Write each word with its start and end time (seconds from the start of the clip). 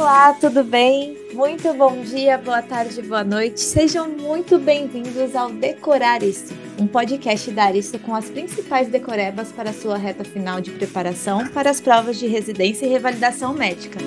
Olá, 0.00 0.32
tudo 0.32 0.62
bem? 0.62 1.18
Muito 1.34 1.74
bom 1.74 2.00
dia, 2.02 2.38
boa 2.38 2.62
tarde, 2.62 3.02
boa 3.02 3.24
noite. 3.24 3.58
Sejam 3.58 4.08
muito 4.08 4.56
bem-vindos 4.56 5.34
ao 5.34 5.50
Decorar 5.50 6.22
Isso, 6.22 6.54
um 6.78 6.86
podcast 6.86 7.50
da 7.50 7.64
Aristo 7.64 7.98
com 7.98 8.14
as 8.14 8.30
principais 8.30 8.86
decorebas 8.86 9.50
para 9.50 9.72
sua 9.72 9.98
reta 9.98 10.22
final 10.22 10.60
de 10.60 10.70
preparação 10.70 11.48
para 11.48 11.68
as 11.68 11.80
provas 11.80 12.16
de 12.16 12.28
residência 12.28 12.86
e 12.86 12.88
revalidação 12.88 13.52
médica. 13.52 13.98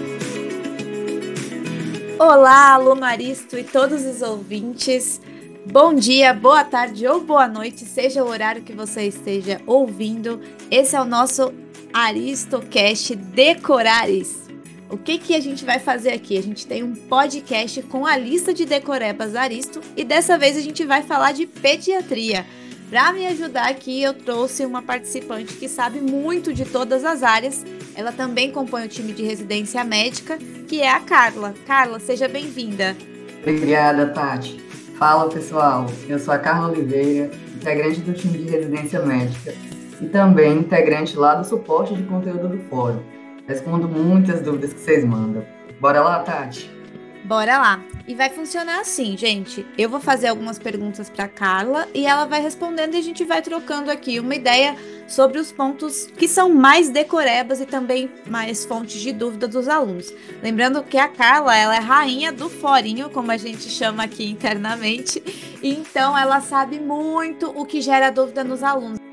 Olá, 2.18 2.74
aluno 2.74 3.04
Aristo 3.04 3.58
e 3.58 3.64
todos 3.66 4.06
os 4.06 4.22
ouvintes. 4.22 5.20
Bom 5.70 5.94
dia, 5.94 6.34
boa 6.34 6.64
tarde 6.64 7.06
ou 7.06 7.20
boa 7.20 7.50
noite, 7.50 7.84
seja 7.84 8.24
o 8.24 8.30
horário 8.30 8.64
que 8.64 8.72
você 8.72 9.08
esteja 9.08 9.60
ouvindo. 9.68 10.40
Esse 10.72 10.96
é 10.96 11.02
o 11.02 11.06
nosso 11.06 11.54
AristoCast 11.94 13.14
Decorar 13.14 14.10
Isso. 14.10 14.41
O 14.92 14.98
que, 14.98 15.18
que 15.18 15.34
a 15.34 15.40
gente 15.40 15.64
vai 15.64 15.80
fazer 15.80 16.12
aqui? 16.12 16.38
A 16.38 16.44
gente 16.44 16.68
tem 16.68 16.84
um 16.84 16.94
podcast 16.94 17.82
com 17.84 18.06
a 18.06 18.18
lista 18.18 18.54
de 18.54 18.66
decorebas 18.66 19.36
Aristo 19.38 19.80
e 19.96 20.04
dessa 20.04 20.38
vez 20.38 20.58
a 20.58 20.60
gente 20.60 20.86
vai 20.86 21.02
falar 21.02 21.32
de 21.32 21.48
pediatria. 21.48 22.46
Para 22.90 23.14
me 23.14 23.26
ajudar 23.28 23.70
aqui, 23.70 24.04
eu 24.04 24.14
trouxe 24.14 24.66
uma 24.66 24.82
participante 24.82 25.54
que 25.54 25.70
sabe 25.70 26.02
muito 26.02 26.54
de 26.54 26.66
todas 26.66 27.06
as 27.06 27.24
áreas. 27.24 27.66
Ela 27.96 28.12
também 28.12 28.52
compõe 28.52 28.84
o 28.84 28.90
time 28.90 29.14
de 29.14 29.24
residência 29.24 29.82
médica, 29.86 30.38
que 30.68 30.82
é 30.82 30.90
a 30.92 31.00
Carla. 31.00 31.54
Carla, 31.66 31.98
seja 31.98 32.28
bem-vinda. 32.28 32.94
Obrigada, 33.40 34.08
Tati. 34.08 34.60
Fala, 35.00 35.30
pessoal. 35.30 35.86
Eu 36.10 36.20
sou 36.20 36.34
a 36.34 36.38
Carla 36.38 36.70
Oliveira, 36.70 37.32
integrante 37.56 38.02
do 38.02 38.12
time 38.12 38.40
de 38.40 38.50
residência 38.50 39.00
médica 39.00 39.54
e 40.02 40.08
também 40.08 40.58
integrante 40.58 41.16
lá 41.16 41.36
do 41.36 41.48
suporte 41.48 41.96
de 41.96 42.04
conteúdo 42.04 42.50
do 42.50 42.58
fórum. 42.70 43.21
Respondo 43.52 43.86
muitas 43.86 44.40
dúvidas 44.42 44.72
que 44.72 44.80
vocês 44.80 45.04
mandam. 45.04 45.46
Bora 45.78 46.00
lá, 46.00 46.20
Tati? 46.20 46.72
Bora 47.26 47.58
lá. 47.58 47.84
E 48.08 48.16
vai 48.16 48.30
funcionar 48.30 48.80
assim, 48.80 49.18
gente. 49.18 49.66
Eu 49.78 49.90
vou 49.90 50.00
fazer 50.00 50.30
algumas 50.30 50.58
perguntas 50.58 51.10
para 51.10 51.28
Carla 51.28 51.86
e 51.94 52.06
ela 52.06 52.24
vai 52.24 52.42
respondendo 52.42 52.96
e 52.96 52.98
a 52.98 53.02
gente 53.02 53.26
vai 53.26 53.42
trocando 53.42 53.92
aqui 53.92 54.22
uma 54.22 54.34
ideia 54.34 54.78
sobre 55.06 55.38
os 55.38 55.52
pontos 55.52 56.06
que 56.06 56.30
são 56.30 56.48
mais 56.48 56.90
decorebas 56.90 57.60
e 57.60 57.66
também 57.66 58.10
mais 58.26 58.64
fontes 58.64 59.02
de 59.02 59.12
dúvida 59.12 59.50
dos 59.50 59.68
alunos. 59.68 60.14
Lembrando 60.42 60.82
que 60.82 60.98
a 60.98 61.10
Carla, 61.10 61.54
ela 61.54 61.76
é 61.76 61.80
rainha 61.80 62.32
do 62.32 62.50
forinho, 62.50 63.10
como 63.10 63.32
a 63.32 63.38
gente 63.38 63.70
chama 63.70 64.04
aqui 64.04 64.30
internamente, 64.30 65.22
então 65.62 66.18
ela 66.18 66.40
sabe 66.40 66.80
muito 66.80 67.50
o 67.50 67.66
que 67.66 67.82
gera 67.82 68.12
dúvida 68.12 68.46
nos 68.46 68.64
alunos. 68.64 69.11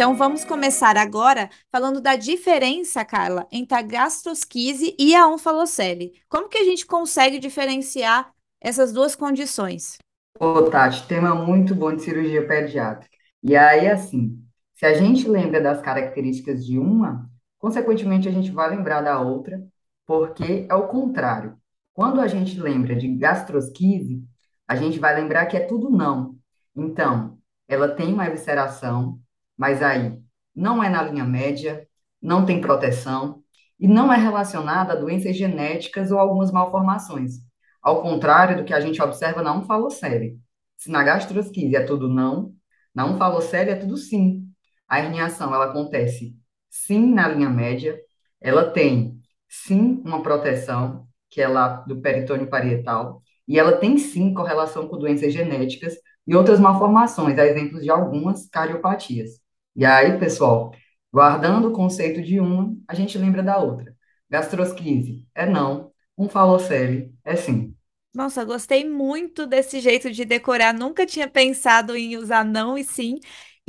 Então 0.00 0.14
vamos 0.14 0.46
começar 0.46 0.96
agora 0.96 1.50
falando 1.70 2.00
da 2.00 2.16
diferença, 2.16 3.04
Carla, 3.04 3.46
entre 3.52 3.76
a 3.76 3.82
gastrosquise 3.82 4.96
e 4.98 5.14
a 5.14 5.28
onfalocele. 5.28 6.14
Como 6.26 6.48
que 6.48 6.56
a 6.56 6.64
gente 6.64 6.86
consegue 6.86 7.38
diferenciar 7.38 8.32
essas 8.62 8.94
duas 8.94 9.14
condições? 9.14 9.98
Ô, 10.38 10.62
Tati, 10.70 11.06
tema 11.06 11.34
muito 11.34 11.74
bom 11.74 11.94
de 11.94 12.00
cirurgia 12.00 12.48
pediátrica. 12.48 13.14
E 13.42 13.54
aí, 13.54 13.88
assim, 13.88 14.42
se 14.74 14.86
a 14.86 14.94
gente 14.94 15.28
lembra 15.28 15.60
das 15.60 15.82
características 15.82 16.64
de 16.64 16.78
uma, 16.78 17.30
consequentemente 17.58 18.26
a 18.26 18.32
gente 18.32 18.50
vai 18.50 18.70
lembrar 18.70 19.02
da 19.02 19.20
outra, 19.20 19.62
porque 20.06 20.66
é 20.66 20.74
o 20.74 20.88
contrário. 20.88 21.58
Quando 21.92 22.22
a 22.22 22.26
gente 22.26 22.58
lembra 22.58 22.96
de 22.96 23.06
gastrosquise, 23.06 24.24
a 24.66 24.74
gente 24.76 24.98
vai 24.98 25.14
lembrar 25.14 25.44
que 25.44 25.58
é 25.58 25.60
tudo 25.60 25.90
não. 25.90 26.36
Então, 26.74 27.36
ela 27.68 27.94
tem 27.94 28.14
uma 28.14 28.26
evisceração, 28.26 29.20
mas 29.60 29.82
aí 29.82 30.18
não 30.56 30.82
é 30.82 30.88
na 30.88 31.02
linha 31.02 31.22
média, 31.22 31.86
não 32.20 32.46
tem 32.46 32.62
proteção 32.62 33.44
e 33.78 33.86
não 33.86 34.10
é 34.10 34.16
relacionada 34.16 34.94
a 34.94 34.96
doenças 34.96 35.36
genéticas 35.36 36.10
ou 36.10 36.18
algumas 36.18 36.50
malformações. 36.50 37.34
Ao 37.82 38.00
contrário 38.00 38.56
do 38.56 38.64
que 38.64 38.72
a 38.72 38.80
gente 38.80 39.02
observa 39.02 39.42
na 39.42 39.52
umfalocele. 39.52 40.38
Se 40.78 40.90
na 40.90 41.04
gastrosquise 41.04 41.76
é 41.76 41.84
tudo 41.84 42.08
não, 42.08 42.54
na 42.94 43.04
umfalocele 43.04 43.68
é 43.68 43.76
tudo 43.76 43.98
sim. 43.98 44.46
A 44.88 44.98
herniação 44.98 45.54
ela 45.54 45.66
acontece 45.66 46.34
sim 46.70 47.12
na 47.12 47.28
linha 47.28 47.50
média, 47.50 48.00
ela 48.40 48.70
tem 48.70 49.20
sim 49.46 50.00
uma 50.06 50.22
proteção, 50.22 51.06
que 51.28 51.42
é 51.42 51.46
lá 51.46 51.82
do 51.86 52.00
peritônio 52.00 52.48
parietal, 52.48 53.22
e 53.46 53.58
ela 53.58 53.76
tem 53.76 53.98
sim 53.98 54.32
correlação 54.32 54.88
com 54.88 54.96
doenças 54.96 55.34
genéticas 55.34 55.96
e 56.26 56.34
outras 56.34 56.58
malformações, 56.58 57.38
a 57.38 57.44
exemplos 57.44 57.82
de 57.82 57.90
algumas 57.90 58.48
cardiopatias. 58.48 59.39
E 59.76 59.84
aí, 59.84 60.18
pessoal, 60.18 60.72
guardando 61.12 61.68
o 61.68 61.72
conceito 61.72 62.22
de 62.22 62.40
uma, 62.40 62.74
a 62.88 62.94
gente 62.94 63.16
lembra 63.18 63.42
da 63.42 63.58
outra. 63.58 63.94
Gastrosquise 64.28 65.26
é 65.34 65.46
não, 65.46 65.92
um 66.16 66.28
falocele 66.28 67.14
é 67.24 67.36
sim. 67.36 67.74
Nossa, 68.12 68.44
gostei 68.44 68.88
muito 68.88 69.46
desse 69.46 69.78
jeito 69.80 70.10
de 70.10 70.24
decorar. 70.24 70.74
Nunca 70.74 71.06
tinha 71.06 71.28
pensado 71.28 71.96
em 71.96 72.16
usar 72.16 72.44
não 72.44 72.76
e 72.76 72.82
sim. 72.84 73.20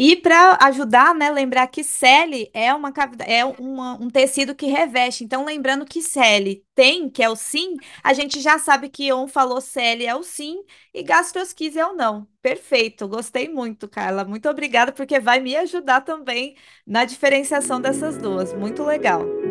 E 0.04 0.16
para 0.16 0.58
ajudar, 0.64 1.14
né, 1.14 1.30
lembrar 1.30 1.68
que 1.68 1.84
cele 1.84 2.50
é 2.56 2.74
uma 2.74 2.92
é 3.28 3.46
uma, 3.46 4.02
um 4.02 4.10
tecido 4.10 4.56
que 4.56 4.66
reveste. 4.66 5.24
Então, 5.24 5.46
lembrando 5.46 5.86
que 5.86 6.02
cele 6.02 6.66
tem, 6.74 7.08
que 7.08 7.22
é 7.22 7.30
o 7.30 7.36
sim, 7.36 7.76
a 8.04 8.12
gente 8.12 8.42
já 8.42 8.58
sabe 8.58 8.90
que 8.90 9.14
on 9.14 9.28
falou 9.28 9.62
cele 9.62 10.08
é 10.08 10.16
o 10.16 10.24
sim 10.24 10.64
e 10.92 11.04
gastrosquise 11.04 11.78
é 11.78 11.86
o 11.86 11.94
não. 11.94 12.28
Perfeito, 12.42 13.08
gostei 13.08 13.48
muito, 13.48 13.88
Carla. 13.88 14.26
Muito 14.26 14.50
obrigada, 14.50 14.92
porque 14.92 15.20
vai 15.20 15.40
me 15.40 15.56
ajudar 15.56 16.02
também 16.02 16.56
na 16.86 17.06
diferenciação 17.06 17.80
dessas 17.80 18.18
duas. 18.18 18.54
Muito 18.56 18.84
legal. 18.84 19.51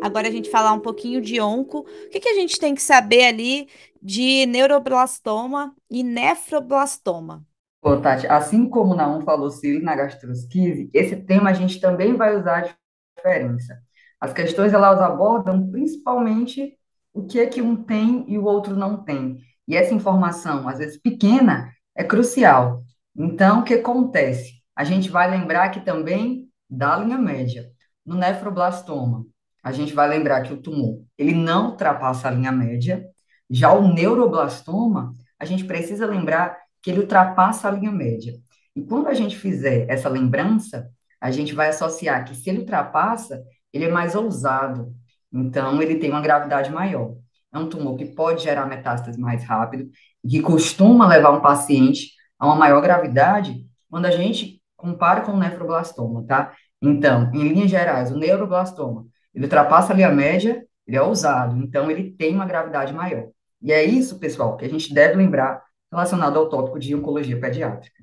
Agora 0.00 0.28
a 0.28 0.30
gente 0.30 0.50
falar 0.50 0.72
um 0.72 0.80
pouquinho 0.80 1.20
de 1.20 1.40
onco. 1.40 1.80
O 1.80 2.10
que, 2.10 2.20
que 2.20 2.28
a 2.28 2.34
gente 2.34 2.58
tem 2.58 2.74
que 2.74 2.82
saber 2.82 3.24
ali 3.24 3.68
de 4.02 4.46
neuroblastoma 4.46 5.74
e 5.90 6.02
nefroblastoma? 6.02 7.44
Pô, 7.80 7.96
Tati, 8.00 8.26
assim 8.26 8.68
como 8.68 8.94
na 8.94 9.08
onfalocele 9.08 9.78
e 9.78 9.82
na 9.82 9.94
gastrosquise, 9.94 10.90
esse 10.92 11.16
tema 11.16 11.50
a 11.50 11.52
gente 11.52 11.80
também 11.80 12.16
vai 12.16 12.36
usar 12.36 12.58
a 12.64 12.74
diferença. 13.16 13.78
As 14.20 14.32
questões 14.32 14.72
elas 14.72 15.00
abordam 15.00 15.70
principalmente 15.70 16.76
o 17.12 17.26
que 17.26 17.38
é 17.38 17.46
que 17.46 17.62
um 17.62 17.76
tem 17.76 18.24
e 18.28 18.38
o 18.38 18.44
outro 18.44 18.74
não 18.76 19.02
tem. 19.04 19.38
E 19.68 19.76
essa 19.76 19.94
informação, 19.94 20.68
às 20.68 20.78
vezes 20.78 21.00
pequena, 21.00 21.72
é 21.94 22.04
crucial. 22.04 22.82
Então, 23.16 23.60
o 23.60 23.64
que 23.64 23.74
acontece? 23.74 24.54
A 24.74 24.84
gente 24.84 25.08
vai 25.08 25.30
lembrar 25.30 25.70
que 25.70 25.80
também 25.80 26.48
da 26.68 26.96
linha 26.98 27.18
média. 27.18 27.70
No 28.04 28.14
nefroblastoma, 28.16 29.26
a 29.66 29.72
gente 29.72 29.92
vai 29.92 30.08
lembrar 30.08 30.42
que 30.42 30.52
o 30.52 30.62
tumor, 30.62 31.02
ele 31.18 31.34
não 31.34 31.70
ultrapassa 31.70 32.28
a 32.28 32.30
linha 32.30 32.52
média. 32.52 33.04
Já 33.50 33.72
o 33.72 33.92
neuroblastoma, 33.92 35.12
a 35.40 35.44
gente 35.44 35.64
precisa 35.64 36.06
lembrar 36.06 36.56
que 36.80 36.88
ele 36.88 37.00
ultrapassa 37.00 37.66
a 37.66 37.72
linha 37.72 37.90
média. 37.90 38.32
E 38.76 38.82
quando 38.82 39.08
a 39.08 39.12
gente 39.12 39.36
fizer 39.36 39.90
essa 39.90 40.08
lembrança, 40.08 40.88
a 41.20 41.32
gente 41.32 41.52
vai 41.52 41.70
associar 41.70 42.24
que 42.24 42.36
se 42.36 42.48
ele 42.48 42.60
ultrapassa, 42.60 43.42
ele 43.72 43.86
é 43.86 43.90
mais 43.90 44.14
ousado. 44.14 44.94
Então, 45.32 45.82
ele 45.82 45.96
tem 45.96 46.10
uma 46.10 46.20
gravidade 46.20 46.70
maior. 46.70 47.16
É 47.52 47.58
um 47.58 47.68
tumor 47.68 47.96
que 47.96 48.04
pode 48.04 48.44
gerar 48.44 48.66
metástase 48.66 49.18
mais 49.18 49.42
rápido, 49.42 49.90
que 50.24 50.40
costuma 50.42 51.08
levar 51.08 51.32
um 51.32 51.40
paciente 51.40 52.12
a 52.38 52.46
uma 52.46 52.54
maior 52.54 52.80
gravidade 52.80 53.66
quando 53.90 54.06
a 54.06 54.12
gente 54.12 54.62
compara 54.76 55.22
com 55.22 55.32
o 55.32 55.36
nefroblastoma, 55.36 56.24
tá? 56.24 56.52
Então, 56.80 57.32
em 57.34 57.48
linhas 57.48 57.68
gerais, 57.68 58.12
o 58.12 58.16
neuroblastoma 58.16 59.06
ele 59.36 59.44
ultrapassa 59.44 59.92
a 59.92 60.08
média, 60.10 60.66
ele 60.86 60.96
é 60.96 61.02
ousado, 61.02 61.62
então 61.62 61.90
ele 61.90 62.10
tem 62.12 62.34
uma 62.34 62.46
gravidade 62.46 62.94
maior. 62.94 63.28
E 63.60 63.70
é 63.70 63.84
isso, 63.84 64.18
pessoal, 64.18 64.56
que 64.56 64.64
a 64.64 64.68
gente 64.68 64.94
deve 64.94 65.14
lembrar 65.16 65.62
relacionado 65.92 66.38
ao 66.38 66.48
tópico 66.48 66.78
de 66.78 66.94
oncologia 66.94 67.38
pediátrica. 67.38 68.02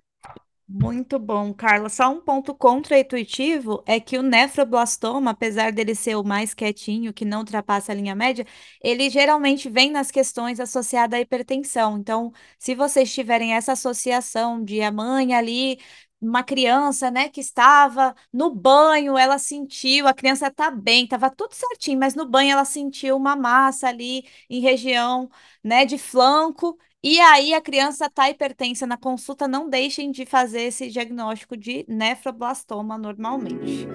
Muito 0.68 1.20
bom, 1.20 1.54
Carla. 1.54 1.90
Só 1.90 2.10
um 2.10 2.22
ponto 2.22 2.56
contra-intuitivo 2.56 3.84
é 3.86 4.00
que 4.00 4.18
o 4.18 4.24
nefroblastoma, 4.24 5.32
apesar 5.32 5.72
dele 5.72 5.94
ser 5.94 6.16
o 6.16 6.24
mais 6.24 6.54
quietinho, 6.54 7.14
que 7.14 7.26
não 7.26 7.40
ultrapassa 7.40 7.92
a 7.92 7.96
linha 7.96 8.16
média, 8.16 8.46
ele 8.82 9.10
geralmente 9.10 9.70
vem 9.70 9.92
nas 9.92 10.10
questões 10.10 10.60
associadas 10.60 11.18
à 11.18 11.22
hipertensão. 11.22 11.98
Então, 11.98 12.32
se 12.58 12.74
vocês 12.76 13.14
tiverem 13.14 13.54
essa 13.54 13.74
associação 13.74 14.64
de 14.64 14.82
a 14.82 14.92
mãe 14.92 15.34
ali 15.34 15.80
uma 16.24 16.44
criança, 16.44 17.12
né, 17.12 17.30
que 17.30 17.42
estava 17.42 18.16
no 18.32 18.50
banho, 18.50 19.18
ela 19.18 19.38
sentiu, 19.38 20.08
a 20.08 20.14
criança 20.14 20.48
está 20.48 20.72
bem, 20.72 21.04
estava 21.04 21.30
tudo 21.30 21.54
certinho, 21.54 22.00
mas 22.00 22.16
no 22.16 22.26
banho 22.26 22.52
ela 22.52 22.66
sentiu 22.66 23.18
uma 23.18 23.36
massa 23.36 23.88
ali 23.90 24.26
em 24.50 24.60
região, 24.62 25.30
né, 25.64 25.86
de 25.86 25.98
flanco, 25.98 26.78
e 27.04 27.20
aí 27.20 27.54
a 27.54 27.62
criança 27.62 28.06
está 28.06 28.30
hipertensa 28.30 28.88
na 28.88 28.98
consulta, 28.98 29.48
não 29.48 29.70
deixem 29.70 30.12
de 30.12 30.26
fazer 30.26 30.62
esse 30.62 30.90
diagnóstico 30.90 31.58
de 31.58 31.86
nefroblastoma 31.88 32.98
normalmente. 32.98 33.88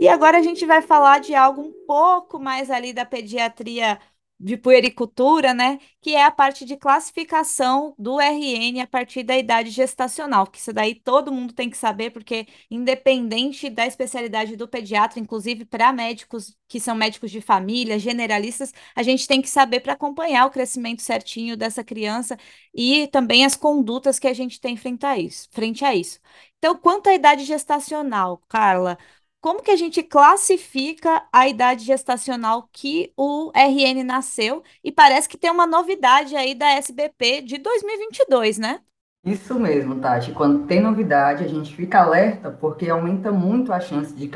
E 0.00 0.08
agora 0.08 0.38
a 0.38 0.42
gente 0.42 0.64
vai 0.66 0.82
falar 0.82 1.20
de 1.20 1.34
algo 1.34 1.62
um 1.62 1.72
pouco 1.86 2.38
mais 2.38 2.70
ali 2.70 2.92
da 2.92 3.04
pediatria 3.04 3.98
de 4.38 4.56
puericultura, 4.56 5.54
né? 5.54 5.78
Que 6.00 6.14
é 6.14 6.24
a 6.24 6.30
parte 6.30 6.64
de 6.64 6.76
classificação 6.76 7.94
do 7.98 8.20
RN 8.20 8.80
a 8.82 8.86
partir 8.86 9.22
da 9.22 9.36
idade 9.36 9.70
gestacional, 9.70 10.46
que 10.46 10.58
isso 10.58 10.72
daí 10.72 10.94
todo 10.94 11.32
mundo 11.32 11.54
tem 11.54 11.70
que 11.70 11.76
saber, 11.76 12.10
porque 12.10 12.46
independente 12.70 13.70
da 13.70 13.86
especialidade 13.86 14.56
do 14.56 14.68
pediatra, 14.68 15.18
inclusive 15.18 15.64
para 15.64 15.92
médicos 15.92 16.56
que 16.68 16.80
são 16.80 16.94
médicos 16.94 17.30
de 17.30 17.40
família, 17.40 17.98
generalistas, 17.98 18.72
a 18.94 19.02
gente 19.02 19.26
tem 19.26 19.40
que 19.40 19.48
saber 19.48 19.80
para 19.80 19.92
acompanhar 19.94 20.46
o 20.46 20.50
crescimento 20.50 21.00
certinho 21.02 21.56
dessa 21.56 21.82
criança 21.84 22.36
e 22.74 23.06
também 23.08 23.44
as 23.44 23.54
condutas 23.56 24.18
que 24.18 24.26
a 24.28 24.34
gente 24.34 24.60
tem 24.60 24.76
frente 24.76 25.06
a 25.06 25.18
isso. 25.18 25.48
Frente 25.52 25.84
a 25.84 25.94
isso. 25.94 26.18
Então, 26.58 26.76
quanto 26.76 27.08
à 27.08 27.14
idade 27.14 27.44
gestacional, 27.44 28.42
Carla, 28.48 28.98
como 29.40 29.62
que 29.62 29.70
a 29.70 29.76
gente 29.76 30.02
classifica 30.02 31.26
a 31.32 31.48
idade 31.48 31.84
gestacional 31.84 32.68
que 32.72 33.12
o 33.16 33.50
RN 33.54 34.02
nasceu? 34.04 34.62
E 34.82 34.90
parece 34.92 35.28
que 35.28 35.38
tem 35.38 35.50
uma 35.50 35.66
novidade 35.66 36.36
aí 36.36 36.54
da 36.54 36.66
SBP 36.72 37.42
de 37.42 37.58
2022, 37.58 38.58
né? 38.58 38.80
Isso 39.24 39.58
mesmo, 39.58 40.00
Tati. 40.00 40.32
Quando 40.32 40.66
tem 40.66 40.80
novidade, 40.80 41.44
a 41.44 41.48
gente 41.48 41.74
fica 41.74 42.00
alerta 42.02 42.50
porque 42.50 42.88
aumenta 42.88 43.32
muito 43.32 43.72
a 43.72 43.80
chance 43.80 44.14
de 44.14 44.28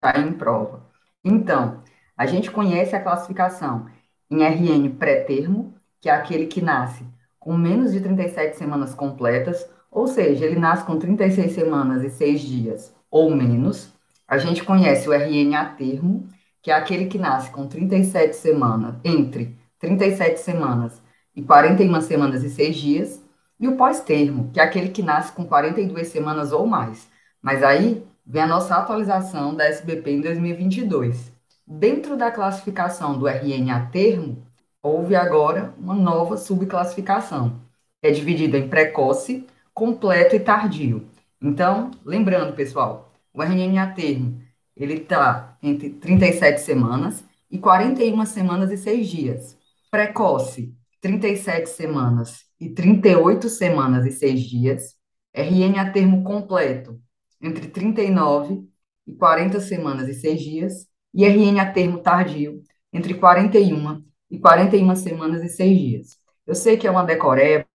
cair 0.00 0.26
em 0.26 0.32
prova. 0.32 0.84
Então, 1.24 1.82
a 2.16 2.26
gente 2.26 2.50
conhece 2.50 2.94
a 2.96 3.02
classificação 3.02 3.88
em 4.30 4.42
RN 4.42 4.90
pré-termo, 4.98 5.74
que 6.00 6.08
é 6.08 6.12
aquele 6.12 6.46
que 6.46 6.60
nasce 6.60 7.04
com 7.38 7.56
menos 7.56 7.92
de 7.92 8.00
37 8.00 8.56
semanas 8.56 8.94
completas, 8.94 9.68
ou 9.90 10.06
seja, 10.06 10.44
ele 10.46 10.58
nasce 10.58 10.84
com 10.84 10.98
36 10.98 11.52
semanas 11.52 12.02
e 12.04 12.10
6 12.10 12.40
dias 12.40 12.94
ou 13.10 13.30
menos. 13.34 13.92
A 14.32 14.38
gente 14.38 14.64
conhece 14.64 15.06
o 15.06 15.12
RN 15.12 15.54
a 15.54 15.66
termo, 15.66 16.26
que 16.62 16.70
é 16.70 16.74
aquele 16.74 17.04
que 17.04 17.18
nasce 17.18 17.50
com 17.50 17.66
37 17.66 18.34
semanas, 18.34 18.94
entre 19.04 19.58
37 19.78 20.40
semanas 20.40 21.02
e 21.36 21.42
41 21.42 22.00
semanas 22.00 22.42
e 22.42 22.48
6 22.48 22.74
dias, 22.74 23.22
e 23.60 23.68
o 23.68 23.76
pós-termo, 23.76 24.50
que 24.50 24.58
é 24.58 24.62
aquele 24.62 24.88
que 24.88 25.02
nasce 25.02 25.32
com 25.32 25.44
42 25.44 26.08
semanas 26.08 26.50
ou 26.50 26.66
mais. 26.66 27.10
Mas 27.42 27.62
aí 27.62 28.06
vem 28.24 28.40
a 28.40 28.46
nossa 28.46 28.74
atualização 28.74 29.54
da 29.54 29.66
SBP 29.66 30.12
em 30.12 30.20
2022. 30.22 31.30
Dentro 31.66 32.16
da 32.16 32.30
classificação 32.30 33.18
do 33.18 33.28
RN 33.28 33.70
a 33.70 33.84
termo, 33.84 34.46
houve 34.82 35.14
agora 35.14 35.74
uma 35.76 35.94
nova 35.94 36.38
subclassificação. 36.38 37.60
É 38.00 38.10
dividida 38.10 38.56
em 38.56 38.66
precoce, 38.66 39.46
completo 39.74 40.34
e 40.34 40.40
tardio. 40.40 41.06
Então, 41.38 41.90
lembrando, 42.02 42.54
pessoal, 42.54 43.11
o 43.32 43.42
RNN 43.42 43.78
a 43.78 43.92
termo, 43.92 44.40
ele 44.76 44.94
está 44.94 45.56
entre 45.62 45.90
37 45.90 46.60
semanas 46.60 47.24
e 47.50 47.58
41 47.58 48.24
semanas 48.26 48.70
e 48.70 48.76
6 48.76 49.08
dias. 49.08 49.58
Precoce, 49.90 50.74
37 51.00 51.68
semanas 51.68 52.44
e 52.60 52.70
38 52.70 53.48
semanas 53.48 54.06
e 54.06 54.12
6 54.12 54.40
dias. 54.40 54.94
RN 55.34 55.78
a 55.78 55.90
termo 55.90 56.22
completo, 56.24 57.00
entre 57.40 57.68
39 57.68 58.66
e 59.06 59.14
40 59.14 59.60
semanas 59.60 60.08
e 60.08 60.14
6 60.14 60.40
dias. 60.40 60.86
E 61.14 61.26
RN 61.26 61.60
a 61.60 61.70
termo 61.70 61.98
tardio, 61.98 62.62
entre 62.92 63.14
41 63.14 64.02
e 64.30 64.38
41 64.38 64.96
semanas 64.96 65.42
e 65.42 65.48
6 65.48 65.78
dias. 65.78 66.16
Eu 66.46 66.54
sei 66.54 66.76
que 66.76 66.86
é 66.86 66.90
uma 66.90 67.04
decoreba, 67.04 67.66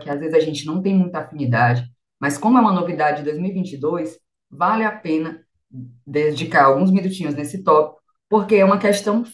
que 0.00 0.08
às 0.08 0.18
vezes 0.18 0.34
a 0.34 0.40
gente 0.40 0.64
não 0.66 0.80
tem 0.82 0.94
muita 0.94 1.20
afinidade, 1.20 1.84
mas 2.18 2.38
como 2.38 2.58
é 2.58 2.60
uma 2.60 2.72
novidade 2.72 3.18
de 3.18 3.24
2022, 3.24 4.18
vale 4.50 4.84
a 4.84 4.92
pena 4.92 5.44
dedicar 6.06 6.64
alguns 6.64 6.90
minutinhos 6.90 7.34
nesse 7.34 7.62
tópico, 7.62 8.02
porque 8.28 8.56
é 8.56 8.64
uma 8.64 8.78
questão 8.78 9.24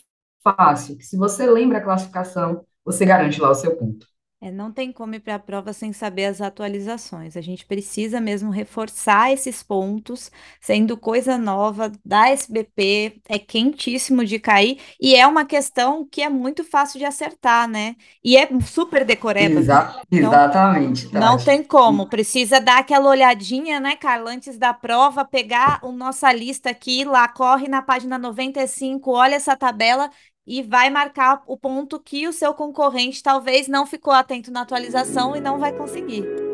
fácil, 0.43 0.97
que 0.97 1.05
se 1.05 1.17
você 1.17 1.47
lembra 1.47 1.79
a 1.79 1.83
classificação, 1.83 2.65
você 2.85 3.05
garante 3.05 3.41
lá 3.41 3.51
o 3.51 3.55
seu 3.55 3.77
ponto. 3.77 4.07
É, 4.39 4.51
não 4.51 4.71
tem 4.71 4.93
como 4.93 5.15
ir 5.15 5.21
para 5.21 5.37
a 5.37 5.39
prova 5.39 5.73
sem 5.73 5.95
saber 5.95 6.27
as 6.27 6.43
atualizações. 6.43 7.39
A 7.39 7.41
gente 7.41 7.65
precisa 7.65 8.21
mesmo 8.21 8.51
reforçar 8.51 9.33
esses 9.33 9.63
pontos, 9.63 10.31
sendo 10.61 10.95
coisa 10.95 11.39
nova 11.39 11.91
da 12.05 12.29
SBP, 12.29 13.23
é 13.31 13.39
quentíssimo 13.39 14.23
de 14.27 14.39
cair, 14.39 14.79
e 15.01 15.15
é 15.17 15.27
uma 15.27 15.47
questão 15.47 16.07
que 16.07 16.21
é 16.21 16.29
muito 16.29 16.63
fácil 16.65 16.99
de 16.99 17.07
acertar, 17.07 17.67
né? 17.67 17.97
E 18.23 18.37
é 18.37 18.47
super 18.61 19.07
decoreba. 19.07 19.59
Exa 19.59 20.03
então, 20.13 20.31
exatamente. 20.31 21.09
Tati. 21.09 21.15
Não 21.15 21.39
tem 21.39 21.65
como. 21.65 22.07
Precisa 22.07 22.61
dar 22.61 22.81
aquela 22.81 23.09
olhadinha, 23.09 23.81
né, 23.81 23.97
Carla, 23.97 24.33
antes 24.33 24.59
da 24.59 24.75
prova, 24.75 25.25
pegar 25.25 25.81
a 25.83 25.91
nossa 25.91 26.31
lista 26.31 26.69
aqui, 26.69 27.05
lá 27.07 27.27
corre 27.27 27.69
na 27.69 27.81
página 27.81 28.19
95, 28.19 29.13
olha 29.13 29.37
essa 29.37 29.57
tabela 29.57 30.11
e 30.47 30.63
vai 30.63 30.91
marcar 30.91 31.43
o 31.47 31.57
ponto 31.57 31.99
que 31.99 32.29
o 32.29 32.33
seu 32.33 32.55
concorrente 32.55 33.23
talvez 33.23 33.67
não 33.67 33.87
ficou 33.87 34.13
atento 34.13 34.51
na 34.51 34.63
atualização 34.63 35.35
e 35.35 35.41
não 35.41 35.59
vai 35.59 35.73
conseguir. 35.73 36.46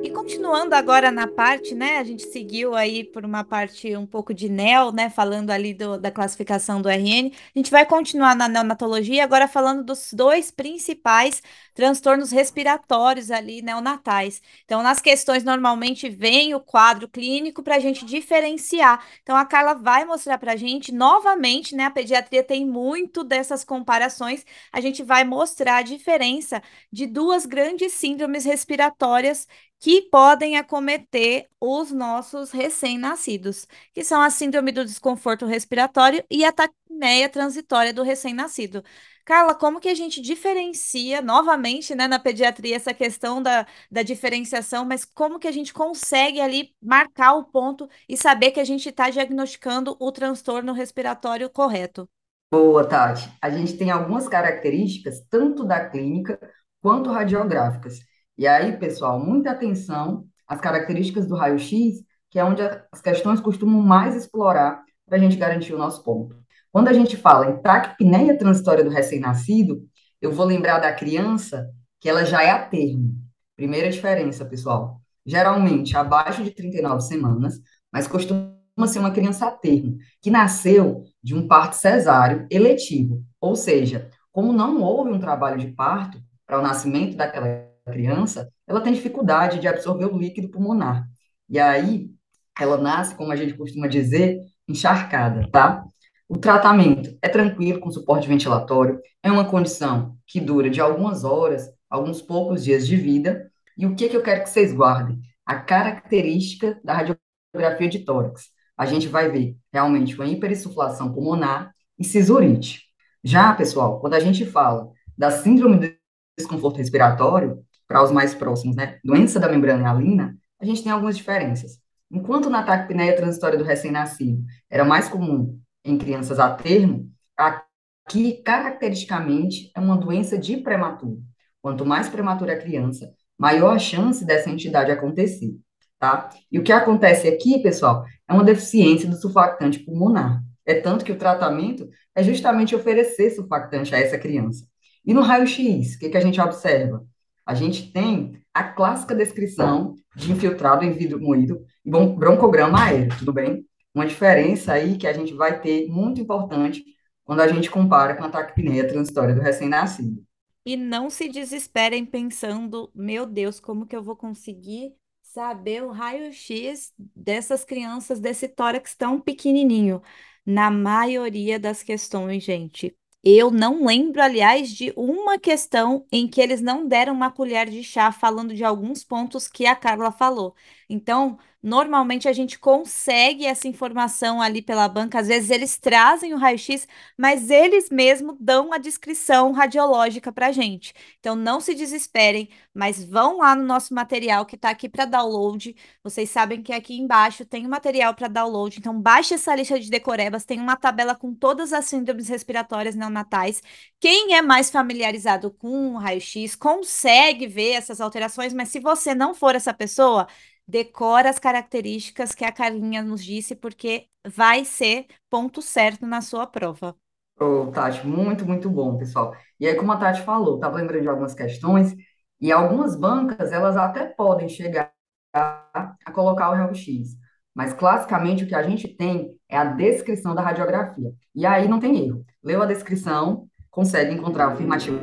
E 0.00 0.10
continuando 0.10 0.76
agora 0.76 1.10
na 1.10 1.26
parte, 1.26 1.74
né? 1.74 1.98
A 1.98 2.04
gente 2.04 2.22
seguiu 2.22 2.74
aí 2.76 3.02
por 3.02 3.24
uma 3.24 3.42
parte 3.42 3.96
um 3.96 4.06
pouco 4.06 4.32
de 4.32 4.48
neo, 4.48 4.92
né? 4.92 5.10
Falando 5.10 5.50
ali 5.50 5.74
do, 5.74 5.98
da 5.98 6.08
classificação 6.08 6.80
do 6.80 6.88
RN. 6.88 7.32
A 7.54 7.58
gente 7.58 7.70
vai 7.70 7.84
continuar 7.84 8.36
na 8.36 8.48
neonatologia, 8.48 9.24
agora 9.24 9.48
falando 9.48 9.82
dos 9.82 10.12
dois 10.12 10.52
principais 10.52 11.42
transtornos 11.74 12.30
respiratórios 12.30 13.30
ali 13.30 13.60
neonatais. 13.60 14.40
Então, 14.64 14.82
nas 14.82 15.00
questões, 15.00 15.42
normalmente 15.42 16.08
vem 16.08 16.54
o 16.54 16.60
quadro 16.60 17.08
clínico 17.08 17.62
para 17.62 17.76
a 17.76 17.78
gente 17.80 18.04
diferenciar. 18.04 19.04
Então, 19.22 19.36
a 19.36 19.44
Carla 19.44 19.74
vai 19.74 20.04
mostrar 20.04 20.38
para 20.38 20.52
a 20.52 20.56
gente 20.56 20.92
novamente, 20.92 21.74
né? 21.74 21.84
A 21.86 21.90
pediatria 21.90 22.42
tem 22.44 22.64
muito 22.64 23.24
dessas 23.24 23.64
comparações. 23.64 24.44
A 24.72 24.80
gente 24.80 25.02
vai 25.02 25.24
mostrar 25.24 25.78
a 25.78 25.82
diferença 25.82 26.62
de 26.92 27.06
duas 27.06 27.46
grandes 27.46 27.92
síndromes 27.92 28.44
respiratórias 28.44 29.46
que 29.80 30.02
podem 30.02 30.56
acometer 30.56 31.48
os 31.60 31.92
nossos 31.92 32.50
recém-nascidos, 32.50 33.66
que 33.94 34.02
são 34.04 34.20
a 34.20 34.30
síndrome 34.30 34.72
do 34.72 34.84
desconforto 34.84 35.46
respiratório 35.46 36.24
e 36.30 36.44
a 36.44 36.52
taquipneia 36.52 37.28
transitória 37.28 37.92
do 37.92 38.02
recém-nascido. 38.02 38.82
Carla, 39.24 39.54
como 39.54 39.78
que 39.78 39.88
a 39.88 39.94
gente 39.94 40.22
diferencia, 40.22 41.20
novamente, 41.20 41.94
né, 41.94 42.08
na 42.08 42.18
pediatria, 42.18 42.74
essa 42.74 42.94
questão 42.94 43.42
da, 43.42 43.66
da 43.90 44.02
diferenciação, 44.02 44.84
mas 44.86 45.04
como 45.04 45.38
que 45.38 45.46
a 45.46 45.52
gente 45.52 45.72
consegue 45.72 46.40
ali 46.40 46.74
marcar 46.82 47.34
o 47.34 47.44
ponto 47.44 47.88
e 48.08 48.16
saber 48.16 48.52
que 48.52 48.60
a 48.60 48.64
gente 48.64 48.88
está 48.88 49.10
diagnosticando 49.10 49.96
o 50.00 50.10
transtorno 50.10 50.72
respiratório 50.72 51.50
correto? 51.50 52.08
Boa, 52.50 52.86
Tati. 52.88 53.30
A 53.42 53.50
gente 53.50 53.76
tem 53.76 53.90
algumas 53.90 54.26
características, 54.26 55.20
tanto 55.28 55.64
da 55.64 55.88
clínica 55.88 56.38
quanto 56.80 57.10
radiográficas. 57.10 57.98
E 58.38 58.46
aí, 58.46 58.76
pessoal, 58.76 59.18
muita 59.18 59.50
atenção 59.50 60.24
às 60.46 60.60
características 60.60 61.26
do 61.26 61.34
raio-x, 61.34 62.04
que 62.30 62.38
é 62.38 62.44
onde 62.44 62.62
as 62.62 63.02
questões 63.02 63.40
costumam 63.40 63.82
mais 63.82 64.14
explorar 64.14 64.84
para 65.04 65.16
a 65.16 65.20
gente 65.20 65.36
garantir 65.36 65.74
o 65.74 65.78
nosso 65.78 66.04
ponto. 66.04 66.36
Quando 66.70 66.86
a 66.86 66.92
gente 66.92 67.16
fala 67.16 67.50
em 67.50 67.60
taquipneia 67.60 68.38
transitória 68.38 68.84
do 68.84 68.90
recém-nascido, 68.90 69.82
eu 70.22 70.30
vou 70.30 70.46
lembrar 70.46 70.78
da 70.78 70.92
criança 70.92 71.68
que 72.00 72.08
ela 72.08 72.24
já 72.24 72.40
é 72.40 72.50
a 72.50 72.64
termo. 72.64 73.12
Primeira 73.56 73.90
diferença, 73.90 74.44
pessoal. 74.44 75.00
Geralmente 75.26 75.96
abaixo 75.96 76.44
de 76.44 76.52
39 76.52 77.00
semanas, 77.00 77.60
mas 77.92 78.06
costuma 78.06 78.54
ser 78.86 79.00
uma 79.00 79.10
criança 79.10 79.48
a 79.48 79.50
termo, 79.50 79.98
que 80.22 80.30
nasceu 80.30 81.02
de 81.20 81.34
um 81.34 81.48
parto 81.48 81.74
cesáreo 81.74 82.46
eletivo. 82.48 83.20
Ou 83.40 83.56
seja, 83.56 84.08
como 84.30 84.52
não 84.52 84.80
houve 84.80 85.10
um 85.10 85.18
trabalho 85.18 85.58
de 85.58 85.72
parto 85.72 86.22
para 86.46 86.60
o 86.60 86.62
nascimento 86.62 87.16
daquela 87.16 87.67
criança, 87.88 88.48
ela 88.66 88.80
tem 88.80 88.92
dificuldade 88.92 89.58
de 89.58 89.68
absorver 89.68 90.06
o 90.06 90.18
líquido 90.18 90.50
pulmonar. 90.50 91.06
E 91.48 91.58
aí, 91.58 92.10
ela 92.58 92.76
nasce, 92.76 93.14
como 93.14 93.32
a 93.32 93.36
gente 93.36 93.54
costuma 93.54 93.86
dizer, 93.86 94.40
encharcada, 94.68 95.48
tá? 95.50 95.84
O 96.28 96.36
tratamento 96.36 97.16
é 97.22 97.28
tranquilo, 97.28 97.80
com 97.80 97.90
suporte 97.90 98.28
ventilatório, 98.28 99.00
é 99.22 99.30
uma 99.32 99.48
condição 99.48 100.16
que 100.26 100.40
dura 100.40 100.68
de 100.68 100.80
algumas 100.80 101.24
horas, 101.24 101.70
alguns 101.88 102.20
poucos 102.20 102.62
dias 102.64 102.86
de 102.86 102.96
vida. 102.96 103.50
E 103.76 103.86
o 103.86 103.94
que, 103.94 104.08
que 104.08 104.16
eu 104.16 104.22
quero 104.22 104.42
que 104.42 104.50
vocês 104.50 104.72
guardem? 104.72 105.18
A 105.46 105.56
característica 105.56 106.78
da 106.84 106.92
radiografia 106.92 107.88
de 107.88 108.00
tórax. 108.00 108.50
A 108.76 108.84
gente 108.84 109.08
vai 109.08 109.30
ver 109.30 109.56
realmente 109.72 110.14
uma 110.14 110.26
hiperinsuflação 110.26 111.12
pulmonar 111.12 111.72
e 111.98 112.04
cisurite. 112.04 112.82
Já, 113.24 113.52
pessoal, 113.54 113.98
quando 114.00 114.14
a 114.14 114.20
gente 114.20 114.44
fala 114.44 114.90
da 115.16 115.30
síndrome 115.30 115.78
do 115.78 115.94
desconforto 116.38 116.76
respiratório, 116.76 117.64
para 117.88 118.04
os 118.04 118.12
mais 118.12 118.34
próximos, 118.34 118.76
né? 118.76 118.98
Doença 119.02 119.40
da 119.40 119.48
membrana 119.48 119.82
hialina, 119.82 120.36
a 120.60 120.64
gente 120.64 120.82
tem 120.82 120.92
algumas 120.92 121.16
diferenças. 121.16 121.80
Enquanto 122.10 122.50
na 122.50 122.62
taquipneia 122.62 123.16
transitória 123.16 123.58
do 123.58 123.64
recém-nascido 123.64 124.44
era 124.70 124.84
mais 124.84 125.08
comum 125.08 125.58
em 125.84 125.96
crianças 125.98 126.38
a 126.38 126.54
termo, 126.54 127.10
aqui, 127.36 128.42
caracteristicamente, 128.42 129.70
é 129.74 129.80
uma 129.80 129.96
doença 129.96 130.38
de 130.38 130.58
prematuro. 130.58 131.22
Quanto 131.60 131.84
mais 131.84 132.08
prematura 132.08 132.54
a 132.54 132.58
criança, 132.58 133.10
maior 133.38 133.74
a 133.74 133.78
chance 133.78 134.24
dessa 134.24 134.50
entidade 134.50 134.90
acontecer. 134.90 135.56
tá? 135.98 136.30
E 136.50 136.58
o 136.58 136.62
que 136.62 136.72
acontece 136.72 137.28
aqui, 137.28 137.60
pessoal, 137.62 138.04
é 138.28 138.32
uma 138.32 138.44
deficiência 138.44 139.08
do 139.08 139.16
surfactante 139.16 139.80
pulmonar. 139.80 140.42
É 140.64 140.74
tanto 140.80 141.04
que 141.04 141.12
o 141.12 141.18
tratamento 141.18 141.88
é 142.14 142.22
justamente 142.22 142.74
oferecer 142.76 143.30
surfactante 143.30 143.94
a 143.94 143.98
essa 143.98 144.18
criança. 144.18 144.66
E 145.04 145.14
no 145.14 145.22
raio-x, 145.22 145.96
o 145.96 145.98
que, 145.98 146.10
que 146.10 146.16
a 146.16 146.20
gente 146.20 146.40
observa? 146.40 147.04
A 147.48 147.54
gente 147.54 147.90
tem 147.90 148.38
a 148.52 148.62
clássica 148.62 149.14
descrição 149.14 149.94
de 150.14 150.30
infiltrado 150.30 150.84
em 150.84 150.92
vidro 150.92 151.18
moído 151.18 151.64
e 151.82 151.90
broncograma 151.90 152.84
aéreo, 152.84 153.08
tudo 153.18 153.32
bem? 153.32 153.64
Uma 153.94 154.04
diferença 154.04 154.74
aí 154.74 154.98
que 154.98 155.06
a 155.06 155.14
gente 155.14 155.32
vai 155.32 155.58
ter 155.58 155.88
muito 155.88 156.20
importante 156.20 156.84
quando 157.24 157.40
a 157.40 157.48
gente 157.48 157.70
compara 157.70 158.14
com 158.14 158.24
a 158.24 158.28
taquipneia 158.28 158.86
transitória 158.86 159.34
do 159.34 159.40
recém-nascido. 159.40 160.22
E 160.62 160.76
não 160.76 161.08
se 161.08 161.26
desesperem 161.26 162.04
pensando, 162.04 162.90
meu 162.94 163.24
Deus, 163.24 163.58
como 163.58 163.86
que 163.86 163.96
eu 163.96 164.02
vou 164.02 164.14
conseguir 164.14 164.92
saber 165.22 165.82
o 165.82 165.90
raio-x 165.90 166.92
dessas 167.16 167.64
crianças 167.64 168.20
desse 168.20 168.46
tórax 168.46 168.94
tão 168.94 169.18
pequenininho? 169.18 170.02
Na 170.44 170.70
maioria 170.70 171.58
das 171.58 171.82
questões, 171.82 172.44
gente, 172.44 172.94
eu 173.36 173.50
não 173.50 173.84
lembro, 173.84 174.22
aliás, 174.22 174.70
de 174.70 174.92
uma 174.96 175.38
questão 175.38 176.06
em 176.10 176.26
que 176.28 176.40
eles 176.40 176.60
não 176.60 176.86
deram 176.86 177.12
uma 177.12 177.30
colher 177.30 177.68
de 177.68 177.82
chá 177.84 178.10
falando 178.12 178.54
de 178.54 178.64
alguns 178.64 179.04
pontos 179.04 179.48
que 179.48 179.66
a 179.66 179.76
Carla 179.76 180.10
falou. 180.12 180.54
Então, 180.88 181.38
normalmente 181.62 182.28
a 182.28 182.32
gente 182.32 182.58
consegue 182.58 183.44
essa 183.44 183.66
informação 183.66 184.40
ali 184.40 184.62
pela 184.62 184.88
banca. 184.88 185.18
Às 185.18 185.28
vezes 185.28 185.50
eles 185.50 185.78
trazem 185.78 186.32
o 186.34 186.36
raio-x, 186.36 186.86
mas 187.16 187.50
eles 187.50 187.90
mesmos 187.90 188.36
dão 188.38 188.72
a 188.72 188.78
descrição 188.78 189.52
radiológica 189.52 190.32
para 190.32 190.48
a 190.48 190.52
gente. 190.52 190.92
Então, 191.18 191.34
não 191.34 191.60
se 191.60 191.74
desesperem, 191.74 192.48
mas 192.72 193.02
vão 193.04 193.38
lá 193.38 193.54
no 193.56 193.64
nosso 193.64 193.92
material 193.94 194.46
que 194.46 194.54
está 194.56 194.70
aqui 194.70 194.88
para 194.88 195.04
download. 195.04 195.74
Vocês 196.02 196.30
sabem 196.30 196.62
que 196.62 196.72
aqui 196.72 196.98
embaixo 196.98 197.44
tem 197.44 197.66
o 197.66 197.70
material 197.70 198.14
para 198.14 198.28
download. 198.28 198.78
Então, 198.78 199.00
baixe 199.00 199.34
essa 199.34 199.54
lista 199.54 199.78
de 199.78 199.90
decorebas. 199.90 200.44
Tem 200.44 200.60
uma 200.60 200.76
tabela 200.76 201.14
com 201.14 201.34
todas 201.34 201.72
as 201.72 201.86
síndromes 201.86 202.28
respiratórias 202.28 202.94
neonatais. 202.94 203.62
Quem 204.00 204.34
é 204.34 204.42
mais 204.42 204.70
familiarizado 204.70 205.50
com 205.50 205.94
o 205.94 205.98
raio-x 205.98 206.54
consegue 206.56 207.46
ver 207.46 207.72
essas 207.72 208.00
alterações, 208.00 208.52
mas 208.52 208.68
se 208.68 208.80
você 208.80 209.14
não 209.14 209.34
for 209.34 209.54
essa 209.54 209.74
pessoa, 209.74 210.26
decora 210.68 211.30
as 211.30 211.38
características 211.38 212.34
que 212.34 212.44
a 212.44 212.52
Carlinha 212.52 213.02
nos 213.02 213.24
disse, 213.24 213.56
porque 213.56 214.06
vai 214.26 214.64
ser 214.64 215.06
ponto 215.30 215.62
certo 215.62 216.06
na 216.06 216.20
sua 216.20 216.46
prova. 216.46 216.94
Ô, 217.40 217.70
Tati, 217.72 218.06
muito, 218.06 218.44
muito 218.44 218.68
bom, 218.68 218.98
pessoal. 218.98 219.34
E 219.58 219.66
aí, 219.66 219.74
como 219.74 219.92
a 219.92 219.96
Tati 219.96 220.22
falou, 220.22 220.56
estava 220.56 220.76
lembrando 220.76 221.02
de 221.02 221.08
algumas 221.08 221.34
questões, 221.34 221.94
e 222.40 222.52
algumas 222.52 222.94
bancas, 222.94 223.50
elas 223.52 223.76
até 223.76 224.06
podem 224.06 224.48
chegar 224.48 224.92
a, 225.32 225.94
a 226.04 226.12
colocar 226.12 226.50
o 226.50 226.54
raio-x, 226.54 227.16
mas 227.54 227.72
classicamente 227.72 228.44
o 228.44 228.46
que 228.46 228.54
a 228.54 228.62
gente 228.62 228.86
tem 228.86 229.34
é 229.48 229.56
a 229.56 229.64
descrição 229.64 230.34
da 230.34 230.42
radiografia. 230.42 231.12
E 231.34 231.44
aí 231.46 231.66
não 231.66 231.80
tem 231.80 232.06
erro. 232.06 232.24
Leu 232.42 232.62
a 232.62 232.66
descrição, 232.66 233.48
consegue 233.70 234.12
encontrar 234.12 234.46
a 234.46 234.52
afirmativa 234.52 234.98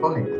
correta. 0.00 0.39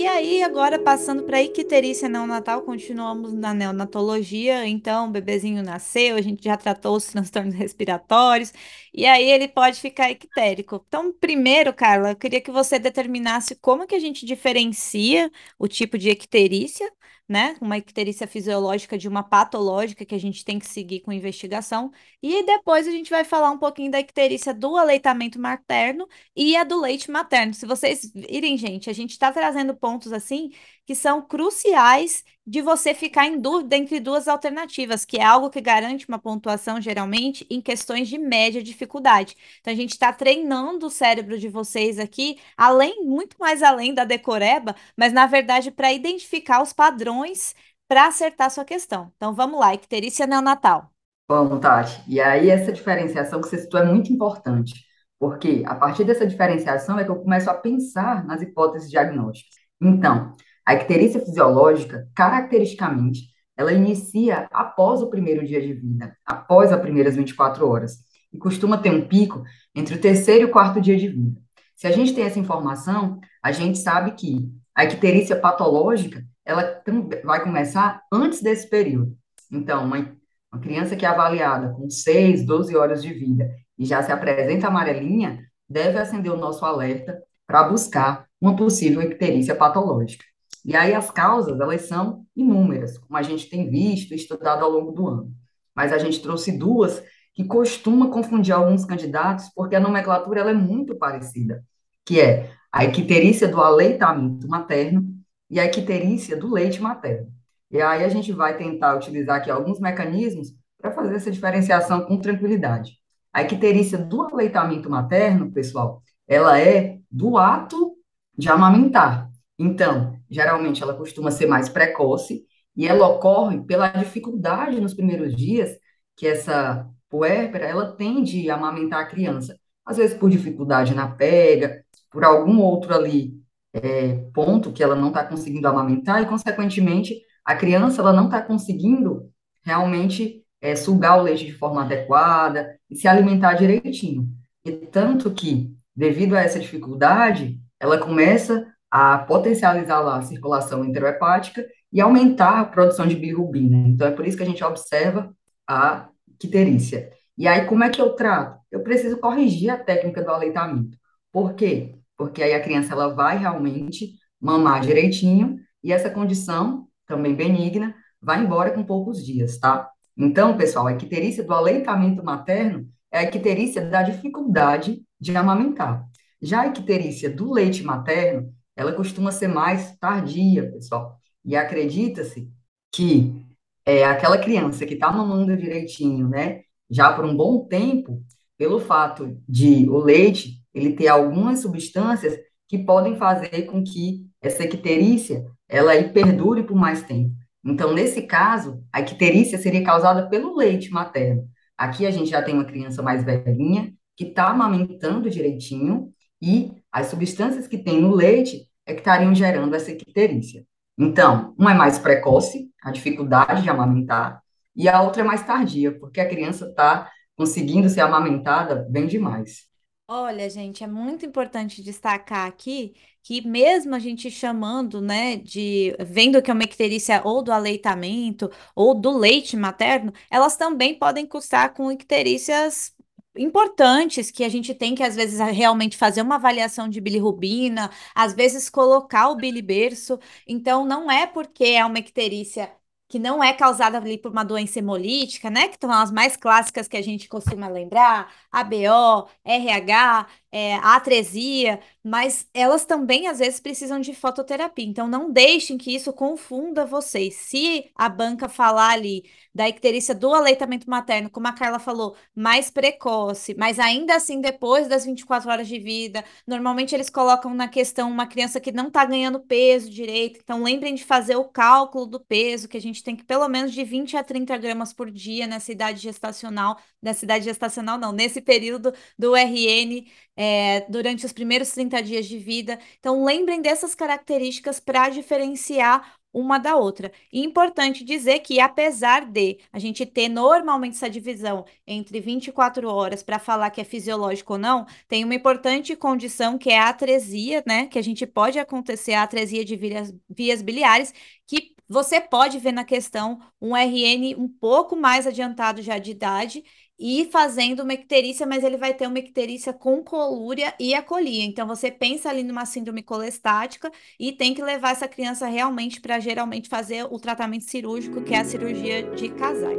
E 0.00 0.06
aí, 0.06 0.42
agora 0.44 0.78
passando 0.78 1.24
para 1.24 1.38
a 1.38 1.42
icterícia 1.42 2.08
neonatal, 2.08 2.62
continuamos 2.62 3.32
na 3.32 3.52
neonatologia. 3.52 4.64
Então, 4.64 5.08
o 5.08 5.10
bebezinho 5.10 5.60
nasceu, 5.62 6.14
a 6.16 6.20
gente 6.20 6.44
já 6.44 6.56
tratou 6.56 6.94
os 6.96 7.06
transtornos 7.10 7.54
respiratórios, 7.56 8.52
e 8.94 9.04
aí 9.06 9.28
ele 9.28 9.48
pode 9.48 9.80
ficar 9.80 10.08
ictérico. 10.10 10.84
Então, 10.86 11.12
primeiro, 11.12 11.74
Carla, 11.74 12.10
eu 12.12 12.16
queria 12.16 12.40
que 12.40 12.50
você 12.52 12.78
determinasse 12.78 13.56
como 13.56 13.88
que 13.88 13.94
a 13.96 13.98
gente 13.98 14.24
diferencia 14.24 15.30
o 15.58 15.66
tipo 15.66 15.98
de 15.98 16.10
icterícia 16.10 16.88
né? 17.28 17.56
Uma 17.60 17.76
icterícia 17.76 18.26
fisiológica 18.26 18.96
de 18.96 19.06
uma 19.06 19.22
patológica 19.22 20.04
que 20.04 20.14
a 20.14 20.18
gente 20.18 20.44
tem 20.44 20.58
que 20.58 20.66
seguir 20.66 21.00
com 21.00 21.12
investigação. 21.12 21.92
E 22.22 22.42
depois 22.44 22.88
a 22.88 22.90
gente 22.90 23.10
vai 23.10 23.24
falar 23.24 23.50
um 23.50 23.58
pouquinho 23.58 23.90
da 23.90 24.00
icterícia 24.00 24.54
do 24.54 24.76
aleitamento 24.76 25.38
materno 25.38 26.08
e 26.34 26.56
a 26.56 26.64
do 26.64 26.80
leite 26.80 27.10
materno. 27.10 27.52
Se 27.54 27.66
vocês 27.66 28.10
virem, 28.14 28.56
gente, 28.56 28.88
a 28.88 28.92
gente 28.92 29.10
está 29.10 29.30
trazendo 29.32 29.76
pontos 29.76 30.12
assim 30.12 30.50
que 30.88 30.94
são 30.94 31.20
cruciais 31.20 32.24
de 32.46 32.62
você 32.62 32.94
ficar 32.94 33.26
em 33.26 33.38
dúvida 33.38 33.76
entre 33.76 34.00
duas 34.00 34.26
alternativas, 34.26 35.04
que 35.04 35.18
é 35.18 35.22
algo 35.22 35.50
que 35.50 35.60
garante 35.60 36.08
uma 36.08 36.18
pontuação 36.18 36.80
geralmente 36.80 37.46
em 37.50 37.60
questões 37.60 38.08
de 38.08 38.16
média 38.16 38.62
dificuldade. 38.62 39.36
Então 39.60 39.70
a 39.70 39.76
gente 39.76 39.90
está 39.90 40.10
treinando 40.14 40.86
o 40.86 40.90
cérebro 40.90 41.38
de 41.38 41.46
vocês 41.46 41.98
aqui, 41.98 42.38
além, 42.56 43.04
muito 43.04 43.36
mais 43.38 43.62
além 43.62 43.92
da 43.92 44.06
decoreba, 44.06 44.74
mas 44.96 45.12
na 45.12 45.26
verdade 45.26 45.70
para 45.70 45.92
identificar 45.92 46.62
os 46.62 46.72
padrões 46.72 47.54
para 47.86 48.06
acertar 48.06 48.50
sua 48.50 48.64
questão. 48.64 49.12
Então 49.14 49.34
vamos 49.34 49.60
lá, 49.60 49.74
icterícia 49.74 50.26
neonatal. 50.26 50.90
Vamos, 51.28 51.60
Tati. 51.60 52.02
E 52.08 52.18
aí 52.18 52.48
essa 52.48 52.72
diferenciação 52.72 53.42
que 53.42 53.48
você 53.50 53.58
citou 53.58 53.78
é 53.78 53.84
muito 53.84 54.10
importante, 54.10 54.72
porque 55.18 55.62
a 55.66 55.74
partir 55.74 56.04
dessa 56.04 56.26
diferenciação 56.26 56.98
é 56.98 57.04
que 57.04 57.10
eu 57.10 57.20
começo 57.20 57.50
a 57.50 57.54
pensar 57.54 58.24
nas 58.24 58.40
hipóteses 58.40 58.88
diagnósticas. 58.90 59.54
Então, 59.80 60.34
a 60.68 60.74
icterícia 60.74 61.24
fisiológica, 61.24 62.06
caracteristicamente, 62.14 63.30
ela 63.56 63.72
inicia 63.72 64.46
após 64.52 65.00
o 65.00 65.08
primeiro 65.08 65.42
dia 65.42 65.62
de 65.62 65.72
vida, 65.72 66.14
após 66.26 66.70
as 66.70 66.78
primeiras 66.78 67.16
24 67.16 67.66
horas, 67.66 68.00
e 68.30 68.36
costuma 68.36 68.76
ter 68.76 68.90
um 68.90 69.08
pico 69.08 69.42
entre 69.74 69.94
o 69.94 69.98
terceiro 69.98 70.42
e 70.42 70.44
o 70.44 70.50
quarto 70.50 70.78
dia 70.78 70.98
de 70.98 71.08
vida. 71.08 71.40
Se 71.74 71.86
a 71.86 71.90
gente 71.90 72.12
tem 72.12 72.22
essa 72.22 72.38
informação, 72.38 73.18
a 73.42 73.50
gente 73.50 73.78
sabe 73.78 74.10
que 74.10 74.46
a 74.74 74.84
icterícia 74.84 75.36
patológica, 75.36 76.22
ela 76.44 76.82
vai 77.24 77.42
começar 77.42 78.02
antes 78.12 78.42
desse 78.42 78.68
período. 78.68 79.16
Então, 79.50 79.86
uma, 79.86 80.14
uma 80.52 80.60
criança 80.60 80.96
que 80.96 81.06
é 81.06 81.08
avaliada 81.08 81.70
com 81.70 81.88
6, 81.88 82.44
12 82.44 82.76
horas 82.76 83.00
de 83.00 83.14
vida 83.14 83.48
e 83.78 83.86
já 83.86 84.02
se 84.02 84.12
apresenta 84.12 84.66
amarelinha, 84.66 85.42
deve 85.66 85.98
acender 85.98 86.30
o 86.30 86.36
nosso 86.36 86.62
alerta 86.62 87.18
para 87.46 87.66
buscar 87.66 88.26
uma 88.38 88.54
possível 88.54 89.00
icterícia 89.00 89.56
patológica. 89.56 90.28
E 90.68 90.76
aí 90.76 90.94
as 90.94 91.10
causas, 91.10 91.58
elas 91.58 91.80
são 91.86 92.26
inúmeras, 92.36 92.98
como 92.98 93.16
a 93.16 93.22
gente 93.22 93.48
tem 93.48 93.70
visto 93.70 94.12
e 94.12 94.16
estudado 94.16 94.62
ao 94.62 94.70
longo 94.70 94.92
do 94.92 95.08
ano. 95.08 95.32
Mas 95.74 95.94
a 95.94 95.98
gente 95.98 96.20
trouxe 96.20 96.58
duas 96.58 97.02
que 97.32 97.42
costuma 97.42 98.10
confundir 98.10 98.54
alguns 98.54 98.84
candidatos, 98.84 99.48
porque 99.54 99.74
a 99.74 99.80
nomenclatura 99.80 100.40
ela 100.40 100.50
é 100.50 100.54
muito 100.54 100.94
parecida, 100.94 101.64
que 102.04 102.20
é 102.20 102.50
a 102.70 102.84
icterícia 102.84 103.48
do 103.48 103.62
aleitamento 103.62 104.46
materno 104.46 105.08
e 105.48 105.58
a 105.58 105.64
icterícia 105.64 106.36
do 106.36 106.52
leite 106.52 106.82
materno. 106.82 107.32
E 107.70 107.80
aí 107.80 108.04
a 108.04 108.08
gente 108.10 108.30
vai 108.30 108.54
tentar 108.54 108.94
utilizar 108.94 109.36
aqui 109.36 109.50
alguns 109.50 109.80
mecanismos 109.80 110.48
para 110.78 110.92
fazer 110.92 111.14
essa 111.14 111.30
diferenciação 111.30 112.04
com 112.04 112.18
tranquilidade. 112.18 112.98
A 113.32 113.40
icterícia 113.40 113.96
do 113.96 114.20
aleitamento 114.20 114.90
materno, 114.90 115.50
pessoal, 115.50 116.02
ela 116.26 116.60
é 116.60 116.98
do 117.10 117.38
ato 117.38 117.96
de 118.36 118.50
amamentar. 118.50 119.30
Então, 119.58 120.17
geralmente 120.30 120.82
ela 120.82 120.94
costuma 120.94 121.30
ser 121.30 121.46
mais 121.46 121.68
precoce 121.68 122.44
e 122.76 122.86
ela 122.86 123.08
ocorre 123.08 123.60
pela 123.64 123.88
dificuldade 123.88 124.80
nos 124.80 124.94
primeiros 124.94 125.34
dias 125.34 125.76
que 126.16 126.26
essa 126.26 126.88
puérpera, 127.08 127.66
ela 127.66 127.92
tende 127.92 128.50
a 128.50 128.54
amamentar 128.54 129.00
a 129.00 129.06
criança. 129.06 129.56
Às 129.84 129.96
vezes 129.96 130.16
por 130.16 130.30
dificuldade 130.30 130.94
na 130.94 131.08
pega, 131.08 131.82
por 132.10 132.24
algum 132.24 132.60
outro 132.60 132.94
ali 132.94 133.34
é, 133.72 134.14
ponto 134.32 134.72
que 134.72 134.82
ela 134.82 134.94
não 134.94 135.08
está 135.08 135.24
conseguindo 135.24 135.68
amamentar 135.68 136.22
e, 136.22 136.26
consequentemente, 136.26 137.20
a 137.44 137.54
criança 137.54 138.00
ela 138.00 138.12
não 138.12 138.26
está 138.26 138.42
conseguindo 138.42 139.30
realmente 139.64 140.44
é, 140.60 140.74
sugar 140.74 141.18
o 141.18 141.22
leite 141.22 141.46
de 141.46 141.52
forma 141.52 141.82
adequada 141.82 142.78
e 142.90 142.96
se 142.96 143.06
alimentar 143.08 143.54
direitinho. 143.54 144.28
E 144.64 144.72
tanto 144.72 145.30
que, 145.30 145.74
devido 145.94 146.34
a 146.34 146.40
essa 146.40 146.58
dificuldade, 146.58 147.60
ela 147.80 147.98
começa 147.98 148.66
a 148.90 149.18
potencializar 149.18 150.00
lá 150.00 150.18
a 150.18 150.22
circulação 150.22 150.84
enterohepática 150.84 151.64
e 151.92 152.00
aumentar 152.00 152.60
a 152.60 152.64
produção 152.64 153.06
de 153.06 153.16
bilirrubina. 153.16 153.76
Então, 153.88 154.06
é 154.06 154.10
por 154.10 154.26
isso 154.26 154.36
que 154.36 154.42
a 154.42 154.46
gente 154.46 154.64
observa 154.64 155.34
a 155.66 156.08
quiterícia. 156.38 157.10
E 157.36 157.46
aí, 157.46 157.66
como 157.66 157.84
é 157.84 157.90
que 157.90 158.00
eu 158.00 158.10
trato? 158.14 158.58
Eu 158.70 158.82
preciso 158.82 159.18
corrigir 159.18 159.70
a 159.70 159.78
técnica 159.78 160.22
do 160.22 160.30
aleitamento. 160.30 160.96
Por 161.32 161.54
quê? 161.54 161.94
Porque 162.16 162.42
aí 162.42 162.52
a 162.52 162.62
criança 162.62 162.92
ela 162.92 163.14
vai 163.14 163.38
realmente 163.38 164.14
mamar 164.40 164.80
direitinho 164.80 165.56
e 165.82 165.92
essa 165.92 166.10
condição, 166.10 166.88
também 167.06 167.34
benigna, 167.34 167.94
vai 168.20 168.42
embora 168.42 168.70
com 168.70 168.84
poucos 168.84 169.24
dias, 169.24 169.58
tá? 169.58 169.88
Então, 170.16 170.56
pessoal, 170.56 170.88
a 170.88 170.92
icterícia 170.92 171.44
do 171.44 171.54
aleitamento 171.54 172.24
materno 172.24 172.88
é 173.10 173.18
a 173.20 173.22
icterícia 173.22 173.84
da 173.84 174.02
dificuldade 174.02 175.00
de 175.20 175.36
amamentar. 175.36 176.04
Já 176.42 176.62
a 176.62 176.66
icterícia 176.66 177.30
do 177.30 177.52
leite 177.52 177.82
materno 177.82 178.52
ela 178.78 178.92
costuma 178.92 179.32
ser 179.32 179.48
mais 179.48 179.96
tardia, 179.98 180.70
pessoal. 180.70 181.18
E 181.44 181.56
acredita-se 181.56 182.48
que 182.94 183.44
é, 183.84 184.04
aquela 184.04 184.38
criança 184.38 184.86
que 184.86 184.94
está 184.94 185.10
mamando 185.10 185.56
direitinho, 185.56 186.28
né, 186.28 186.60
já 186.88 187.12
por 187.12 187.24
um 187.24 187.36
bom 187.36 187.66
tempo, 187.66 188.22
pelo 188.56 188.78
fato 188.78 189.36
de 189.48 189.88
o 189.90 189.98
leite 189.98 190.62
ele 190.72 190.92
ter 190.92 191.08
algumas 191.08 191.58
substâncias 191.58 192.38
que 192.68 192.78
podem 192.78 193.16
fazer 193.16 193.62
com 193.62 193.82
que 193.82 194.28
essa 194.40 194.62
icterícia 194.62 195.44
ela 195.68 195.92
perdure 196.04 196.62
por 196.62 196.76
mais 196.76 197.02
tempo. 197.02 197.34
Então, 197.64 197.92
nesse 197.92 198.22
caso, 198.22 198.80
a 198.92 199.00
icterícia 199.00 199.58
seria 199.58 199.82
causada 199.82 200.28
pelo 200.28 200.56
leite 200.56 200.90
materno. 200.90 201.48
Aqui 201.76 202.06
a 202.06 202.12
gente 202.12 202.30
já 202.30 202.42
tem 202.42 202.54
uma 202.54 202.64
criança 202.64 203.02
mais 203.02 203.24
velhinha 203.24 203.92
que 204.16 204.24
está 204.24 204.50
amamentando 204.50 205.28
direitinho 205.28 206.12
e 206.40 206.72
as 206.92 207.08
substâncias 207.08 207.66
que 207.66 207.78
tem 207.78 208.00
no 208.00 208.14
leite 208.14 208.67
é 208.88 208.94
que 208.94 209.00
estariam 209.00 209.34
gerando 209.34 209.74
essa 209.76 209.92
icterícia. 209.92 210.64
Então, 210.98 211.54
uma 211.58 211.72
é 211.72 211.74
mais 211.74 211.98
precoce, 211.98 212.70
a 212.82 212.90
dificuldade 212.90 213.62
de 213.62 213.70
amamentar, 213.70 214.42
e 214.74 214.88
a 214.88 215.02
outra 215.02 215.22
é 215.22 215.24
mais 215.24 215.44
tardia, 215.44 215.96
porque 215.98 216.20
a 216.20 216.28
criança 216.28 216.66
está 216.66 217.10
conseguindo 217.36 217.88
ser 217.88 218.00
amamentada 218.00 218.86
bem 218.88 219.06
demais. 219.06 219.68
Olha, 220.10 220.48
gente, 220.48 220.82
é 220.82 220.86
muito 220.86 221.26
importante 221.26 221.82
destacar 221.82 222.46
aqui 222.48 222.94
que 223.22 223.46
mesmo 223.46 223.94
a 223.94 223.98
gente 223.98 224.30
chamando, 224.30 225.02
né, 225.02 225.36
de 225.36 225.94
vendo 226.00 226.40
que 226.40 226.50
é 226.50 226.54
uma 226.54 226.64
icterícia 226.64 227.20
ou 227.22 227.42
do 227.42 227.52
aleitamento 227.52 228.50
ou 228.74 228.94
do 228.94 229.16
leite 229.16 229.54
materno, 229.54 230.10
elas 230.30 230.56
também 230.56 230.98
podem 230.98 231.26
cursar 231.26 231.74
com 231.74 231.92
icterícias 231.92 232.94
importantes 233.38 234.30
que 234.30 234.44
a 234.44 234.48
gente 234.48 234.74
tem 234.74 234.94
que 234.94 235.02
às 235.02 235.16
vezes 235.16 235.38
realmente 235.40 235.96
fazer 235.96 236.22
uma 236.22 236.36
avaliação 236.36 236.88
de 236.88 237.00
bilirrubina, 237.00 237.90
às 238.14 238.34
vezes 238.34 238.68
colocar 238.70 239.28
o 239.28 239.36
biliberço. 239.36 240.18
Então 240.46 240.84
não 240.84 241.10
é 241.10 241.26
porque 241.26 241.64
é 241.64 241.84
uma 241.84 241.98
icterícia 241.98 242.70
que 243.08 243.18
não 243.18 243.42
é 243.42 243.54
causada 243.54 243.96
ali 243.98 244.18
por 244.18 244.30
uma 244.30 244.44
doença 244.44 244.78
hemolítica, 244.78 245.48
né? 245.48 245.68
Que 245.68 245.78
são 245.80 245.90
as 245.90 246.10
mais 246.12 246.36
clássicas 246.36 246.86
que 246.86 246.96
a 246.96 247.02
gente 247.02 247.26
costuma 247.28 247.66
lembrar, 247.68 248.30
ABO, 248.52 249.28
RH, 249.44 250.26
é, 250.50 250.74
atresia, 250.76 251.80
mas 252.02 252.46
elas 252.54 252.84
também 252.86 253.26
às 253.26 253.38
vezes 253.38 253.60
precisam 253.60 254.00
de 254.00 254.14
fototerapia. 254.14 254.84
Então 254.84 255.06
não 255.06 255.30
deixem 255.30 255.76
que 255.76 255.94
isso 255.94 256.12
confunda 256.12 256.86
vocês. 256.86 257.34
Se 257.34 257.90
a 257.94 258.08
banca 258.08 258.48
falar 258.48 258.90
ali 258.92 259.24
da 259.54 259.68
icterícia 259.68 260.14
do 260.14 260.32
aleitamento 260.34 260.88
materno, 260.88 261.28
como 261.30 261.46
a 261.48 261.52
Carla 261.52 261.78
falou, 261.78 262.16
mais 262.34 262.70
precoce, 262.70 263.54
mas 263.58 263.78
ainda 263.78 264.14
assim 264.16 264.40
depois 264.40 264.88
das 264.88 265.04
24 265.04 265.50
horas 265.50 265.68
de 265.68 265.78
vida, 265.78 266.24
normalmente 266.46 266.94
eles 266.94 267.10
colocam 267.10 267.52
na 267.54 267.68
questão 267.68 268.10
uma 268.10 268.26
criança 268.26 268.60
que 268.60 268.72
não 268.72 268.88
está 268.88 269.04
ganhando 269.04 269.40
peso 269.40 269.90
direito. 269.90 270.40
Então 270.42 270.62
lembrem 270.62 270.94
de 270.94 271.04
fazer 271.04 271.36
o 271.36 271.44
cálculo 271.44 272.06
do 272.06 272.20
peso 272.20 272.68
que 272.68 272.76
a 272.76 272.80
gente 272.80 273.02
tem 273.02 273.16
que 273.16 273.24
pelo 273.24 273.48
menos 273.48 273.72
de 273.72 273.84
20 273.84 274.16
a 274.16 274.24
30 274.24 274.56
gramas 274.56 274.92
por 274.92 275.10
dia 275.10 275.46
nessa 275.46 275.72
idade 275.72 276.00
gestacional, 276.00 276.78
nessa 277.02 277.24
idade 277.24 277.44
gestacional 277.44 277.98
não, 277.98 278.12
nesse 278.12 278.40
período 278.40 278.92
do 279.18 279.34
RN, 279.36 280.06
é, 280.40 280.82
durante 280.88 281.26
os 281.26 281.32
primeiros 281.32 281.72
30 281.72 282.00
dias 282.00 282.26
de 282.26 282.38
vida. 282.38 282.78
Então, 283.00 283.24
lembrem 283.24 283.60
dessas 283.60 283.92
características 283.92 284.78
para 284.78 285.08
diferenciar 285.08 286.16
uma 286.32 286.58
da 286.58 286.76
outra. 286.76 287.10
E 287.32 287.42
importante 287.42 288.04
dizer 288.04 288.38
que, 288.40 288.60
apesar 288.60 289.24
de 289.26 289.58
a 289.72 289.78
gente 289.80 290.06
ter 290.06 290.28
normalmente 290.28 290.94
essa 290.94 291.10
divisão 291.10 291.64
entre 291.86 292.20
24 292.20 292.88
horas 292.88 293.22
para 293.22 293.38
falar 293.40 293.70
que 293.70 293.80
é 293.80 293.84
fisiológico 293.84 294.52
ou 294.52 294.58
não, 294.58 294.86
tem 295.08 295.24
uma 295.24 295.34
importante 295.34 295.96
condição 295.96 296.56
que 296.56 296.70
é 296.70 296.78
a 296.78 296.90
atresia, 296.90 297.64
né? 297.66 297.86
Que 297.86 297.98
a 297.98 298.02
gente 298.02 298.24
pode 298.26 298.58
acontecer 298.60 299.14
a 299.14 299.24
atresia 299.24 299.64
de 299.64 299.74
vias, 299.74 300.14
vias 300.28 300.62
biliares, 300.62 301.12
que 301.46 301.74
você 301.88 302.20
pode 302.20 302.58
ver 302.58 302.72
na 302.72 302.84
questão 302.84 303.40
um 303.60 303.74
RN 303.74 304.36
um 304.36 304.46
pouco 304.48 304.94
mais 304.94 305.26
adiantado 305.26 305.80
já 305.82 305.98
de 305.98 306.10
idade 306.12 306.62
e 306.98 307.26
fazendo 307.30 307.82
uma 307.82 307.94
icterícia, 307.94 308.46
mas 308.46 308.64
ele 308.64 308.76
vai 308.76 308.92
ter 308.94 309.06
uma 309.06 309.18
icterícia 309.18 309.72
com 309.72 310.02
colúria 310.02 310.74
e 310.78 310.94
acolia. 310.94 311.44
Então 311.44 311.66
você 311.66 311.90
pensa 311.90 312.28
ali 312.28 312.42
numa 312.42 312.66
síndrome 312.66 313.02
colestática 313.02 313.90
e 314.18 314.32
tem 314.32 314.54
que 314.54 314.62
levar 314.62 314.92
essa 314.92 315.08
criança 315.08 315.46
realmente 315.46 316.00
para 316.00 316.18
geralmente 316.18 316.68
fazer 316.68 317.04
o 317.04 317.18
tratamento 317.20 317.64
cirúrgico, 317.64 318.22
que 318.22 318.34
é 318.34 318.38
a 318.40 318.44
cirurgia 318.44 319.04
de 319.14 319.28
casais. 319.30 319.78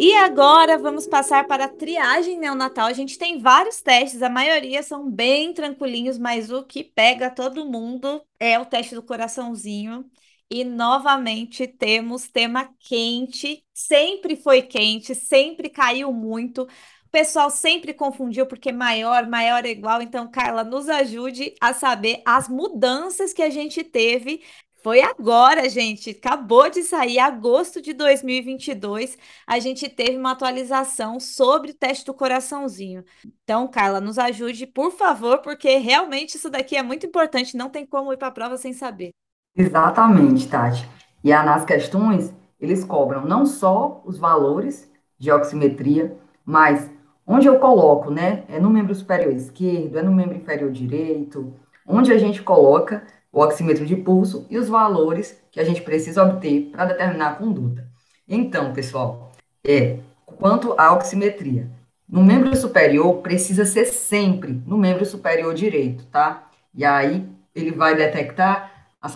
E 0.00 0.14
agora 0.14 0.78
vamos 0.78 1.08
passar 1.08 1.44
para 1.48 1.64
a 1.64 1.68
triagem 1.68 2.38
neonatal. 2.38 2.86
A 2.86 2.92
gente 2.92 3.18
tem 3.18 3.40
vários 3.40 3.82
testes, 3.82 4.22
a 4.22 4.30
maioria 4.30 4.80
são 4.82 5.10
bem 5.10 5.52
tranquilinhos, 5.52 6.16
mas 6.16 6.50
o 6.52 6.62
que 6.64 6.84
pega 6.84 7.28
todo 7.30 7.66
mundo 7.68 8.22
é 8.38 8.56
o 8.60 8.64
teste 8.64 8.94
do 8.94 9.02
coraçãozinho. 9.02 10.08
E 10.50 10.64
novamente 10.64 11.66
temos 11.66 12.26
tema 12.28 12.70
quente, 12.80 13.62
sempre 13.74 14.34
foi 14.34 14.62
quente, 14.62 15.14
sempre 15.14 15.68
caiu 15.68 16.10
muito. 16.12 16.62
O 16.62 17.10
pessoal 17.10 17.50
sempre 17.50 17.92
confundiu 17.92 18.46
porque 18.46 18.72
maior, 18.72 19.26
maior 19.28 19.64
é 19.66 19.70
igual. 19.70 20.00
Então, 20.00 20.30
Carla, 20.30 20.64
nos 20.64 20.88
ajude 20.88 21.54
a 21.60 21.74
saber 21.74 22.22
as 22.26 22.48
mudanças 22.48 23.32
que 23.34 23.42
a 23.42 23.50
gente 23.50 23.84
teve 23.84 24.42
foi 24.82 25.00
agora, 25.02 25.68
gente. 25.68 26.10
Acabou 26.10 26.70
de 26.70 26.82
sair, 26.82 27.18
agosto 27.18 27.82
de 27.82 27.92
2022. 27.92 29.18
A 29.46 29.58
gente 29.58 29.88
teve 29.88 30.16
uma 30.16 30.32
atualização 30.32 31.18
sobre 31.20 31.72
o 31.72 31.74
teste 31.74 32.04
do 32.06 32.14
coraçãozinho. 32.14 33.04
Então, 33.42 33.68
Carla, 33.68 34.00
nos 34.00 34.18
ajude, 34.18 34.66
por 34.66 34.92
favor, 34.92 35.38
porque 35.42 35.76
realmente 35.78 36.36
isso 36.36 36.48
daqui 36.48 36.76
é 36.76 36.82
muito 36.82 37.04
importante. 37.06 37.56
Não 37.56 37.68
tem 37.70 37.84
como 37.84 38.12
ir 38.12 38.16
para 38.16 38.28
a 38.28 38.30
prova 38.30 38.56
sem 38.56 38.72
saber. 38.72 39.12
Exatamente, 39.56 40.48
Tati. 40.48 40.88
E 41.22 41.30
nas 41.30 41.64
questões, 41.64 42.32
eles 42.60 42.84
cobram 42.84 43.24
não 43.24 43.44
só 43.44 44.02
os 44.04 44.18
valores 44.18 44.90
de 45.18 45.30
oximetria, 45.30 46.16
mas 46.44 46.90
onde 47.26 47.46
eu 47.46 47.58
coloco, 47.58 48.10
né? 48.10 48.44
É 48.48 48.58
no 48.60 48.70
membro 48.70 48.94
superior 48.94 49.32
esquerdo, 49.32 49.98
é 49.98 50.02
no 50.02 50.12
membro 50.12 50.36
inferior 50.36 50.70
direito, 50.70 51.52
onde 51.86 52.12
a 52.12 52.18
gente 52.18 52.42
coloca 52.42 53.02
o 53.32 53.42
oxímetro 53.42 53.84
de 53.84 53.96
pulso 53.96 54.46
e 54.48 54.56
os 54.58 54.68
valores 54.68 55.40
que 55.50 55.60
a 55.60 55.64
gente 55.64 55.82
precisa 55.82 56.22
obter 56.22 56.70
para 56.70 56.86
determinar 56.86 57.30
a 57.30 57.34
conduta. 57.34 57.86
Então, 58.26 58.72
pessoal, 58.72 59.32
é 59.66 59.98
quanto 60.24 60.74
à 60.78 60.92
oximetria. 60.94 61.70
No 62.08 62.22
membro 62.24 62.56
superior, 62.56 63.18
precisa 63.18 63.64
ser 63.64 63.86
sempre 63.86 64.62
no 64.66 64.78
membro 64.78 65.04
superior 65.04 65.52
direito, 65.54 66.06
tá? 66.06 66.48
E 66.74 66.84
aí, 66.84 67.28
ele 67.54 67.70
vai 67.72 67.94
detectar 67.94 68.72
a 69.00 69.08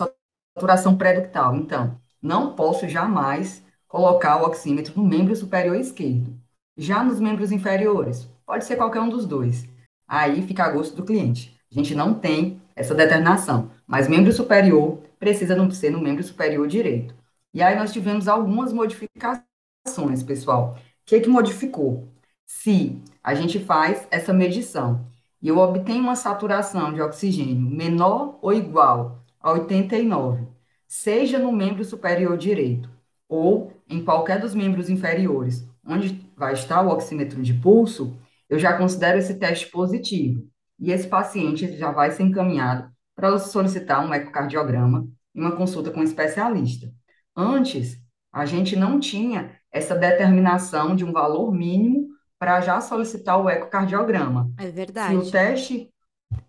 saturação 0.55 0.95
pré-ductal. 0.97 1.55
Então, 1.55 1.99
não 2.21 2.55
posso 2.55 2.87
jamais 2.87 3.63
colocar 3.87 4.41
o 4.41 4.45
oxímetro 4.45 4.93
no 4.95 5.07
membro 5.07 5.35
superior 5.35 5.75
esquerdo. 5.75 6.33
Já 6.77 7.03
nos 7.03 7.19
membros 7.19 7.51
inferiores, 7.51 8.27
pode 8.45 8.65
ser 8.65 8.75
qualquer 8.75 9.01
um 9.01 9.09
dos 9.09 9.25
dois. 9.25 9.67
Aí 10.07 10.41
fica 10.41 10.63
a 10.63 10.69
gosto 10.69 10.95
do 10.95 11.03
cliente. 11.03 11.55
A 11.71 11.75
gente 11.75 11.93
não 11.93 12.13
tem 12.13 12.61
essa 12.75 12.95
determinação. 12.95 13.71
Mas 13.85 14.07
membro 14.07 14.31
superior 14.31 14.99
precisa 15.19 15.55
não 15.55 15.69
ser 15.69 15.91
no 15.91 16.01
membro 16.01 16.23
superior 16.23 16.67
direito. 16.67 17.15
E 17.53 17.61
aí 17.61 17.75
nós 17.75 17.93
tivemos 17.93 18.27
algumas 18.27 18.73
modificações, 18.73 20.23
pessoal. 20.25 20.75
O 20.77 21.05
que, 21.05 21.19
que 21.19 21.29
modificou? 21.29 22.07
Se 22.45 23.01
a 23.23 23.35
gente 23.35 23.59
faz 23.59 24.07
essa 24.09 24.33
medição 24.33 25.05
e 25.41 25.47
eu 25.47 25.57
obtenho 25.57 26.01
uma 26.01 26.15
saturação 26.15 26.93
de 26.93 27.01
oxigênio 27.01 27.69
menor 27.69 28.37
ou 28.41 28.53
igual 28.53 29.22
a 29.43 29.51
89, 29.51 30.47
seja 30.87 31.37
no 31.37 31.51
membro 31.51 31.83
superior 31.83 32.37
direito 32.37 32.89
ou 33.27 33.73
em 33.89 34.03
qualquer 34.03 34.39
dos 34.39 34.55
membros 34.55 34.89
inferiores, 34.89 35.67
onde 35.85 36.31
vai 36.35 36.53
estar 36.53 36.81
o 36.81 36.89
oxímetro 36.89 37.41
de 37.41 37.53
pulso, 37.53 38.17
eu 38.49 38.57
já 38.57 38.77
considero 38.77 39.17
esse 39.17 39.35
teste 39.37 39.69
positivo 39.69 40.47
e 40.79 40.91
esse 40.91 41.07
paciente 41.07 41.77
já 41.77 41.91
vai 41.91 42.11
ser 42.11 42.23
encaminhado 42.23 42.89
para 43.15 43.37
solicitar 43.37 44.05
um 44.05 44.13
ecocardiograma 44.13 45.07
e 45.35 45.41
uma 45.41 45.55
consulta 45.55 45.91
com 45.91 45.99
um 45.99 46.03
especialista. 46.03 46.91
Antes, 47.35 47.97
a 48.31 48.45
gente 48.45 48.75
não 48.75 48.99
tinha 48.99 49.59
essa 49.71 49.95
determinação 49.95 50.95
de 50.95 51.03
um 51.03 51.11
valor 51.11 51.51
mínimo 51.51 52.07
para 52.39 52.61
já 52.61 52.79
solicitar 52.79 53.39
o 53.39 53.49
ecocardiograma. 53.49 54.51
É 54.57 54.69
verdade. 54.69 55.21
Se 55.21 55.27
o 55.27 55.31
teste, 55.31 55.89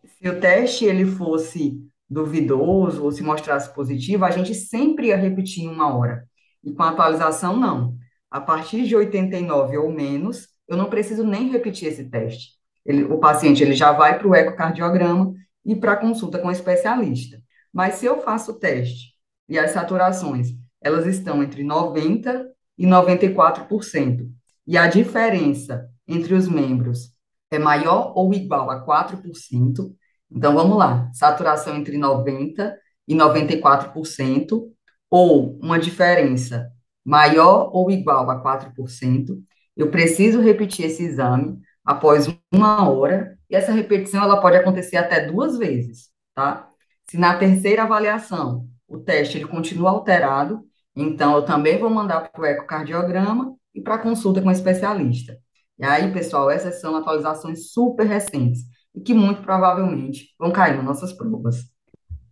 se 0.04 0.28
o 0.28 0.40
teste 0.40 0.84
ele 0.84 1.06
fosse 1.06 1.80
duvidoso 2.08 3.02
ou 3.02 3.12
se 3.12 3.22
mostrasse 3.22 3.72
positivo, 3.74 4.24
a 4.24 4.30
gente 4.30 4.54
sempre 4.54 5.08
ia 5.08 5.16
repetir 5.16 5.64
em 5.64 5.68
uma 5.68 5.94
hora. 5.94 6.28
E 6.62 6.72
com 6.72 6.82
a 6.82 6.90
atualização, 6.90 7.56
não. 7.56 7.96
A 8.30 8.40
partir 8.40 8.86
de 8.86 8.96
89 8.96 9.76
ou 9.78 9.92
menos, 9.92 10.48
eu 10.66 10.76
não 10.76 10.90
preciso 10.90 11.24
nem 11.24 11.50
repetir 11.50 11.88
esse 11.88 12.04
teste. 12.04 12.54
Ele, 12.84 13.04
o 13.04 13.18
paciente 13.18 13.62
ele 13.62 13.74
já 13.74 13.92
vai 13.92 14.18
para 14.18 14.28
o 14.28 14.34
ecocardiograma 14.34 15.34
e 15.64 15.74
para 15.74 15.96
consulta 15.96 16.38
com 16.38 16.48
o 16.48 16.52
especialista. 16.52 17.40
Mas 17.72 17.94
se 17.94 18.06
eu 18.06 18.20
faço 18.20 18.52
o 18.52 18.58
teste 18.58 19.14
e 19.48 19.58
as 19.58 19.70
saturações, 19.72 20.48
elas 20.80 21.06
estão 21.06 21.42
entre 21.42 21.62
90% 21.64 22.46
e 22.76 22.86
94%, 22.86 24.28
e 24.66 24.76
a 24.76 24.88
diferença 24.88 25.88
entre 26.08 26.34
os 26.34 26.48
membros 26.48 27.12
é 27.50 27.58
maior 27.58 28.12
ou 28.16 28.34
igual 28.34 28.68
a 28.70 28.84
4%, 28.84 29.94
então 30.34 30.54
vamos 30.54 30.76
lá, 30.76 31.10
saturação 31.12 31.76
entre 31.76 31.96
90% 31.96 32.74
e 33.06 33.14
94%, 33.14 34.68
ou 35.10 35.58
uma 35.60 35.78
diferença 35.78 36.70
maior 37.04 37.70
ou 37.72 37.90
igual 37.90 38.28
a 38.30 38.42
4%, 38.42 39.38
eu 39.76 39.90
preciso 39.90 40.40
repetir 40.40 40.86
esse 40.86 41.04
exame 41.04 41.58
após 41.84 42.26
uma 42.52 42.88
hora, 42.88 43.38
e 43.48 43.54
essa 43.54 43.72
repetição 43.72 44.22
ela 44.22 44.40
pode 44.40 44.56
acontecer 44.56 44.96
até 44.96 45.26
duas 45.26 45.58
vezes, 45.58 46.08
tá? 46.34 46.68
Se 47.08 47.18
na 47.18 47.36
terceira 47.36 47.82
avaliação 47.82 48.66
o 48.88 48.98
teste 48.98 49.36
ele 49.36 49.46
continua 49.46 49.90
alterado, 49.90 50.64
então 50.96 51.36
eu 51.36 51.44
também 51.44 51.78
vou 51.78 51.90
mandar 51.90 52.30
para 52.30 52.40
o 52.40 52.46
ecocardiograma 52.46 53.54
e 53.74 53.80
para 53.80 53.98
consulta 53.98 54.40
com 54.40 54.48
o 54.48 54.52
especialista. 54.52 55.36
E 55.78 55.84
aí, 55.84 56.12
pessoal, 56.12 56.50
essas 56.50 56.80
são 56.80 56.96
atualizações 56.96 57.72
super 57.72 58.06
recentes 58.06 58.62
e 58.94 59.00
que 59.00 59.14
muito 59.14 59.42
provavelmente 59.42 60.34
vão 60.38 60.52
cair 60.52 60.76
nas 60.76 60.84
nossas 60.84 61.12
provas. 61.12 61.74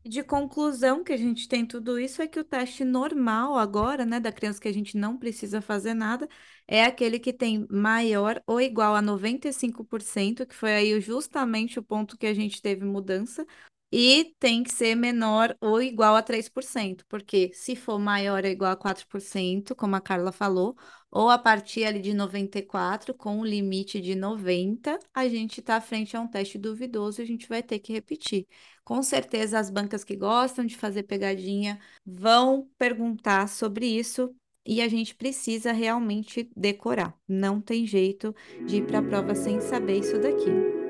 De 0.05 0.22
conclusão 0.25 1.05
que 1.05 1.12
a 1.12 1.16
gente 1.16 1.46
tem 1.46 1.64
tudo 1.64 1.96
isso 1.96 2.20
é 2.20 2.27
que 2.27 2.40
o 2.40 2.44
teste 2.44 2.85
normal 2.85 3.57
agora, 3.57 4.05
né, 4.05 4.18
da 4.18 4.33
criança 4.33 4.61
que 4.61 4.66
a 4.66 4.72
gente 4.75 4.96
não 4.96 5.16
precisa 5.16 5.61
fazer 5.61 5.94
nada, 5.94 6.29
é 6.66 6.85
aquele 6.85 7.20
que 7.20 7.33
tem 7.33 7.66
maior 7.70 8.42
ou 8.44 8.61
igual 8.61 8.96
a 8.96 9.03
95%, 9.03 10.44
que 10.44 10.57
foi 10.57 10.72
aí 10.75 11.01
justamente 11.01 11.79
o 11.79 11.83
ponto 11.85 12.18
que 12.18 12.27
a 12.27 12.35
gente 12.35 12.61
teve 12.61 12.85
mudança, 12.85 13.46
e 13.92 14.35
tem 14.40 14.62
que 14.62 14.72
ser 14.72 14.94
menor 14.94 15.55
ou 15.61 15.83
igual 15.83 16.16
a 16.16 16.22
3%, 16.22 17.05
porque 17.09 17.50
se 17.52 17.76
for 17.76 17.98
maior 17.98 18.42
ou 18.44 18.50
igual 18.50 18.72
a 18.72 18.76
4%, 18.76 19.74
como 19.76 19.94
a 19.94 20.00
Carla 20.00 20.33
falou, 20.33 20.74
ou 21.11 21.28
a 21.28 21.38
partir 21.38 21.85
ali 21.85 22.00
de 22.00 22.14
94, 22.14 23.12
com 23.14 23.38
o 23.40 23.44
limite 23.44 24.00
de 24.00 24.14
90, 24.14 24.98
a 25.12 25.28
gente 25.28 25.61
está 25.61 25.78
frente 25.81 26.16
a 26.16 26.20
um 26.20 26.26
teste 26.26 26.57
duvidoso 26.59 27.20
e 27.20 27.24
a 27.24 27.26
gente 27.26 27.46
vai 27.48 27.62
ter 27.62 27.78
que 27.81 27.92
repetir. 27.92 28.46
Com 28.85 29.02
certeza, 29.02 29.59
as 29.59 29.68
bancas 29.70 30.02
que 30.05 30.16
gostam 30.16 30.64
de 30.64 30.76
fazer 30.76 31.02
pegadinha 31.05 31.78
vão 32.05 32.68
perguntar 32.78 33.46
sobre 33.48 33.87
isso 33.87 34.35
e 34.64 34.81
a 34.81 34.88
gente 34.88 35.14
precisa 35.14 35.72
realmente 35.72 36.50
decorar. 36.57 37.14
Não 37.28 37.61
tem 37.61 37.87
jeito 37.87 38.35
de 38.64 38.76
ir 38.76 38.87
para 38.87 39.00
a 39.00 39.02
prova 39.02 39.35
sem 39.35 39.61
saber 39.61 39.98
isso 39.98 40.18
daqui. 40.18 40.81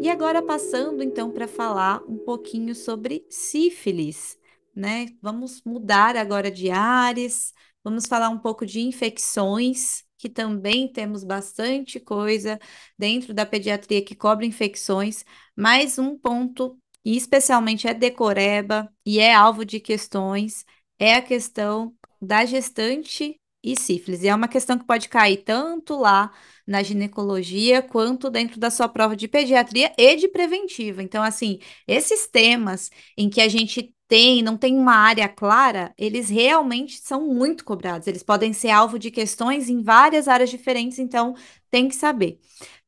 E 0.00 0.08
agora 0.08 0.42
passando 0.42 1.02
então 1.02 1.30
para 1.30 1.48
falar 1.48 2.02
um 2.08 2.18
pouquinho 2.18 2.74
sobre 2.74 3.26
sífilis 3.28 4.38
né? 4.78 5.06
Vamos 5.20 5.60
mudar 5.64 6.16
agora 6.16 6.50
de 6.50 6.70
áreas, 6.70 7.52
vamos 7.82 8.06
falar 8.06 8.28
um 8.28 8.38
pouco 8.38 8.64
de 8.64 8.80
infecções, 8.80 10.04
que 10.16 10.28
também 10.28 10.90
temos 10.90 11.24
bastante 11.24 11.98
coisa 11.98 12.58
dentro 12.96 13.34
da 13.34 13.44
pediatria 13.44 14.04
que 14.04 14.14
cobre 14.14 14.46
infecções, 14.46 15.24
mas 15.56 15.98
um 15.98 16.16
ponto, 16.16 16.78
e 17.04 17.16
especialmente 17.16 17.88
é 17.88 17.94
decoreba 17.94 18.88
e 19.04 19.18
é 19.18 19.34
alvo 19.34 19.64
de 19.64 19.80
questões, 19.80 20.64
é 20.98 21.14
a 21.14 21.22
questão 21.22 21.94
da 22.20 22.44
gestante 22.44 23.40
e 23.72 23.76
sífilis. 23.76 24.22
E 24.22 24.28
é 24.28 24.34
uma 24.34 24.48
questão 24.48 24.78
que 24.78 24.84
pode 24.84 25.08
cair 25.08 25.38
tanto 25.38 25.96
lá 25.96 26.32
na 26.66 26.82
ginecologia 26.82 27.82
quanto 27.82 28.30
dentro 28.30 28.60
da 28.60 28.70
sua 28.70 28.88
prova 28.88 29.16
de 29.16 29.28
pediatria 29.28 29.92
e 29.96 30.16
de 30.16 30.28
preventiva. 30.28 31.02
Então, 31.02 31.22
assim, 31.22 31.58
esses 31.86 32.26
temas 32.26 32.90
em 33.16 33.28
que 33.30 33.40
a 33.40 33.48
gente 33.48 33.94
tem, 34.06 34.42
não 34.42 34.56
tem 34.56 34.76
uma 34.76 34.94
área 34.94 35.28
clara, 35.28 35.92
eles 35.98 36.30
realmente 36.30 36.98
são 36.98 37.26
muito 37.26 37.64
cobrados. 37.64 38.06
Eles 38.08 38.22
podem 38.22 38.52
ser 38.52 38.70
alvo 38.70 38.98
de 38.98 39.10
questões 39.10 39.68
em 39.68 39.82
várias 39.82 40.28
áreas 40.28 40.50
diferentes, 40.50 40.98
então 40.98 41.34
tem 41.70 41.88
que 41.88 41.94
saber. 41.94 42.38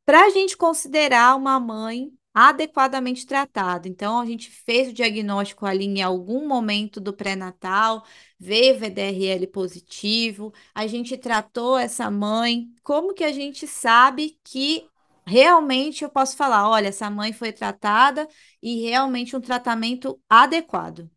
Para 0.05 0.25
a 0.27 0.31
gente 0.31 0.57
considerar 0.57 1.37
uma 1.37 1.61
mãe 1.61 2.11
adequadamente 2.35 3.27
tratada, 3.27 3.89
então 3.89 4.21
a 4.21 4.27
gente 4.27 4.51
fez 4.51 4.89
o 4.89 4.93
diagnóstico 4.93 5.67
ali 5.67 5.85
em 5.85 6.03
algum 6.03 6.47
momento 6.49 7.01
do 7.01 7.13
pré-natal, 7.13 8.05
veio 8.41 8.79
VDRL 8.79 9.47
positivo, 9.49 10.53
a 10.75 10.87
gente 10.87 11.19
tratou 11.19 11.77
essa 11.77 12.11
mãe, 12.11 12.69
como 12.83 13.13
que 13.13 13.23
a 13.23 13.33
gente 13.33 13.67
sabe 13.67 14.39
que 14.43 14.89
realmente 15.27 16.03
eu 16.03 16.09
posso 16.09 16.37
falar, 16.37 16.69
olha, 16.69 16.89
essa 16.89 17.11
mãe 17.11 17.35
foi 17.35 17.53
tratada 17.53 18.27
e 18.63 18.83
realmente 18.89 19.37
um 19.37 19.41
tratamento 19.41 20.19
adequado. 20.29 21.09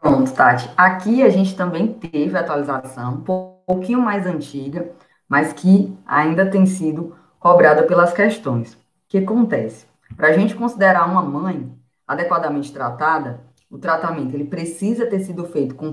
Pronto, 0.00 0.32
Tati. 0.32 0.70
Aqui 0.76 1.22
a 1.22 1.28
gente 1.28 1.56
também 1.56 1.92
teve 1.92 2.38
atualização, 2.38 3.14
um 3.14 3.20
pouquinho 3.66 4.00
mais 4.00 4.24
antiga, 4.24 4.92
mas 5.28 5.52
que 5.52 5.92
ainda 6.06 6.48
tem 6.48 6.64
sido 6.64 7.16
cobrada 7.40 7.82
pelas 7.82 8.12
questões. 8.12 8.74
O 8.74 8.78
que 9.08 9.18
acontece? 9.18 9.86
Para 10.16 10.28
a 10.28 10.32
gente 10.32 10.54
considerar 10.54 11.10
uma 11.10 11.22
mãe 11.22 11.76
adequadamente 12.06 12.72
tratada, 12.72 13.40
o 13.68 13.78
tratamento 13.78 14.34
ele 14.34 14.44
precisa 14.44 15.06
ter 15.06 15.20
sido 15.20 15.44
feito 15.46 15.74
com 15.74 15.92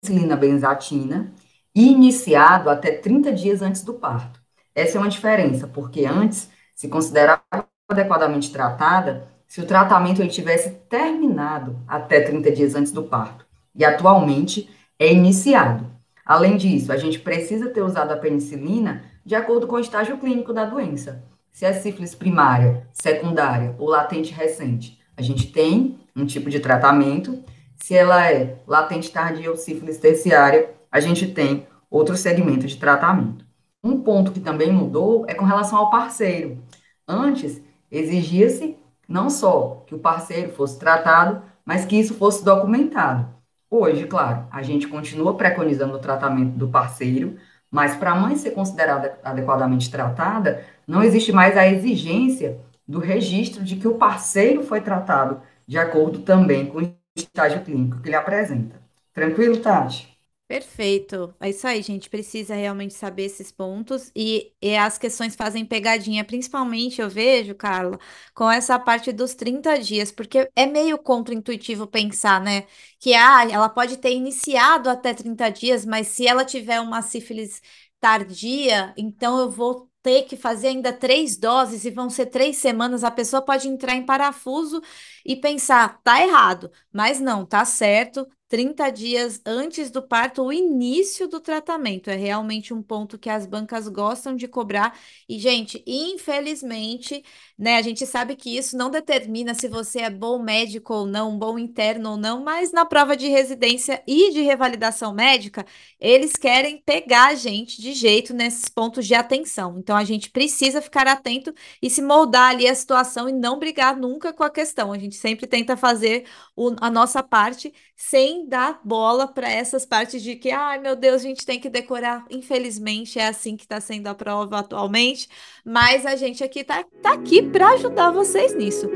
penicilina 0.00 0.36
benzatina 0.36 1.32
e 1.74 1.90
iniciado 1.90 2.70
até 2.70 2.92
30 2.92 3.32
dias 3.32 3.62
antes 3.62 3.82
do 3.82 3.94
parto. 3.94 4.40
Essa 4.74 4.98
é 4.98 5.00
uma 5.00 5.08
diferença, 5.08 5.66
porque 5.66 6.04
antes 6.04 6.50
se 6.74 6.88
considerava 6.88 7.42
adequadamente 7.88 8.50
tratada 8.50 9.28
se 9.46 9.60
o 9.60 9.66
tratamento 9.66 10.20
ele 10.20 10.28
tivesse 10.28 10.70
terminado 10.88 11.78
até 11.86 12.20
30 12.20 12.50
dias 12.50 12.74
antes 12.74 12.92
do 12.92 13.04
parto. 13.04 13.46
E 13.74 13.84
atualmente 13.84 14.68
é 14.98 15.12
iniciado. 15.12 15.86
Além 16.24 16.56
disso, 16.56 16.92
a 16.92 16.96
gente 16.96 17.20
precisa 17.20 17.70
ter 17.70 17.82
usado 17.82 18.12
a 18.12 18.16
penicilina 18.16 19.04
de 19.24 19.34
acordo 19.34 19.66
com 19.66 19.76
o 19.76 19.80
estágio 19.80 20.18
clínico 20.18 20.52
da 20.52 20.64
doença. 20.64 21.22
Se 21.52 21.64
é 21.64 21.72
sífilis 21.72 22.14
primária, 22.14 22.86
secundária 22.92 23.74
ou 23.78 23.88
latente 23.88 24.32
recente, 24.32 25.00
a 25.16 25.22
gente 25.22 25.50
tem 25.52 25.98
um 26.14 26.26
tipo 26.26 26.50
de 26.50 26.60
tratamento. 26.60 27.42
Se 27.86 27.94
ela 27.94 28.28
é 28.28 28.56
latente 28.66 29.12
tardia 29.12 29.48
ou 29.48 29.56
sífilis 29.56 29.98
terciária, 29.98 30.70
a 30.90 30.98
gente 30.98 31.28
tem 31.28 31.68
outro 31.88 32.16
segmento 32.16 32.66
de 32.66 32.76
tratamento. 32.78 33.46
Um 33.80 34.00
ponto 34.00 34.32
que 34.32 34.40
também 34.40 34.72
mudou 34.72 35.24
é 35.28 35.34
com 35.34 35.44
relação 35.44 35.78
ao 35.78 35.88
parceiro. 35.88 36.58
Antes, 37.06 37.62
exigia-se 37.88 38.76
não 39.08 39.30
só 39.30 39.84
que 39.86 39.94
o 39.94 40.00
parceiro 40.00 40.50
fosse 40.50 40.80
tratado, 40.80 41.42
mas 41.64 41.84
que 41.84 41.94
isso 41.94 42.14
fosse 42.14 42.44
documentado. 42.44 43.28
Hoje, 43.70 44.04
claro, 44.08 44.48
a 44.50 44.64
gente 44.64 44.88
continua 44.88 45.36
preconizando 45.36 45.94
o 45.94 46.00
tratamento 46.00 46.58
do 46.58 46.66
parceiro, 46.66 47.36
mas 47.70 47.94
para 47.94 48.10
a 48.10 48.16
mãe 48.16 48.34
ser 48.34 48.50
considerada 48.50 49.16
adequadamente 49.22 49.88
tratada, 49.92 50.64
não 50.88 51.04
existe 51.04 51.30
mais 51.30 51.56
a 51.56 51.68
exigência 51.68 52.58
do 52.84 52.98
registro 52.98 53.62
de 53.62 53.76
que 53.76 53.86
o 53.86 53.94
parceiro 53.94 54.64
foi 54.64 54.80
tratado 54.80 55.40
de 55.68 55.78
acordo 55.78 56.18
também 56.22 56.66
com 56.66 56.80
estágio 57.16 57.64
clínico 57.64 58.00
que 58.02 58.08
ele 58.08 58.16
apresenta. 58.16 58.80
Tranquilo, 59.14 59.60
Tati? 59.62 60.16
Perfeito. 60.48 61.34
É 61.40 61.50
isso 61.50 61.66
aí, 61.66 61.82
gente. 61.82 62.08
Precisa 62.08 62.54
realmente 62.54 62.94
saber 62.94 63.24
esses 63.24 63.50
pontos 63.50 64.12
e, 64.14 64.52
e 64.62 64.76
as 64.76 64.96
questões 64.96 65.34
fazem 65.34 65.66
pegadinha, 65.66 66.24
principalmente 66.24 67.00
eu 67.00 67.10
vejo, 67.10 67.52
Carla, 67.56 67.98
com 68.32 68.48
essa 68.48 68.78
parte 68.78 69.10
dos 69.12 69.34
30 69.34 69.76
dias, 69.76 70.12
porque 70.12 70.48
é 70.54 70.64
meio 70.66 70.98
contraintuitivo 70.98 71.84
pensar, 71.88 72.40
né, 72.40 72.64
que 73.00 73.12
ah, 73.12 73.44
ela 73.50 73.68
pode 73.68 73.96
ter 73.96 74.12
iniciado 74.12 74.88
até 74.88 75.12
30 75.12 75.50
dias, 75.50 75.84
mas 75.84 76.06
se 76.08 76.28
ela 76.28 76.44
tiver 76.44 76.80
uma 76.80 77.02
sífilis 77.02 77.60
tardia, 77.98 78.94
então 78.96 79.40
eu 79.40 79.50
vou 79.50 79.85
ter 80.06 80.22
que 80.22 80.36
fazer 80.36 80.68
ainda 80.68 80.92
três 80.92 81.36
doses 81.36 81.84
e 81.84 81.90
vão 81.90 82.08
ser 82.08 82.26
três 82.26 82.58
semanas, 82.58 83.02
a 83.02 83.10
pessoa 83.10 83.42
pode 83.42 83.66
entrar 83.68 83.96
em 83.96 84.06
parafuso 84.06 84.80
e 85.24 85.34
pensar, 85.34 86.00
tá 86.04 86.22
errado, 86.22 86.70
mas 86.92 87.20
não, 87.20 87.44
tá 87.44 87.64
certo, 87.64 88.24
30 88.48 88.88
dias 88.90 89.40
antes 89.44 89.90
do 89.90 90.00
parto, 90.00 90.44
o 90.44 90.52
início 90.52 91.26
do 91.26 91.40
tratamento. 91.40 92.08
É 92.08 92.14
realmente 92.14 92.72
um 92.72 92.80
ponto 92.80 93.18
que 93.18 93.28
as 93.28 93.46
bancas 93.46 93.88
gostam 93.88 94.36
de 94.36 94.46
cobrar. 94.46 94.96
E, 95.28 95.38
gente, 95.40 95.82
infelizmente, 95.84 97.24
né, 97.58 97.76
a 97.76 97.82
gente 97.82 98.04
sabe 98.06 98.36
que 98.36 98.56
isso 98.56 98.76
não 98.76 98.90
determina 98.90 99.54
se 99.54 99.66
você 99.68 100.00
é 100.00 100.10
bom 100.10 100.42
médico 100.42 100.92
ou 100.92 101.06
não, 101.06 101.38
bom 101.38 101.58
interno 101.58 102.10
ou 102.10 102.16
não, 102.16 102.44
mas 102.44 102.70
na 102.70 102.84
prova 102.84 103.16
de 103.16 103.28
residência 103.28 104.02
e 104.06 104.30
de 104.32 104.42
revalidação 104.42 105.14
médica, 105.14 105.64
eles 105.98 106.32
querem 106.32 106.82
pegar 106.84 107.28
a 107.28 107.34
gente 107.34 107.80
de 107.80 107.94
jeito 107.94 108.34
nesses 108.34 108.68
pontos 108.68 109.06
de 109.06 109.14
atenção. 109.14 109.78
Então, 109.78 109.96
a 109.96 110.04
gente 110.04 110.30
precisa 110.30 110.82
ficar 110.82 111.06
atento 111.06 111.54
e 111.80 111.88
se 111.88 112.02
moldar 112.02 112.50
ali 112.50 112.68
a 112.68 112.74
situação 112.74 113.28
e 113.28 113.32
não 113.32 113.58
brigar 113.58 113.96
nunca 113.96 114.32
com 114.32 114.44
a 114.44 114.50
questão. 114.50 114.92
A 114.92 114.98
gente 114.98 115.16
sempre 115.16 115.46
tenta 115.46 115.76
fazer 115.76 116.26
o, 116.54 116.74
a 116.80 116.90
nossa 116.90 117.22
parte 117.22 117.72
sem 117.96 118.46
dar 118.46 118.80
bola 118.84 119.26
para 119.26 119.50
essas 119.50 119.86
partes 119.86 120.22
de 120.22 120.36
que, 120.36 120.50
ai 120.50 120.78
meu 120.78 120.94
Deus, 120.94 121.22
a 121.22 121.24
gente 121.26 121.46
tem 121.46 121.58
que 121.58 121.70
decorar. 121.70 122.24
Infelizmente, 122.30 123.18
é 123.18 123.26
assim 123.28 123.56
que 123.56 123.64
está 123.64 123.80
sendo 123.80 124.06
a 124.08 124.14
prova 124.14 124.58
atualmente, 124.58 125.28
mas 125.64 126.04
a 126.04 126.14
gente 126.16 126.44
aqui 126.44 126.62
tá, 126.62 126.84
tá 127.02 127.14
aqui 127.14 127.45
para 127.50 127.70
ajudar 127.70 128.10
vocês 128.10 128.54
nisso. 128.54 128.88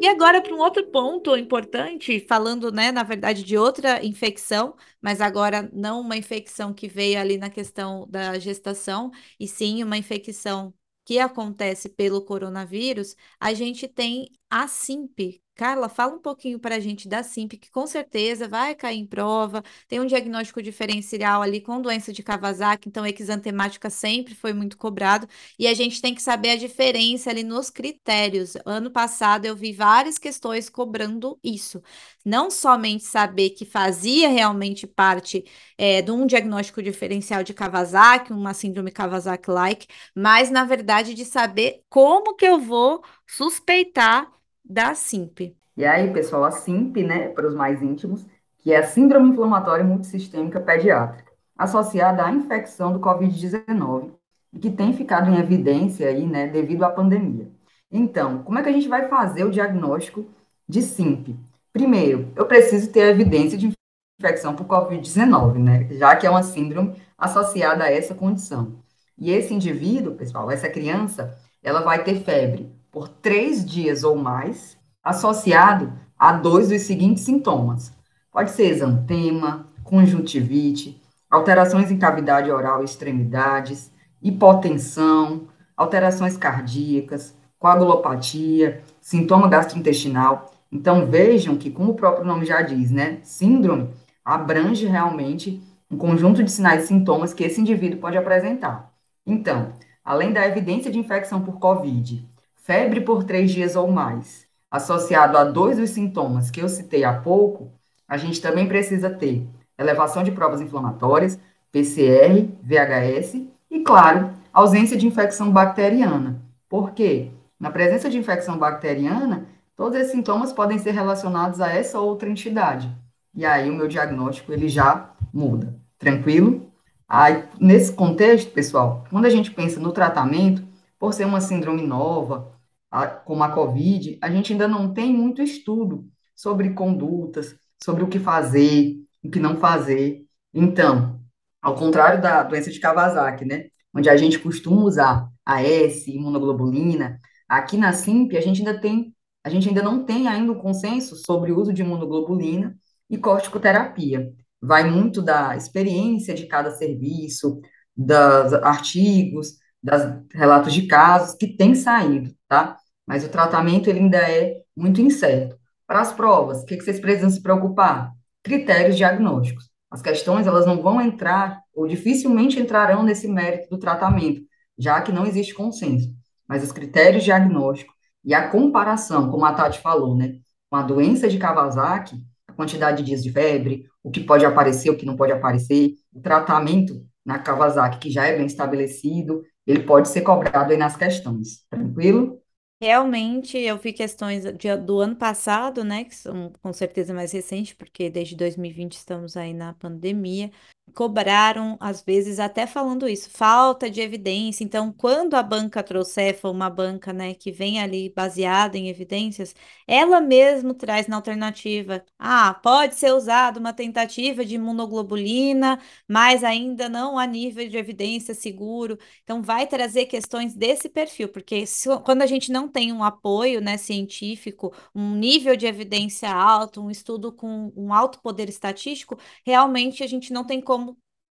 E 0.00 0.06
agora 0.06 0.42
para 0.42 0.54
um 0.54 0.58
outro 0.58 0.86
ponto 0.90 1.34
importante, 1.36 2.20
falando, 2.20 2.70
né, 2.70 2.92
na 2.92 3.02
verdade, 3.02 3.42
de 3.42 3.56
outra 3.56 4.04
infecção, 4.04 4.76
mas 5.00 5.20
agora 5.20 5.70
não 5.72 6.00
uma 6.00 6.16
infecção 6.16 6.74
que 6.74 6.86
veio 6.86 7.18
ali 7.18 7.38
na 7.38 7.48
questão 7.48 8.06
da 8.08 8.38
gestação, 8.38 9.10
e 9.40 9.48
sim 9.48 9.82
uma 9.82 9.96
infecção 9.96 10.74
que 11.06 11.18
acontece 11.18 11.88
pelo 11.88 12.22
coronavírus, 12.22 13.16
a 13.40 13.54
gente 13.54 13.88
tem 13.88 14.28
a 14.50 14.68
SIMP, 14.68 15.42
Carla, 15.56 15.88
fala 15.88 16.14
um 16.14 16.18
pouquinho 16.18 16.58
para 16.58 16.74
a 16.74 16.80
gente 16.80 17.06
da 17.06 17.22
SIMP, 17.22 17.52
que 17.56 17.70
com 17.70 17.86
certeza 17.86 18.48
vai 18.48 18.74
cair 18.74 18.98
em 18.98 19.06
prova, 19.06 19.62
tem 19.86 20.00
um 20.00 20.06
diagnóstico 20.06 20.60
diferencial 20.60 21.42
ali 21.42 21.60
com 21.60 21.80
doença 21.80 22.12
de 22.12 22.24
Kawasaki, 22.24 22.88
então 22.88 23.06
exantemática 23.06 23.88
sempre 23.88 24.34
foi 24.34 24.52
muito 24.52 24.76
cobrado, 24.76 25.28
e 25.56 25.68
a 25.68 25.74
gente 25.74 26.02
tem 26.02 26.12
que 26.12 26.20
saber 26.20 26.50
a 26.50 26.56
diferença 26.56 27.30
ali 27.30 27.44
nos 27.44 27.70
critérios. 27.70 28.54
Ano 28.66 28.90
passado 28.90 29.44
eu 29.46 29.54
vi 29.54 29.72
várias 29.72 30.18
questões 30.18 30.68
cobrando 30.68 31.38
isso, 31.42 31.80
não 32.24 32.50
somente 32.50 33.04
saber 33.04 33.50
que 33.50 33.64
fazia 33.64 34.28
realmente 34.28 34.88
parte 34.88 35.44
é, 35.78 36.02
de 36.02 36.10
um 36.10 36.26
diagnóstico 36.26 36.82
diferencial 36.82 37.44
de 37.44 37.54
Kawasaki, 37.54 38.32
uma 38.32 38.54
síndrome 38.54 38.90
Kawasaki-like, 38.90 39.86
mas 40.14 40.50
na 40.50 40.64
verdade 40.64 41.14
de 41.14 41.24
saber 41.24 41.84
como 41.88 42.34
que 42.34 42.44
eu 42.44 42.58
vou 42.58 43.04
suspeitar 43.26 44.34
da 44.64 44.94
SIMP. 44.94 45.54
E 45.76 45.84
aí, 45.84 46.12
pessoal, 46.12 46.44
a 46.44 46.50
SIMP, 46.50 47.02
né, 47.02 47.28
para 47.28 47.46
os 47.46 47.54
mais 47.54 47.82
íntimos, 47.82 48.24
que 48.58 48.72
é 48.72 48.78
a 48.78 48.82
Síndrome 48.82 49.30
Inflamatória 49.30 49.84
Multissistêmica 49.84 50.60
Pediátrica, 50.60 51.32
associada 51.56 52.24
à 52.24 52.32
infecção 52.32 52.92
do 52.92 53.00
Covid-19, 53.00 54.12
e 54.52 54.58
que 54.58 54.70
tem 54.70 54.92
ficado 54.92 55.30
em 55.30 55.38
evidência 55.38 56.08
aí, 56.08 56.26
né, 56.26 56.46
devido 56.46 56.84
à 56.84 56.90
pandemia. 56.90 57.48
Então, 57.90 58.42
como 58.42 58.58
é 58.58 58.62
que 58.62 58.68
a 58.68 58.72
gente 58.72 58.88
vai 58.88 59.08
fazer 59.08 59.44
o 59.44 59.50
diagnóstico 59.50 60.26
de 60.68 60.80
SIMP? 60.80 61.36
Primeiro, 61.72 62.32
eu 62.36 62.46
preciso 62.46 62.90
ter 62.90 63.10
evidência 63.10 63.58
de 63.58 63.72
infecção 64.18 64.54
por 64.54 64.66
Covid-19, 64.66 65.58
né, 65.58 65.88
já 65.92 66.16
que 66.16 66.26
é 66.26 66.30
uma 66.30 66.42
síndrome 66.42 66.94
associada 67.18 67.84
a 67.84 67.92
essa 67.92 68.14
condição. 68.14 68.76
E 69.18 69.30
esse 69.30 69.52
indivíduo, 69.52 70.14
pessoal, 70.14 70.50
essa 70.50 70.68
criança, 70.68 71.36
ela 71.62 71.80
vai 71.80 72.02
ter 72.02 72.20
febre 72.20 72.72
por 72.94 73.08
três 73.08 73.66
dias 73.66 74.04
ou 74.04 74.14
mais, 74.14 74.78
associado 75.02 75.92
a 76.16 76.32
dois 76.32 76.68
dos 76.68 76.82
seguintes 76.82 77.24
sintomas. 77.24 77.92
Pode 78.30 78.52
ser 78.52 78.70
exantema, 78.70 79.66
conjuntivite, 79.82 81.02
alterações 81.28 81.90
em 81.90 81.98
cavidade 81.98 82.52
oral 82.52 82.82
e 82.82 82.84
extremidades, 82.84 83.90
hipotensão, 84.22 85.48
alterações 85.76 86.36
cardíacas, 86.36 87.34
coagulopatia, 87.58 88.80
sintoma 89.00 89.48
gastrointestinal. 89.48 90.52
Então 90.70 91.10
vejam 91.10 91.56
que, 91.56 91.72
como 91.72 91.90
o 91.90 91.96
próprio 91.96 92.24
nome 92.24 92.46
já 92.46 92.62
diz, 92.62 92.92
né, 92.92 93.18
síndrome 93.24 93.90
abrange 94.24 94.86
realmente 94.86 95.60
um 95.90 95.98
conjunto 95.98 96.44
de 96.44 96.50
sinais 96.50 96.84
e 96.84 96.86
sintomas 96.86 97.34
que 97.34 97.42
esse 97.42 97.60
indivíduo 97.60 97.98
pode 97.98 98.16
apresentar. 98.16 98.92
Então, 99.26 99.72
além 100.04 100.32
da 100.32 100.46
evidência 100.46 100.92
de 100.92 100.98
infecção 101.00 101.40
por 101.42 101.58
COVID 101.58 102.32
febre 102.64 103.02
por 103.02 103.24
três 103.24 103.50
dias 103.50 103.76
ou 103.76 103.92
mais, 103.92 104.46
associado 104.70 105.36
a 105.36 105.44
dois 105.44 105.76
dos 105.76 105.90
sintomas 105.90 106.50
que 106.50 106.60
eu 106.60 106.68
citei 106.68 107.04
há 107.04 107.12
pouco, 107.12 107.70
a 108.08 108.16
gente 108.16 108.40
também 108.40 108.66
precisa 108.66 109.10
ter 109.10 109.46
elevação 109.78 110.22
de 110.24 110.32
provas 110.32 110.62
inflamatórias, 110.62 111.38
PCR, 111.70 112.48
VHS 112.62 113.34
e, 113.70 113.80
claro, 113.80 114.30
ausência 114.50 114.96
de 114.96 115.06
infecção 115.06 115.50
bacteriana. 115.50 116.40
Por 116.66 116.92
quê? 116.92 117.30
Na 117.60 117.70
presença 117.70 118.08
de 118.08 118.16
infecção 118.16 118.56
bacteriana, 118.56 119.46
todos 119.76 119.98
esses 119.98 120.12
sintomas 120.12 120.50
podem 120.50 120.78
ser 120.78 120.92
relacionados 120.92 121.60
a 121.60 121.68
essa 121.70 122.00
outra 122.00 122.30
entidade. 122.30 122.90
E 123.34 123.44
aí 123.44 123.68
o 123.68 123.74
meu 123.74 123.88
diagnóstico 123.88 124.52
ele 124.52 124.68
já 124.68 125.10
muda. 125.30 125.76
Tranquilo? 125.98 126.72
Aí, 127.06 127.44
nesse 127.60 127.92
contexto, 127.92 128.52
pessoal, 128.52 129.04
quando 129.10 129.26
a 129.26 129.30
gente 129.30 129.50
pensa 129.50 129.78
no 129.78 129.92
tratamento, 129.92 130.64
por 130.98 131.12
ser 131.12 131.26
uma 131.26 131.42
síndrome 131.42 131.82
nova, 131.82 132.53
a, 132.94 133.08
como 133.08 133.42
a 133.42 133.50
COVID, 133.50 134.18
a 134.22 134.30
gente 134.30 134.52
ainda 134.52 134.68
não 134.68 134.94
tem 134.94 135.12
muito 135.12 135.42
estudo 135.42 136.08
sobre 136.34 136.74
condutas, 136.74 137.56
sobre 137.82 138.04
o 138.04 138.08
que 138.08 138.20
fazer, 138.20 138.94
o 139.22 139.28
que 139.28 139.40
não 139.40 139.56
fazer. 139.56 140.24
Então, 140.52 141.20
ao 141.60 141.74
contrário 141.74 142.22
da 142.22 142.44
doença 142.44 142.70
de 142.70 142.78
Kawasaki, 142.78 143.44
né, 143.44 143.64
onde 143.92 144.08
a 144.08 144.16
gente 144.16 144.38
costuma 144.38 144.82
usar 144.82 145.28
a 145.44 145.60
S, 145.60 146.08
imunoglobulina, 146.08 147.18
aqui 147.48 147.76
na 147.76 147.92
SIMP 147.92 148.36
a 148.36 148.40
gente 148.40 148.60
ainda 148.64 148.80
tem, 148.80 149.12
a 149.42 149.50
gente 149.50 149.68
ainda 149.68 149.82
não 149.82 150.04
tem 150.04 150.28
ainda 150.28 150.52
um 150.52 150.58
consenso 150.58 151.16
sobre 151.16 151.50
o 151.50 151.58
uso 151.60 151.72
de 151.72 151.82
imunoglobulina 151.82 152.76
e 153.10 153.18
corticoterapia. 153.18 154.32
Vai 154.62 154.88
muito 154.88 155.20
da 155.20 155.56
experiência 155.56 156.32
de 156.32 156.46
cada 156.46 156.70
serviço, 156.70 157.60
dos 157.96 158.54
artigos, 158.54 159.56
dos 159.82 160.00
relatos 160.32 160.72
de 160.72 160.86
casos 160.86 161.34
que 161.34 161.56
têm 161.56 161.74
saído, 161.74 162.32
tá? 162.48 162.78
Mas 163.06 163.24
o 163.24 163.28
tratamento 163.28 163.88
ele 163.88 164.00
ainda 164.00 164.18
é 164.18 164.62
muito 164.76 165.00
incerto. 165.00 165.56
Para 165.86 166.00
as 166.00 166.12
provas, 166.12 166.62
o 166.62 166.66
que, 166.66 166.80
vocês 166.80 166.98
precisam 166.98 167.30
se 167.30 167.42
preocupar? 167.42 168.12
Critérios 168.42 168.96
diagnósticos. 168.96 169.70
As 169.90 170.02
questões 170.02 170.46
elas 170.46 170.66
não 170.66 170.82
vão 170.82 171.00
entrar 171.00 171.60
ou 171.74 171.86
dificilmente 171.86 172.58
entrarão 172.58 173.02
nesse 173.02 173.28
mérito 173.28 173.68
do 173.68 173.78
tratamento, 173.78 174.42
já 174.78 175.00
que 175.00 175.12
não 175.12 175.26
existe 175.26 175.54
consenso. 175.54 176.12
Mas 176.48 176.64
os 176.64 176.72
critérios 176.72 177.22
diagnósticos 177.22 177.94
e 178.24 178.32
a 178.34 178.48
comparação, 178.48 179.30
como 179.30 179.44
a 179.44 179.52
Tati 179.52 179.80
falou, 179.80 180.16
né, 180.16 180.36
com 180.70 180.76
a 180.76 180.82
doença 180.82 181.28
de 181.28 181.38
Kawasaki, 181.38 182.16
a 182.48 182.52
quantidade 182.52 182.98
de 182.98 183.04
dias 183.04 183.22
de 183.22 183.30
febre, 183.30 183.86
o 184.02 184.10
que 184.10 184.20
pode 184.20 184.44
aparecer, 184.44 184.90
o 184.90 184.96
que 184.96 185.06
não 185.06 185.16
pode 185.16 185.32
aparecer, 185.32 185.94
o 186.12 186.20
tratamento 186.20 187.04
na 187.24 187.38
Kawasaki, 187.38 187.98
que 187.98 188.10
já 188.10 188.26
é 188.26 188.36
bem 188.36 188.46
estabelecido, 188.46 189.42
ele 189.66 189.84
pode 189.84 190.08
ser 190.08 190.22
cobrado 190.22 190.72
aí 190.72 190.76
nas 190.76 190.96
questões. 190.96 191.64
Tranquilo? 191.70 192.38
Realmente, 192.86 193.56
eu 193.56 193.78
vi 193.78 193.94
questões 193.94 194.44
de- 194.44 194.76
do 194.76 195.00
ano 195.00 195.16
passado, 195.16 195.82
né, 195.82 196.04
que 196.04 196.14
são 196.14 196.52
com 196.60 196.70
certeza 196.70 197.14
mais 197.14 197.32
recentes, 197.32 197.72
porque 197.72 198.10
desde 198.10 198.36
2020 198.36 198.92
estamos 198.92 199.38
aí 199.38 199.54
na 199.54 199.72
pandemia, 199.72 200.50
cobraram, 200.92 201.76
às 201.80 202.02
vezes, 202.02 202.38
até 202.38 202.66
falando 202.66 203.08
isso, 203.08 203.28
falta 203.30 203.90
de 203.90 204.00
evidência. 204.00 204.62
Então, 204.62 204.92
quando 204.92 205.34
a 205.34 205.42
banca 205.42 205.82
trouxer, 205.82 206.38
for 206.38 206.50
uma 206.50 206.70
banca, 206.70 207.12
né, 207.12 207.34
que 207.34 207.50
vem 207.50 207.80
ali 207.80 208.10
baseada 208.14 208.78
em 208.78 208.88
evidências, 208.88 209.54
ela 209.86 210.20
mesmo 210.20 210.72
traz 210.74 211.06
na 211.08 211.16
alternativa, 211.16 212.04
ah, 212.18 212.54
pode 212.54 212.94
ser 212.94 213.12
usada 213.12 213.58
uma 213.58 213.72
tentativa 213.72 214.44
de 214.44 214.54
imunoglobulina, 214.54 215.80
mas 216.08 216.44
ainda 216.44 216.88
não 216.88 217.18
a 217.18 217.26
nível 217.26 217.68
de 217.68 217.76
evidência 217.76 218.34
seguro. 218.34 218.98
Então, 219.22 219.42
vai 219.42 219.66
trazer 219.66 220.06
questões 220.06 220.54
desse 220.54 220.88
perfil, 220.88 221.28
porque 221.28 221.66
se- 221.66 221.88
quando 222.04 222.22
a 222.22 222.26
gente 222.26 222.52
não 222.52 222.68
tem 222.68 222.92
um 222.92 223.02
apoio, 223.02 223.60
né, 223.60 223.76
científico, 223.76 224.72
um 224.94 225.14
nível 225.16 225.56
de 225.56 225.66
evidência 225.66 226.30
alto, 226.32 226.80
um 226.82 226.90
estudo 226.90 227.32
com 227.32 227.72
um 227.76 227.92
alto 227.92 228.20
poder 228.20 228.48
estatístico, 228.48 229.18
realmente 229.44 230.02
a 230.02 230.06
gente 230.06 230.32
não 230.32 230.44
tem 230.44 230.60
como 230.60 230.73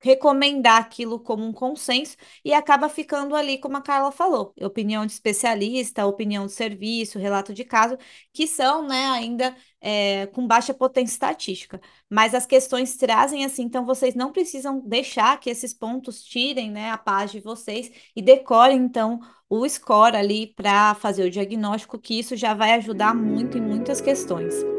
recomendar 0.03 0.82
aquilo 0.82 1.17
como 1.17 1.45
um 1.45 1.53
consenso 1.53 2.17
e 2.43 2.53
acaba 2.53 2.89
ficando 2.89 3.36
ali, 3.36 3.58
como 3.58 3.77
a 3.77 3.82
Carla 3.82 4.12
falou, 4.12 4.53
opinião 4.62 5.06
de 5.06 5.13
especialista, 5.13 6.06
opinião 6.06 6.45
de 6.45 6.51
serviço, 6.51 7.17
relato 7.17 7.53
de 7.53 7.63
caso, 7.63 7.97
que 8.34 8.45
são, 8.45 8.86
né, 8.86 9.06
ainda 9.06 9.56
é, 9.79 10.25
com 10.27 10.45
baixa 10.45 10.73
potência 10.73 11.13
estatística. 11.13 11.79
Mas 12.10 12.34
as 12.34 12.45
questões 12.45 12.97
trazem 12.97 13.45
assim, 13.45 13.63
então 13.63 13.86
vocês 13.86 14.13
não 14.13 14.34
precisam 14.34 14.82
deixar 14.86 15.39
que 15.39 15.49
esses 15.49 15.73
pontos 15.73 16.21
tirem, 16.21 16.69
né, 16.69 16.91
a 16.91 16.97
paz 16.97 17.32
de 17.32 17.39
vocês 17.39 17.89
e 18.13 18.21
decorem, 18.21 18.77
então, 18.77 19.21
o 19.49 19.67
score 19.69 20.17
ali 20.17 20.47
para 20.47 20.95
fazer 20.95 21.23
o 21.25 21.32
diagnóstico, 21.32 21.97
que 21.97 22.19
isso 22.19 22.36
já 22.36 22.53
vai 22.53 22.73
ajudar 22.73 23.15
muito 23.15 23.58
em 23.58 23.62
muitas 23.62 24.01
questões. 24.01 24.72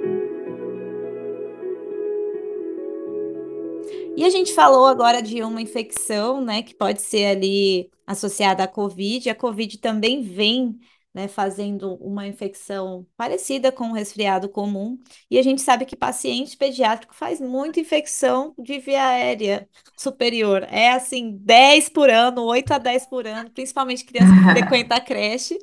E 4.16 4.24
a 4.24 4.30
gente 4.30 4.52
falou 4.54 4.86
agora 4.86 5.20
de 5.20 5.42
uma 5.42 5.60
infecção, 5.60 6.40
né, 6.40 6.62
que 6.62 6.74
pode 6.74 7.02
ser 7.02 7.26
ali 7.26 7.90
associada 8.06 8.62
à 8.64 8.68
COVID. 8.68 9.28
A 9.28 9.34
COVID 9.34 9.78
também 9.78 10.22
vem, 10.22 10.78
né, 11.12 11.26
fazendo 11.26 11.94
uma 11.96 12.26
infecção 12.26 13.06
parecida 13.16 13.72
com 13.72 13.86
um 13.86 13.92
resfriado 13.92 14.48
comum. 14.48 14.98
E 15.28 15.36
a 15.38 15.42
gente 15.42 15.62
sabe 15.62 15.84
que 15.84 15.96
paciente 15.96 16.56
pediátrico 16.56 17.14
faz 17.14 17.40
muita 17.40 17.80
infecção 17.80 18.54
de 18.56 18.78
via 18.78 19.04
aérea 19.04 19.68
superior. 19.98 20.64
É 20.70 20.92
assim, 20.92 21.36
10 21.40 21.88
por 21.88 22.08
ano, 22.08 22.44
8 22.44 22.72
a 22.72 22.78
10 22.78 23.06
por 23.06 23.26
ano, 23.26 23.50
principalmente 23.50 24.04
criança 24.04 24.32
que 24.32 24.42
frequenta 24.52 24.94
a 24.96 25.00
creche. 25.00 25.58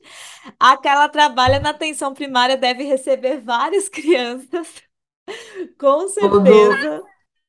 Aquela 0.59 1.07
trabalha 1.07 1.59
na 1.59 1.69
atenção 1.69 2.13
primária 2.13 2.57
deve 2.57 2.83
receber 2.83 3.39
várias 3.39 3.87
crianças, 3.89 4.67
com 5.77 6.07
certeza. 6.09 7.01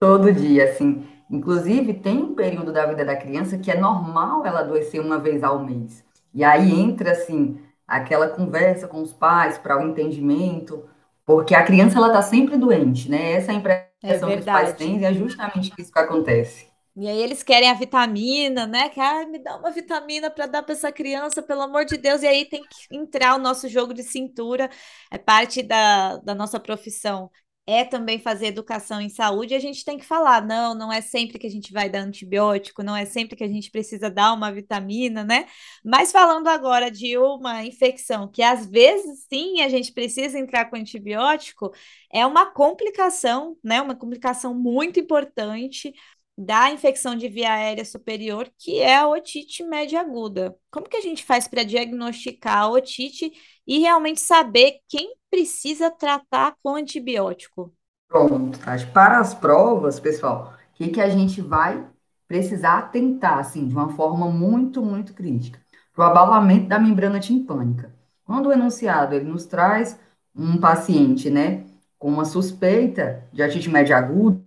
Todo 0.02 0.32
dia, 0.32 0.64
assim. 0.64 1.06
Inclusive, 1.30 1.94
tem 1.94 2.18
um 2.18 2.34
período 2.34 2.72
da 2.72 2.86
vida 2.86 3.04
da 3.04 3.16
criança 3.16 3.58
que 3.58 3.70
é 3.70 3.78
normal 3.78 4.44
ela 4.46 4.60
adoecer 4.60 5.00
uma 5.00 5.18
vez 5.18 5.42
ao 5.44 5.64
mês. 5.64 6.04
E 6.34 6.44
aí 6.44 6.72
entra, 6.78 7.12
assim, 7.12 7.58
aquela 7.86 8.28
conversa 8.28 8.88
com 8.88 9.02
os 9.02 9.12
pais 9.12 9.58
para 9.58 9.78
o 9.78 9.88
entendimento, 9.88 10.84
porque 11.24 11.54
a 11.54 11.64
criança, 11.64 11.98
ela 11.98 12.08
está 12.08 12.22
sempre 12.22 12.56
doente, 12.56 13.10
né? 13.10 13.32
Essa 13.34 13.52
é 13.52 13.54
a 13.54 13.58
É 14.02 14.18
impressão 14.18 14.32
que 14.34 14.40
os 14.40 14.46
pais 14.46 14.72
têm 14.74 15.00
e 15.00 15.04
é 15.04 15.14
justamente 15.14 15.72
isso 15.78 15.92
que 15.92 15.98
acontece. 15.98 16.66
E 16.94 17.08
aí 17.08 17.18
eles 17.22 17.42
querem 17.42 17.70
a 17.70 17.74
vitamina, 17.74 18.66
né? 18.66 18.90
Que 18.90 19.00
ah, 19.00 19.26
me 19.26 19.38
dá 19.38 19.56
uma 19.56 19.70
vitamina 19.70 20.30
para 20.30 20.46
dar 20.46 20.62
para 20.62 20.74
essa 20.74 20.92
criança, 20.92 21.42
pelo 21.42 21.62
amor 21.62 21.86
de 21.86 21.96
Deus. 21.96 22.22
E 22.22 22.26
aí 22.26 22.44
tem 22.46 22.62
que 22.68 22.94
entrar 22.94 23.34
o 23.34 23.38
nosso 23.38 23.66
jogo 23.68 23.94
de 23.94 24.02
cintura, 24.02 24.68
é 25.10 25.16
parte 25.18 25.62
da, 25.62 26.18
da 26.18 26.34
nossa 26.34 26.60
profissão. 26.60 27.30
É 27.64 27.84
também 27.84 28.18
fazer 28.18 28.46
educação 28.46 29.00
em 29.00 29.08
saúde, 29.08 29.54
a 29.54 29.58
gente 29.60 29.84
tem 29.84 29.96
que 29.96 30.04
falar, 30.04 30.44
não, 30.44 30.74
não 30.74 30.92
é 30.92 31.00
sempre 31.00 31.38
que 31.38 31.46
a 31.46 31.50
gente 31.50 31.72
vai 31.72 31.88
dar 31.88 32.00
antibiótico, 32.00 32.82
não 32.82 32.96
é 32.96 33.04
sempre 33.04 33.36
que 33.36 33.44
a 33.44 33.48
gente 33.48 33.70
precisa 33.70 34.10
dar 34.10 34.32
uma 34.32 34.50
vitamina, 34.50 35.22
né? 35.22 35.46
Mas 35.84 36.10
falando 36.10 36.48
agora 36.48 36.90
de 36.90 37.16
uma 37.16 37.64
infecção 37.64 38.28
que 38.28 38.42
às 38.42 38.66
vezes 38.66 39.26
sim 39.32 39.60
a 39.60 39.68
gente 39.68 39.92
precisa 39.92 40.38
entrar 40.40 40.68
com 40.68 40.76
antibiótico, 40.76 41.72
é 42.12 42.26
uma 42.26 42.46
complicação, 42.52 43.56
né? 43.62 43.80
Uma 43.80 43.94
complicação 43.94 44.52
muito 44.54 44.98
importante 44.98 45.92
da 46.36 46.70
infecção 46.72 47.14
de 47.14 47.28
via 47.28 47.52
aérea 47.52 47.84
superior, 47.84 48.50
que 48.58 48.78
é 48.80 48.96
a 48.96 49.08
otite 49.08 49.62
média 49.62 50.00
aguda. 50.00 50.56
Como 50.70 50.88
que 50.88 50.96
a 50.96 51.00
gente 51.00 51.24
faz 51.24 51.46
para 51.46 51.62
diagnosticar 51.62 52.58
a 52.58 52.70
otite 52.70 53.30
e 53.66 53.78
realmente 53.78 54.20
saber 54.20 54.80
quem 54.88 55.14
precisa 55.32 55.90
tratar 55.90 56.56
com 56.62 56.74
antibiótico? 56.74 57.72
Pronto, 58.06 58.58
Tati. 58.58 58.86
Para 58.88 59.18
as 59.18 59.32
provas, 59.32 59.98
pessoal, 59.98 60.52
o 60.52 60.74
que 60.74 60.88
que 60.88 61.00
a 61.00 61.08
gente 61.08 61.40
vai 61.40 61.82
precisar 62.28 62.76
atentar, 62.76 63.38
assim, 63.38 63.66
de 63.66 63.74
uma 63.74 63.88
forma 63.88 64.30
muito, 64.30 64.82
muito 64.82 65.14
crítica? 65.14 65.58
Para 65.94 66.04
o 66.04 66.10
abalamento 66.10 66.68
da 66.68 66.78
membrana 66.78 67.18
timpânica. 67.18 67.90
Quando 68.26 68.50
o 68.50 68.52
enunciado 68.52 69.14
ele 69.14 69.24
nos 69.24 69.46
traz 69.46 69.98
um 70.36 70.58
paciente, 70.58 71.30
né, 71.30 71.64
com 71.98 72.08
uma 72.08 72.26
suspeita 72.26 73.24
de 73.32 73.42
otite 73.42 73.70
média 73.70 73.96
aguda, 73.96 74.42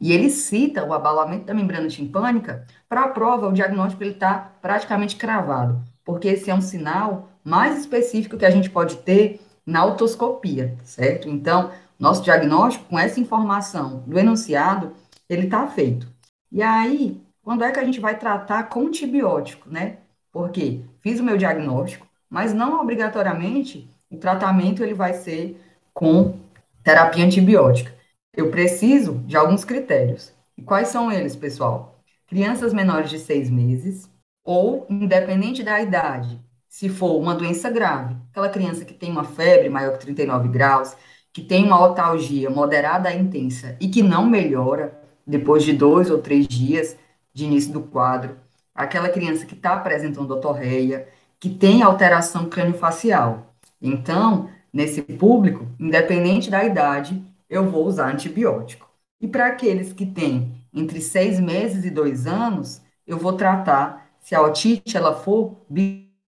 e 0.00 0.12
ele 0.12 0.30
cita 0.30 0.84
o 0.84 0.92
abalamento 0.92 1.46
da 1.46 1.54
membrana 1.54 1.88
timpânica, 1.88 2.64
para 2.88 3.02
a 3.02 3.08
prova, 3.08 3.48
o 3.48 3.52
diagnóstico 3.52 4.04
está 4.04 4.52
praticamente 4.62 5.16
cravado, 5.16 5.82
porque 6.04 6.28
esse 6.28 6.50
é 6.50 6.54
um 6.54 6.60
sinal 6.60 7.30
mais 7.42 7.78
específico 7.78 8.36
que 8.36 8.46
a 8.46 8.50
gente 8.50 8.70
pode 8.70 8.96
ter 8.98 9.40
na 9.66 9.84
otoscopia, 9.84 10.76
certo? 10.84 11.28
Então, 11.28 11.70
nosso 11.98 12.22
diagnóstico, 12.22 12.86
com 12.86 12.98
essa 12.98 13.20
informação 13.20 14.02
do 14.06 14.18
enunciado, 14.18 14.92
ele 15.28 15.46
está 15.46 15.66
feito. 15.66 16.06
E 16.50 16.62
aí, 16.62 17.20
quando 17.42 17.64
é 17.64 17.72
que 17.72 17.80
a 17.80 17.84
gente 17.84 18.00
vai 18.00 18.18
tratar 18.18 18.64
com 18.64 18.86
antibiótico, 18.86 19.68
né? 19.70 19.98
Porque 20.32 20.82
fiz 21.00 21.20
o 21.20 21.24
meu 21.24 21.36
diagnóstico, 21.36 22.06
mas 22.28 22.52
não 22.52 22.80
obrigatoriamente 22.80 23.88
o 24.10 24.16
tratamento 24.16 24.82
ele 24.82 24.94
vai 24.94 25.14
ser 25.14 25.60
com 25.92 26.38
terapia 26.82 27.24
antibiótica 27.24 27.94
eu 28.36 28.50
preciso 28.50 29.14
de 29.26 29.36
alguns 29.36 29.64
critérios. 29.64 30.32
E 30.56 30.62
quais 30.62 30.88
são 30.88 31.10
eles, 31.10 31.36
pessoal? 31.36 32.00
Crianças 32.26 32.72
menores 32.72 33.10
de 33.10 33.18
seis 33.18 33.48
meses, 33.48 34.10
ou, 34.44 34.86
independente 34.90 35.62
da 35.62 35.80
idade, 35.80 36.40
se 36.74 36.88
for 36.88 37.20
uma 37.20 37.36
doença 37.36 37.70
grave, 37.70 38.16
aquela 38.32 38.48
criança 38.48 38.84
que 38.84 38.92
tem 38.92 39.08
uma 39.08 39.22
febre 39.22 39.68
maior 39.68 39.92
que 39.92 40.06
39 40.06 40.48
graus, 40.48 40.96
que 41.32 41.40
tem 41.40 41.64
uma 41.64 41.80
otalgia 41.80 42.50
moderada 42.50 43.08
a 43.08 43.14
intensa 43.14 43.76
e 43.80 43.86
que 43.86 44.02
não 44.02 44.26
melhora 44.26 45.00
depois 45.24 45.62
de 45.62 45.72
dois 45.72 46.10
ou 46.10 46.18
três 46.18 46.48
dias 46.48 46.96
de 47.32 47.44
início 47.44 47.72
do 47.72 47.80
quadro, 47.80 48.36
aquela 48.74 49.08
criança 49.08 49.46
que 49.46 49.54
está 49.54 49.74
apresentando 49.74 50.32
otorreia, 50.32 51.06
que 51.38 51.48
tem 51.48 51.80
alteração 51.80 52.48
craniofacial. 52.48 53.54
Então, 53.80 54.50
nesse 54.72 55.00
público, 55.00 55.68
independente 55.78 56.50
da 56.50 56.64
idade, 56.64 57.24
eu 57.48 57.70
vou 57.70 57.86
usar 57.86 58.12
antibiótico. 58.12 58.90
E 59.20 59.28
para 59.28 59.46
aqueles 59.46 59.92
que 59.92 60.04
têm 60.04 60.52
entre 60.74 61.00
seis 61.00 61.38
meses 61.38 61.84
e 61.84 61.90
dois 61.90 62.26
anos, 62.26 62.82
eu 63.06 63.16
vou 63.16 63.34
tratar 63.34 64.10
se 64.18 64.34
a 64.34 64.42
otite 64.42 64.96
ela 64.96 65.14
for 65.14 65.64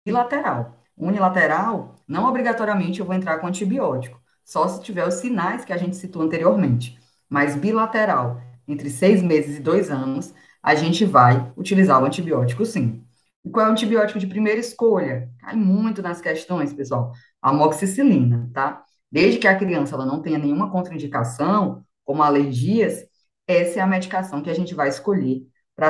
bilateral. 0.06 0.78
Unilateral, 0.98 1.96
não 2.08 2.28
obrigatoriamente 2.28 3.00
eu 3.00 3.06
vou 3.06 3.16
entrar 3.16 3.40
com 3.40 3.48
antibiótico, 3.48 4.22
só 4.44 4.68
se 4.68 4.82
tiver 4.84 5.08
os 5.08 5.16
sinais 5.16 5.66
que 5.66 5.74
a 5.74 5.78
gente 5.78 5.96
citou 5.96 6.22
anteriormente. 6.22 7.00
Mas 7.30 7.56
bilateral, 7.56 8.42
entre 8.68 8.90
seis 8.90 9.22
meses 9.24 9.58
e 9.58 9.62
dois 9.62 9.90
anos, 9.90 10.34
a 10.62 10.76
gente 10.76 11.06
vai 11.06 11.52
utilizar 11.58 12.02
o 12.02 12.06
antibiótico 12.06 12.66
sim. 12.66 13.04
E 13.44 13.50
qual 13.50 13.66
é 13.66 13.70
o 13.70 13.72
antibiótico 13.72 14.20
de 14.20 14.28
primeira 14.28 14.60
escolha? 14.60 15.30
Cai 15.40 15.56
muito 15.56 16.02
nas 16.02 16.22
questões, 16.22 16.74
pessoal. 16.74 17.14
A 17.42 17.50
amoxicilina, 17.50 18.50
tá? 18.54 18.84
Desde 19.12 19.40
que 19.40 19.48
a 19.48 19.58
criança 19.58 19.96
ela 19.96 20.06
não 20.06 20.22
tenha 20.22 20.38
nenhuma 20.38 20.70
contraindicação, 20.70 21.84
como 22.06 22.22
alergias, 22.22 23.04
essa 23.48 23.80
é 23.80 23.82
a 23.82 23.88
medicação 23.88 24.42
que 24.42 24.50
a 24.50 24.54
gente 24.54 24.76
vai 24.76 24.90
escolher 24.90 25.42
para 25.76 25.90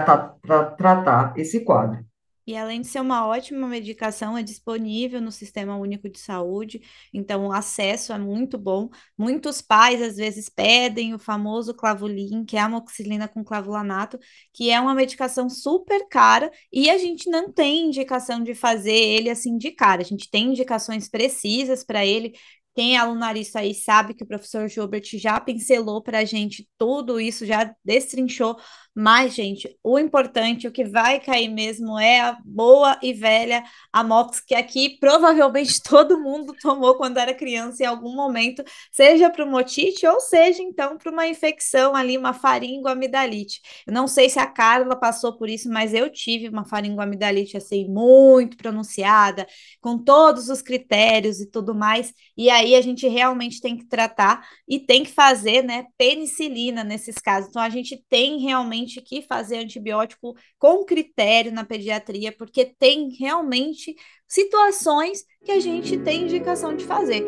tratar 0.78 1.34
esse 1.38 1.66
quadro. 1.66 2.06
E 2.52 2.58
além 2.58 2.82
de 2.82 2.88
ser 2.88 3.00
uma 3.00 3.26
ótima 3.26 3.66
medicação, 3.66 4.38
é 4.38 4.44
disponível 4.44 5.22
no 5.22 5.32
Sistema 5.32 5.78
Único 5.78 6.10
de 6.10 6.20
Saúde, 6.20 6.82
então 7.14 7.48
o 7.48 7.54
acesso 7.54 8.12
é 8.12 8.20
muito 8.20 8.58
bom. 8.58 8.90
Muitos 9.18 9.62
pais 9.62 10.02
às 10.02 10.18
vezes 10.18 10.50
pedem 10.50 11.14
o 11.14 11.20
famoso 11.20 11.74
Clavulin, 11.74 12.44
que 12.44 12.58
é 12.58 12.60
a 12.60 12.66
amoxicilina 12.66 13.26
com 13.26 13.42
clavulanato, 13.42 14.20
que 14.54 14.70
é 14.70 14.82
uma 14.82 14.94
medicação 14.94 15.50
super 15.50 16.06
cara 16.10 16.52
e 16.74 16.90
a 16.90 16.98
gente 16.98 17.30
não 17.30 17.50
tem 17.50 17.86
indicação 17.88 18.44
de 18.44 18.54
fazer 18.54 18.92
ele 18.92 19.30
assim 19.30 19.58
de 19.58 19.72
cara. 19.72 20.02
A 20.02 20.06
gente 20.06 20.30
tem 20.30 20.48
indicações 20.48 21.08
precisas 21.08 21.86
para 21.86 22.06
ele, 22.06 22.34
quem 22.74 22.96
é 22.96 23.00
alunarista 23.00 23.60
aí 23.60 23.74
sabe 23.74 24.14
que 24.14 24.24
o 24.24 24.28
professor 24.28 24.68
Gilbert 24.68 25.04
já 25.16 25.40
pincelou 25.40 26.02
para 26.02 26.20
a 26.20 26.26
gente 26.26 26.68
tudo 26.78 27.20
isso, 27.20 27.46
já 27.46 27.76
destrinchou 27.84 28.58
mas, 28.94 29.34
gente, 29.34 29.74
o 29.82 29.98
importante, 29.98 30.68
o 30.68 30.72
que 30.72 30.84
vai 30.84 31.20
cair 31.20 31.48
mesmo 31.48 31.98
é 31.98 32.20
a 32.20 32.38
boa 32.44 33.00
e 33.02 33.14
velha 33.14 33.64
Amox, 33.92 34.42
que 34.42 34.54
aqui 34.54 34.98
provavelmente 35.00 35.82
todo 35.88 36.20
mundo 36.20 36.54
tomou 36.62 36.96
quando 36.96 37.18
era 37.18 37.34
criança 37.34 37.84
em 37.84 37.86
algum 37.86 38.14
momento, 38.14 38.62
seja 38.92 39.30
para 39.30 39.46
uma 39.46 39.60
otite 39.60 40.06
ou 40.06 40.20
seja, 40.20 40.62
então, 40.62 40.98
para 40.98 41.10
uma 41.10 41.26
infecção 41.26 41.96
ali, 41.96 42.18
uma 42.18 42.34
faringoamidalite. 42.34 43.62
Eu 43.88 43.94
não 43.94 44.08
sei 44.08 44.30
se 44.30 44.40
a 44.40 44.46
Carla 44.46 44.96
passou 45.00 45.38
por 45.38 45.50
isso, 45.50 45.70
mas 45.70 45.94
eu 45.94 46.10
tive 46.10 46.50
uma 46.50 46.66
faringoamidalite 46.66 47.56
assim, 47.56 47.88
muito 47.88 48.58
pronunciada, 48.58 49.48
com 49.80 49.98
todos 49.98 50.50
os 50.50 50.62
critérios 50.62 51.40
e 51.40 51.50
tudo 51.50 51.74
mais, 51.74 52.14
e 52.38 52.50
aí 52.50 52.76
a 52.76 52.82
gente 52.82 53.08
realmente 53.08 53.62
tem 53.62 53.78
que 53.78 53.86
tratar 53.86 54.46
e 54.68 54.80
tem 54.80 55.04
que 55.04 55.12
fazer, 55.12 55.64
né, 55.64 55.86
penicilina 55.98 56.84
nesses 56.84 57.16
casos. 57.16 57.50
Então, 57.50 57.62
a 57.62 57.70
gente 57.70 58.04
tem 58.10 58.40
realmente 58.40 58.81
realmente 58.82 59.02
que 59.02 59.22
fazer 59.22 59.58
antibiótico 59.58 60.36
com 60.58 60.84
critério 60.84 61.52
na 61.52 61.64
pediatria, 61.64 62.32
porque 62.32 62.66
tem 62.66 63.10
realmente 63.20 63.96
situações 64.28 65.24
que 65.44 65.52
a 65.52 65.60
gente 65.60 65.98
tem 66.00 66.24
indicação 66.24 66.76
de 66.76 66.86
fazer. 66.86 67.24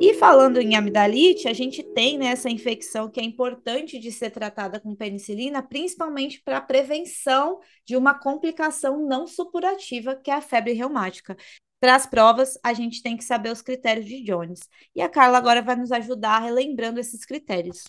E 0.00 0.12
falando 0.14 0.58
em 0.58 0.74
amidalite, 0.74 1.48
a 1.48 1.52
gente 1.52 1.82
tem 1.82 2.18
né, 2.18 2.26
essa 2.26 2.50
infecção 2.50 3.08
que 3.08 3.20
é 3.20 3.22
importante 3.22 3.98
de 3.98 4.10
ser 4.10 4.30
tratada 4.30 4.80
com 4.80 4.94
penicilina, 4.94 5.62
principalmente 5.62 6.42
para 6.42 6.58
a 6.58 6.60
prevenção 6.60 7.60
de 7.86 7.96
uma 7.96 8.12
complicação 8.12 9.06
não 9.06 9.26
supurativa, 9.26 10.16
que 10.16 10.30
é 10.30 10.34
a 10.34 10.40
febre 10.40 10.72
reumática. 10.72 11.36
Para 11.84 11.96
as 11.96 12.06
provas, 12.06 12.58
a 12.64 12.72
gente 12.72 13.02
tem 13.02 13.14
que 13.14 13.22
saber 13.22 13.52
os 13.52 13.60
critérios 13.60 14.06
de 14.06 14.24
Jones. 14.24 14.60
E 14.96 15.02
a 15.02 15.08
Carla 15.10 15.36
agora 15.36 15.60
vai 15.60 15.76
nos 15.76 15.92
ajudar 15.92 16.38
relembrando 16.38 16.98
esses 16.98 17.26
critérios. 17.26 17.84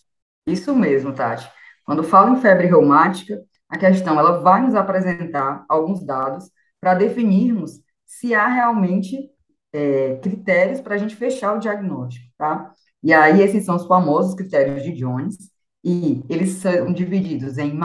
Isso 0.45 0.75
mesmo, 0.75 1.13
Tati. 1.13 1.49
Quando 1.85 2.03
falo 2.03 2.35
em 2.35 2.41
febre 2.41 2.67
reumática, 2.67 3.41
a 3.69 3.77
questão 3.77 4.19
ela 4.19 4.41
vai 4.41 4.61
nos 4.63 4.75
apresentar 4.75 5.63
alguns 5.69 6.05
dados 6.05 6.51
para 6.77 6.93
definirmos 6.93 7.79
se 8.05 8.35
há 8.35 8.45
realmente 8.49 9.31
é, 9.71 10.17
critérios 10.17 10.81
para 10.81 10.95
a 10.95 10.97
gente 10.97 11.15
fechar 11.15 11.53
o 11.53 11.59
diagnóstico, 11.59 12.29
tá? 12.37 12.73
E 13.01 13.13
aí, 13.13 13.41
esses 13.41 13.63
são 13.63 13.77
os 13.77 13.87
famosos 13.87 14.35
critérios 14.35 14.83
de 14.83 14.91
Jones, 14.91 15.37
e 15.81 16.21
eles 16.27 16.55
são 16.55 16.91
divididos 16.91 17.57
em 17.57 17.79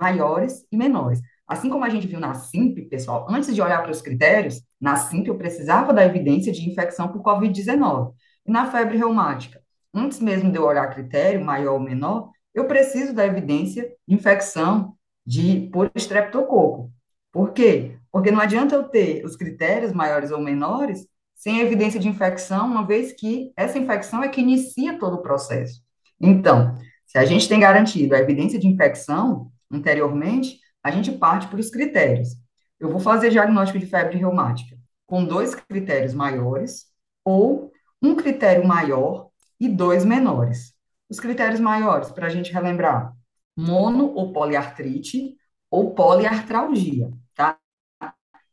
maiores 0.00 0.66
e 0.72 0.76
menores. 0.76 1.20
Assim 1.46 1.68
como 1.68 1.84
a 1.84 1.90
gente 1.90 2.06
viu 2.06 2.18
na 2.18 2.34
SIMP, 2.34 2.88
pessoal, 2.88 3.26
antes 3.28 3.54
de 3.54 3.60
olhar 3.60 3.82
para 3.82 3.90
os 3.90 4.00
critérios, 4.00 4.62
na 4.80 4.96
SIMP 4.96 5.28
eu 5.28 5.36
precisava 5.36 5.92
da 5.92 6.04
evidência 6.04 6.52
de 6.52 6.68
infecção 6.68 7.08
por 7.08 7.22
Covid-19. 7.22 8.12
E 8.46 8.50
na 8.50 8.70
febre 8.70 8.96
reumática, 8.96 9.60
antes 9.92 10.20
mesmo 10.20 10.50
de 10.50 10.56
eu 10.56 10.64
olhar 10.64 10.88
critério, 10.88 11.44
maior 11.44 11.74
ou 11.74 11.80
menor, 11.80 12.30
eu 12.54 12.66
preciso 12.66 13.12
da 13.12 13.26
evidência 13.26 13.90
de 14.06 14.14
infecção 14.14 14.94
de, 15.26 15.68
por 15.72 15.90
estreptococo. 15.94 16.90
Por 17.30 17.52
quê? 17.52 17.98
Porque 18.10 18.30
não 18.30 18.40
adianta 18.40 18.74
eu 18.74 18.84
ter 18.84 19.24
os 19.24 19.36
critérios 19.36 19.92
maiores 19.92 20.30
ou 20.30 20.40
menores 20.40 21.06
sem 21.34 21.60
evidência 21.60 22.00
de 22.00 22.08
infecção, 22.08 22.66
uma 22.66 22.86
vez 22.86 23.12
que 23.12 23.52
essa 23.56 23.78
infecção 23.78 24.22
é 24.22 24.28
que 24.28 24.40
inicia 24.40 24.98
todo 24.98 25.16
o 25.16 25.22
processo. 25.22 25.82
Então, 26.20 26.74
se 27.04 27.18
a 27.18 27.24
gente 27.24 27.48
tem 27.48 27.60
garantido 27.60 28.14
a 28.14 28.18
evidência 28.18 28.58
de 28.58 28.68
infecção 28.68 29.50
anteriormente, 29.70 30.58
a 30.84 30.90
gente 30.90 31.10
parte 31.12 31.48
para 31.48 31.58
os 31.58 31.70
critérios. 31.70 32.36
Eu 32.78 32.90
vou 32.90 33.00
fazer 33.00 33.30
diagnóstico 33.30 33.78
de 33.78 33.86
febre 33.86 34.18
reumática 34.18 34.76
com 35.06 35.24
dois 35.24 35.54
critérios 35.54 36.12
maiores 36.12 36.86
ou 37.24 37.72
um 38.02 38.14
critério 38.14 38.66
maior 38.66 39.30
e 39.58 39.68
dois 39.68 40.04
menores. 40.04 40.74
Os 41.08 41.18
critérios 41.18 41.60
maiores, 41.60 42.10
para 42.10 42.26
a 42.26 42.30
gente 42.30 42.52
relembrar: 42.52 43.14
mono 43.56 44.12
ou 44.14 44.32
poliartrite 44.32 45.36
ou 45.70 45.94
poliartralgia, 45.94 47.10
tá? 47.34 47.58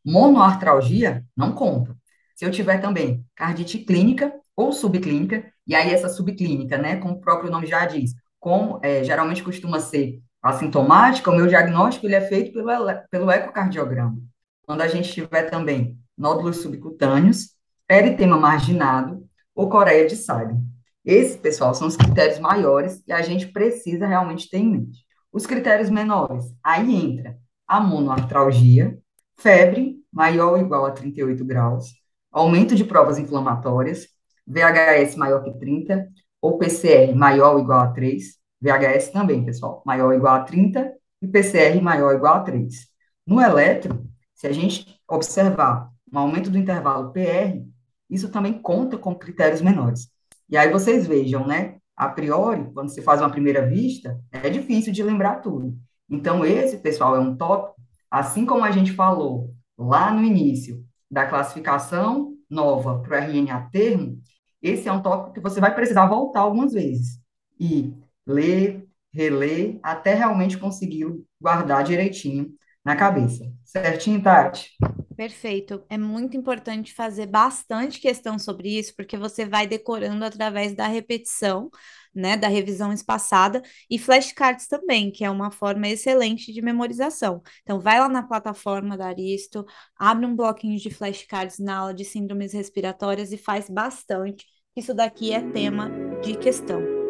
Monoartralgia 0.03 1.23
não 1.35 1.53
conta. 1.53 1.95
Se 2.35 2.45
eu 2.45 2.51
tiver 2.51 2.79
também 2.79 3.23
cardite 3.35 3.79
clínica 3.79 4.33
ou 4.55 4.71
subclínica, 4.71 5.51
e 5.67 5.75
aí 5.75 5.93
essa 5.93 6.09
subclínica, 6.09 6.77
né, 6.77 6.95
como 6.97 7.15
o 7.15 7.21
próprio 7.21 7.51
nome 7.51 7.67
já 7.67 7.85
diz, 7.85 8.13
como 8.39 8.79
é, 8.81 9.03
geralmente 9.03 9.43
costuma 9.43 9.79
ser 9.79 10.19
assintomática, 10.41 11.29
o 11.29 11.35
meu 11.35 11.47
diagnóstico 11.47 12.07
ele 12.07 12.15
é 12.15 12.21
feito 12.21 12.51
pelo, 12.51 12.67
pelo 13.09 13.31
ecocardiograma. 13.31 14.17
Quando 14.63 14.81
a 14.81 14.87
gente 14.87 15.11
tiver 15.11 15.49
também 15.49 15.97
nódulos 16.17 16.57
subcutâneos, 16.57 17.51
eritema 17.89 18.37
marginado 18.37 19.23
ou 19.53 19.69
coreia 19.69 20.07
de 20.07 20.15
Salem. 20.15 20.63
Esses, 21.03 21.35
pessoal, 21.35 21.73
são 21.73 21.87
os 21.87 21.97
critérios 21.97 22.39
maiores 22.39 23.03
e 23.07 23.11
a 23.11 23.21
gente 23.21 23.47
precisa 23.47 24.07
realmente 24.07 24.49
ter 24.49 24.59
em 24.59 24.71
mente. 24.71 24.99
Os 25.31 25.45
critérios 25.45 25.89
menores, 25.89 26.45
aí 26.63 26.93
entra 26.93 27.37
a 27.67 27.79
monoartralgia, 27.79 28.97
febre 29.37 29.95
maior 30.11 30.53
ou 30.53 30.57
igual 30.59 30.85
a 30.85 30.91
38 30.91 31.43
graus, 31.43 31.93
aumento 32.31 32.75
de 32.75 32.83
provas 32.83 33.17
inflamatórias, 33.17 34.07
VHS 34.45 35.15
maior 35.15 35.43
que 35.43 35.57
30, 35.57 36.07
ou 36.41 36.57
PCR 36.57 37.13
maior 37.15 37.55
ou 37.55 37.61
igual 37.61 37.79
a 37.79 37.87
3, 37.87 38.40
VHS 38.61 39.09
também, 39.09 39.43
pessoal, 39.43 39.81
maior 39.85 40.07
ou 40.07 40.13
igual 40.13 40.35
a 40.35 40.43
30, 40.43 40.93
e 41.21 41.27
PCR 41.27 41.81
maior 41.81 42.11
ou 42.11 42.17
igual 42.17 42.35
a 42.35 42.39
3. 42.41 42.87
No 43.25 43.41
eletro, 43.41 44.07
se 44.33 44.47
a 44.47 44.51
gente 44.51 44.99
observar 45.07 45.89
um 46.11 46.19
aumento 46.19 46.49
do 46.49 46.57
intervalo 46.57 47.11
PR, 47.11 47.63
isso 48.09 48.29
também 48.29 48.61
conta 48.61 48.97
com 48.97 49.15
critérios 49.15 49.61
menores. 49.61 50.09
E 50.49 50.57
aí 50.57 50.71
vocês 50.71 51.07
vejam, 51.07 51.47
né? 51.47 51.77
A 51.95 52.09
priori, 52.09 52.71
quando 52.73 52.89
se 52.89 53.01
faz 53.01 53.21
uma 53.21 53.29
primeira 53.29 53.65
vista, 53.67 54.19
é 54.31 54.49
difícil 54.49 54.91
de 54.91 55.03
lembrar 55.03 55.35
tudo. 55.37 55.77
Então, 56.09 56.43
esse, 56.45 56.77
pessoal, 56.77 57.15
é 57.15 57.19
um 57.19 57.35
tópico, 57.35 57.75
assim 58.09 58.45
como 58.45 58.63
a 58.63 58.71
gente 58.71 58.91
falou 58.91 59.53
lá 59.77 60.11
no 60.11 60.23
início 60.23 60.83
da 61.09 61.25
classificação 61.25 62.35
nova 62.49 62.99
para 62.99 63.11
o 63.11 63.23
RNA 63.23 63.69
termo, 63.71 64.19
esse 64.61 64.87
é 64.87 64.91
um 64.91 65.01
tópico 65.01 65.33
que 65.33 65.39
você 65.39 65.59
vai 65.59 65.73
precisar 65.73 66.05
voltar 66.05 66.41
algumas 66.41 66.73
vezes 66.73 67.19
e 67.59 67.93
ler, 68.25 68.85
reler, 69.13 69.79
até 69.83 70.13
realmente 70.13 70.57
conseguir 70.57 71.07
guardar 71.39 71.83
direitinho 71.83 72.53
na 72.83 72.95
cabeça. 72.95 73.51
Certinho, 73.63 74.21
Tati? 74.21 74.71
Perfeito. 75.15 75.83
É 75.89 75.97
muito 75.97 76.35
importante 76.35 76.93
fazer 76.93 77.27
bastante 77.27 77.99
questão 77.99 78.39
sobre 78.39 78.79
isso, 78.79 78.95
porque 78.95 79.17
você 79.17 79.45
vai 79.45 79.67
decorando 79.67 80.25
através 80.25 80.75
da 80.75 80.87
repetição, 80.87 81.69
né, 82.13 82.35
da 82.35 82.47
revisão 82.47 82.91
espaçada 82.91 83.61
e 83.89 83.99
flashcards 83.99 84.67
também, 84.67 85.11
que 85.11 85.23
é 85.23 85.29
uma 85.29 85.51
forma 85.51 85.87
excelente 85.87 86.51
de 86.51 86.61
memorização. 86.61 87.41
Então, 87.61 87.79
vai 87.79 87.99
lá 87.99 88.09
na 88.09 88.23
plataforma 88.23 88.97
da 88.97 89.07
Aristo, 89.07 89.65
abre 89.95 90.25
um 90.25 90.35
bloquinho 90.35 90.77
de 90.77 90.89
flashcards 90.89 91.59
na 91.59 91.77
aula 91.77 91.93
de 91.93 92.03
síndromes 92.03 92.53
respiratórias 92.53 93.31
e 93.31 93.37
faz 93.37 93.69
bastante. 93.69 94.45
Isso 94.75 94.93
daqui 94.93 95.33
é 95.33 95.41
tema 95.51 95.91
de 96.21 96.35
questão. 96.37 97.00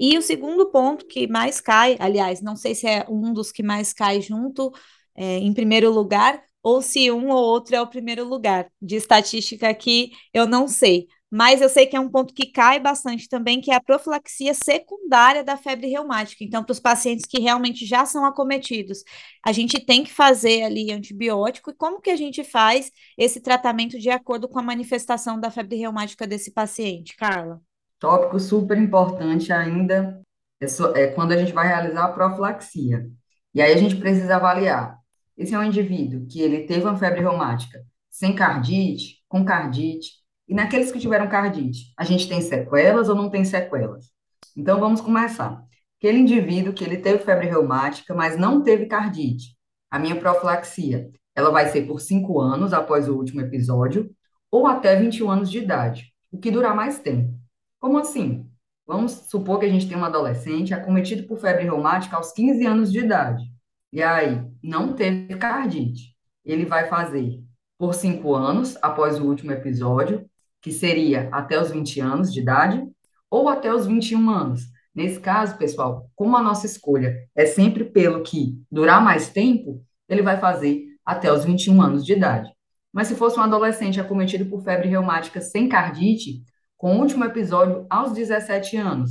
E 0.00 0.16
o 0.16 0.22
segundo 0.22 0.70
ponto 0.70 1.06
que 1.06 1.28
mais 1.28 1.60
cai, 1.60 1.96
aliás, 2.00 2.40
não 2.40 2.56
sei 2.56 2.74
se 2.74 2.86
é 2.86 3.04
um 3.08 3.34
dos 3.34 3.52
que 3.52 3.62
mais 3.62 3.92
cai 3.92 4.22
junto 4.22 4.72
é, 5.14 5.36
em 5.38 5.52
primeiro 5.52 5.90
lugar, 5.92 6.42
ou 6.62 6.80
se 6.82 7.10
um 7.10 7.28
ou 7.28 7.36
outro 7.36 7.76
é 7.76 7.80
o 7.82 7.86
primeiro 7.86 8.24
lugar. 8.26 8.70
De 8.80 8.96
estatística 8.96 9.68
aqui, 9.68 10.12
eu 10.32 10.46
não 10.46 10.66
sei. 10.66 11.06
Mas 11.30 11.60
eu 11.60 11.68
sei 11.68 11.86
que 11.86 11.94
é 11.96 12.00
um 12.00 12.10
ponto 12.10 12.34
que 12.34 12.50
cai 12.50 12.80
bastante 12.80 13.28
também, 13.28 13.60
que 13.60 13.70
é 13.70 13.74
a 13.74 13.80
profilaxia 13.80 14.52
secundária 14.52 15.44
da 15.44 15.56
febre 15.56 15.86
reumática. 15.88 16.42
Então, 16.42 16.64
para 16.64 16.72
os 16.72 16.80
pacientes 16.80 17.24
que 17.24 17.38
realmente 17.38 17.86
já 17.86 18.04
são 18.04 18.24
acometidos, 18.24 19.04
a 19.44 19.52
gente 19.52 19.78
tem 19.84 20.02
que 20.02 20.12
fazer 20.12 20.62
ali 20.62 20.90
antibiótico. 20.92 21.70
E 21.70 21.74
como 21.74 22.00
que 22.00 22.10
a 22.10 22.16
gente 22.16 22.42
faz 22.42 22.90
esse 23.16 23.40
tratamento 23.40 23.98
de 23.98 24.10
acordo 24.10 24.48
com 24.48 24.58
a 24.58 24.62
manifestação 24.62 25.38
da 25.38 25.50
febre 25.50 25.76
reumática 25.76 26.26
desse 26.26 26.52
paciente, 26.52 27.16
Carla? 27.16 27.60
Tópico 28.00 28.40
super 28.40 28.76
importante 28.78 29.52
ainda 29.52 30.20
é, 30.60 31.02
é 31.02 31.06
quando 31.08 31.32
a 31.32 31.36
gente 31.36 31.52
vai 31.52 31.68
realizar 31.68 32.06
a 32.06 32.12
profilaxia. 32.12 33.08
E 33.54 33.62
aí 33.62 33.72
a 33.72 33.76
gente 33.76 33.96
precisa 33.96 34.36
avaliar. 34.36 34.98
Esse 35.36 35.54
é 35.54 35.58
um 35.58 35.64
indivíduo 35.64 36.26
que 36.26 36.40
ele 36.40 36.64
teve 36.64 36.82
uma 36.82 36.96
febre 36.96 37.20
reumática 37.20 37.84
sem 38.10 38.34
cardite, 38.34 39.22
com 39.28 39.44
cardite, 39.44 40.20
e 40.48 40.54
naqueles 40.54 40.90
que 40.90 40.98
tiveram 40.98 41.28
cardite, 41.28 41.92
a 41.96 42.04
gente 42.04 42.28
tem 42.28 42.40
sequelas 42.40 43.08
ou 43.08 43.14
não 43.14 43.30
tem 43.30 43.44
sequelas? 43.44 44.10
Então 44.56 44.80
vamos 44.80 45.00
começar. 45.00 45.64
Aquele 45.98 46.18
indivíduo 46.18 46.72
que 46.72 46.82
ele 46.82 46.96
teve 46.96 47.22
febre 47.22 47.46
reumática, 47.46 48.12
mas 48.14 48.36
não 48.36 48.62
teve 48.62 48.86
cardite. 48.86 49.56
A 49.90 49.98
minha 49.98 50.16
profilaxia, 50.16 51.08
ela 51.34 51.50
vai 51.50 51.68
ser 51.68 51.86
por 51.86 52.00
5 52.00 52.40
anos 52.40 52.72
após 52.72 53.08
o 53.08 53.16
último 53.16 53.40
episódio, 53.40 54.10
ou 54.50 54.66
até 54.66 54.96
21 54.96 55.30
anos 55.30 55.50
de 55.50 55.58
idade, 55.58 56.12
o 56.32 56.38
que 56.38 56.50
durar 56.50 56.74
mais 56.74 56.98
tempo. 56.98 57.39
Como 57.80 57.98
assim? 57.98 58.46
Vamos 58.86 59.12
supor 59.12 59.58
que 59.58 59.64
a 59.64 59.68
gente 59.68 59.88
tem 59.88 59.96
um 59.96 60.04
adolescente 60.04 60.74
acometido 60.74 61.26
por 61.26 61.38
febre 61.38 61.64
reumática 61.64 62.16
aos 62.16 62.30
15 62.30 62.66
anos 62.66 62.92
de 62.92 62.98
idade. 62.98 63.42
E 63.90 64.02
aí, 64.02 64.46
não 64.62 64.92
teve 64.92 65.34
cardite. 65.36 66.14
Ele 66.44 66.66
vai 66.66 66.88
fazer 66.88 67.42
por 67.78 67.94
5 67.94 68.34
anos, 68.34 68.76
após 68.82 69.18
o 69.18 69.24
último 69.24 69.52
episódio, 69.52 70.28
que 70.60 70.70
seria 70.70 71.30
até 71.32 71.58
os 71.58 71.70
20 71.70 72.00
anos 72.00 72.30
de 72.30 72.40
idade, 72.40 72.86
ou 73.30 73.48
até 73.48 73.72
os 73.74 73.86
21 73.86 74.28
anos. 74.28 74.66
Nesse 74.94 75.18
caso, 75.18 75.56
pessoal, 75.56 76.10
como 76.14 76.36
a 76.36 76.42
nossa 76.42 76.66
escolha 76.66 77.26
é 77.34 77.46
sempre 77.46 77.84
pelo 77.84 78.22
que 78.22 78.60
durar 78.70 79.02
mais 79.02 79.30
tempo, 79.30 79.82
ele 80.06 80.20
vai 80.20 80.38
fazer 80.38 80.84
até 81.02 81.32
os 81.32 81.46
21 81.46 81.80
anos 81.80 82.04
de 82.04 82.12
idade. 82.12 82.52
Mas 82.92 83.08
se 83.08 83.14
fosse 83.14 83.38
um 83.38 83.42
adolescente 83.42 83.98
acometido 83.98 84.44
por 84.44 84.62
febre 84.62 84.88
reumática 84.88 85.40
sem 85.40 85.66
cardite, 85.66 86.42
com 86.80 86.96
o 86.96 87.00
último 87.00 87.26
episódio 87.26 87.84
aos 87.90 88.14
17 88.14 88.78
anos. 88.78 89.10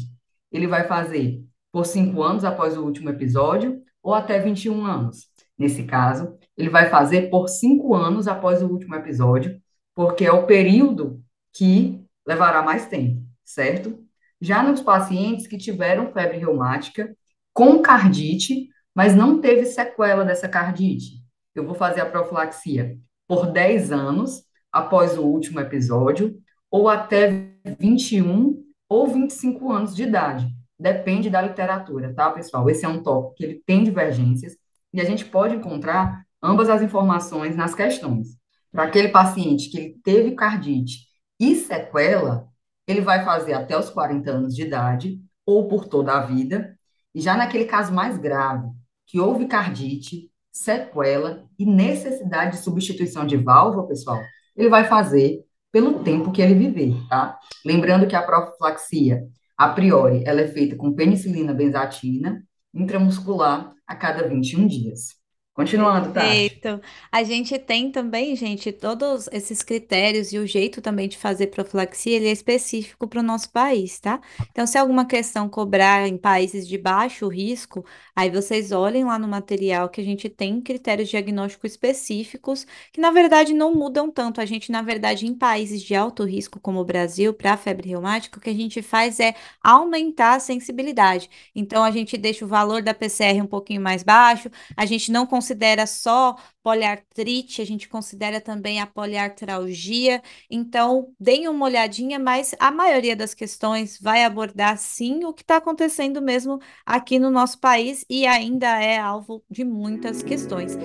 Ele 0.51 0.65
vai 0.65 0.87
fazer 0.87 1.45
por 1.71 1.85
5 1.85 2.19
anos 2.23 2.43
após 2.43 2.75
o 2.75 2.83
último 2.83 3.11
episódio 3.11 3.79
ou 4.01 4.11
até 4.15 4.39
21 4.39 4.83
anos. 4.87 5.27
Nesse 5.55 5.83
caso, 5.83 6.35
ele 6.57 6.67
vai 6.67 6.89
fazer 6.89 7.29
por 7.29 7.47
5 7.47 7.93
anos 7.93 8.27
após 8.27 8.63
o 8.63 8.67
último 8.67 8.95
episódio, 8.95 9.61
porque 9.93 10.25
é 10.25 10.31
o 10.31 10.47
período 10.47 11.23
que 11.53 12.03
levará 12.25 12.63
mais 12.63 12.87
tempo, 12.87 13.21
certo? 13.45 14.03
Já 14.41 14.63
nos 14.63 14.81
pacientes 14.81 15.45
que 15.45 15.55
tiveram 15.55 16.11
febre 16.11 16.39
reumática 16.39 17.15
com 17.53 17.83
cardite, 17.83 18.67
mas 18.95 19.15
não 19.15 19.39
teve 19.39 19.67
sequela 19.67 20.25
dessa 20.25 20.49
cardite, 20.49 21.23
eu 21.53 21.63
vou 21.63 21.75
fazer 21.75 22.01
a 22.01 22.09
profilaxia 22.09 22.97
por 23.27 23.51
10 23.51 23.91
anos 23.91 24.43
após 24.71 25.19
o 25.19 25.21
último 25.21 25.59
episódio 25.59 26.35
ou 26.71 26.87
até 26.87 27.51
21 27.79 28.63
ou 28.87 29.07
25 29.07 29.71
anos 29.71 29.95
de 29.95 30.03
idade. 30.03 30.47
Depende 30.79 31.29
da 31.29 31.41
literatura, 31.41 32.13
tá, 32.13 32.31
pessoal? 32.31 32.69
Esse 32.69 32.85
é 32.85 32.87
um 32.87 33.03
tópico 33.03 33.35
que 33.35 33.43
ele 33.43 33.63
tem 33.65 33.83
divergências 33.83 34.55
e 34.93 35.01
a 35.01 35.03
gente 35.03 35.25
pode 35.25 35.55
encontrar 35.55 36.23
ambas 36.41 36.69
as 36.69 36.81
informações 36.81 37.55
nas 37.55 37.75
questões. 37.75 38.37
Para 38.71 38.83
aquele 38.83 39.09
paciente 39.09 39.69
que 39.69 39.77
ele 39.77 39.99
teve 40.03 40.31
cardite 40.35 41.07
e 41.39 41.55
sequela, 41.55 42.47
ele 42.87 43.01
vai 43.01 43.23
fazer 43.23 43.53
até 43.53 43.77
os 43.77 43.89
40 43.89 44.31
anos 44.31 44.55
de 44.55 44.63
idade 44.63 45.19
ou 45.45 45.67
por 45.67 45.85
toda 45.85 46.13
a 46.13 46.21
vida. 46.21 46.77
E 47.13 47.21
já 47.21 47.35
naquele 47.35 47.65
caso 47.65 47.93
mais 47.93 48.17
grave, 48.17 48.69
que 49.05 49.19
houve 49.19 49.47
cardite, 49.47 50.29
sequela 50.51 51.45
e 51.57 51.65
necessidade 51.65 52.57
de 52.57 52.63
substituição 52.63 53.25
de 53.25 53.37
válvula, 53.37 53.87
pessoal, 53.87 54.19
ele 54.55 54.69
vai 54.69 54.85
fazer 54.85 55.43
pelo 55.71 56.03
tempo 56.03 56.31
que 56.31 56.41
ele 56.41 56.55
viver, 56.55 56.95
tá? 57.07 57.37
Lembrando 57.65 58.07
que 58.07 58.15
a 58.15 58.21
profilaxia, 58.21 59.27
a 59.57 59.69
priori, 59.69 60.23
ela 60.25 60.41
é 60.41 60.47
feita 60.47 60.75
com 60.75 60.93
penicilina 60.93 61.53
benzatina 61.53 62.43
intramuscular 62.73 63.73
a 63.85 63.95
cada 63.95 64.27
21 64.27 64.67
dias. 64.67 65.19
Continuando, 65.59 66.13
tá? 66.13 66.21
Perfeito. 66.21 66.79
A 67.11 67.21
gente 67.21 67.59
tem 67.59 67.91
também, 67.91 68.33
gente, 68.33 68.71
todos 68.71 69.27
esses 69.29 69.61
critérios 69.61 70.31
e 70.31 70.37
o 70.37 70.47
jeito 70.47 70.81
também 70.81 71.09
de 71.09 71.17
fazer 71.17 71.47
profilaxia, 71.47 72.15
ele 72.15 72.29
é 72.29 72.31
específico 72.31 73.05
para 73.05 73.19
o 73.19 73.23
nosso 73.23 73.51
país, 73.51 73.99
tá? 73.99 74.21
Então, 74.51 74.65
se 74.65 74.77
alguma 74.77 75.05
questão 75.05 75.49
cobrar 75.49 76.07
em 76.07 76.17
países 76.17 76.65
de 76.65 76.77
baixo 76.77 77.27
risco, 77.27 77.85
aí 78.19 78.29
vocês 78.29 78.71
olhem 78.71 79.05
lá 79.05 79.17
no 79.17 79.27
material 79.27 79.87
que 79.87 80.01
a 80.01 80.03
gente 80.03 80.27
tem 80.27 80.59
critérios 80.59 81.09
diagnósticos 81.09 81.71
específicos, 81.71 82.67
que 82.91 82.99
na 82.99 83.11
verdade 83.11 83.53
não 83.53 83.73
mudam 83.73 84.11
tanto. 84.11 84.41
A 84.41 84.45
gente, 84.45 84.71
na 84.71 84.81
verdade, 84.81 85.25
em 85.25 85.33
países 85.33 85.81
de 85.81 85.95
alto 85.95 86.25
risco, 86.25 86.59
como 86.59 86.79
o 86.79 86.85
Brasil, 86.85 87.33
para 87.33 87.53
a 87.53 87.57
febre 87.57 87.87
reumática, 87.87 88.37
o 88.37 88.41
que 88.41 88.49
a 88.49 88.53
gente 88.53 88.81
faz 88.81 89.19
é 89.19 89.33
aumentar 89.63 90.35
a 90.35 90.39
sensibilidade. 90.39 91.29
Então, 91.55 91.83
a 91.83 91.91
gente 91.91 92.17
deixa 92.17 92.43
o 92.43 92.47
valor 92.47 92.81
da 92.81 92.93
PCR 92.93 93.41
um 93.41 93.47
pouquinho 93.47 93.81
mais 93.81 94.03
baixo, 94.03 94.49
a 94.75 94.85
gente 94.85 95.11
não 95.11 95.25
considera 95.25 95.87
só 95.87 96.35
poliartrite, 96.61 97.61
a 97.61 97.65
gente 97.65 97.87
considera 97.87 98.39
também 98.41 98.79
a 98.79 98.87
poliartralgia. 98.87 100.21
Então, 100.49 101.13
deem 101.19 101.47
uma 101.47 101.65
olhadinha, 101.65 102.19
mas 102.19 102.53
a 102.59 102.69
maioria 102.71 103.15
das 103.15 103.33
questões 103.33 103.97
vai 103.99 104.23
abordar 104.23 104.77
sim 104.77 105.23
o 105.25 105.33
que 105.33 105.41
está 105.41 105.57
acontecendo 105.57 106.21
mesmo 106.21 106.59
aqui 106.85 107.17
no 107.17 107.31
nosso 107.31 107.59
país 107.59 108.05
e 108.09 108.25
ainda 108.25 108.81
é 108.81 108.97
alvo 108.97 109.43
de 109.49 109.63
muitas 109.63 110.23
questões. 110.23 110.77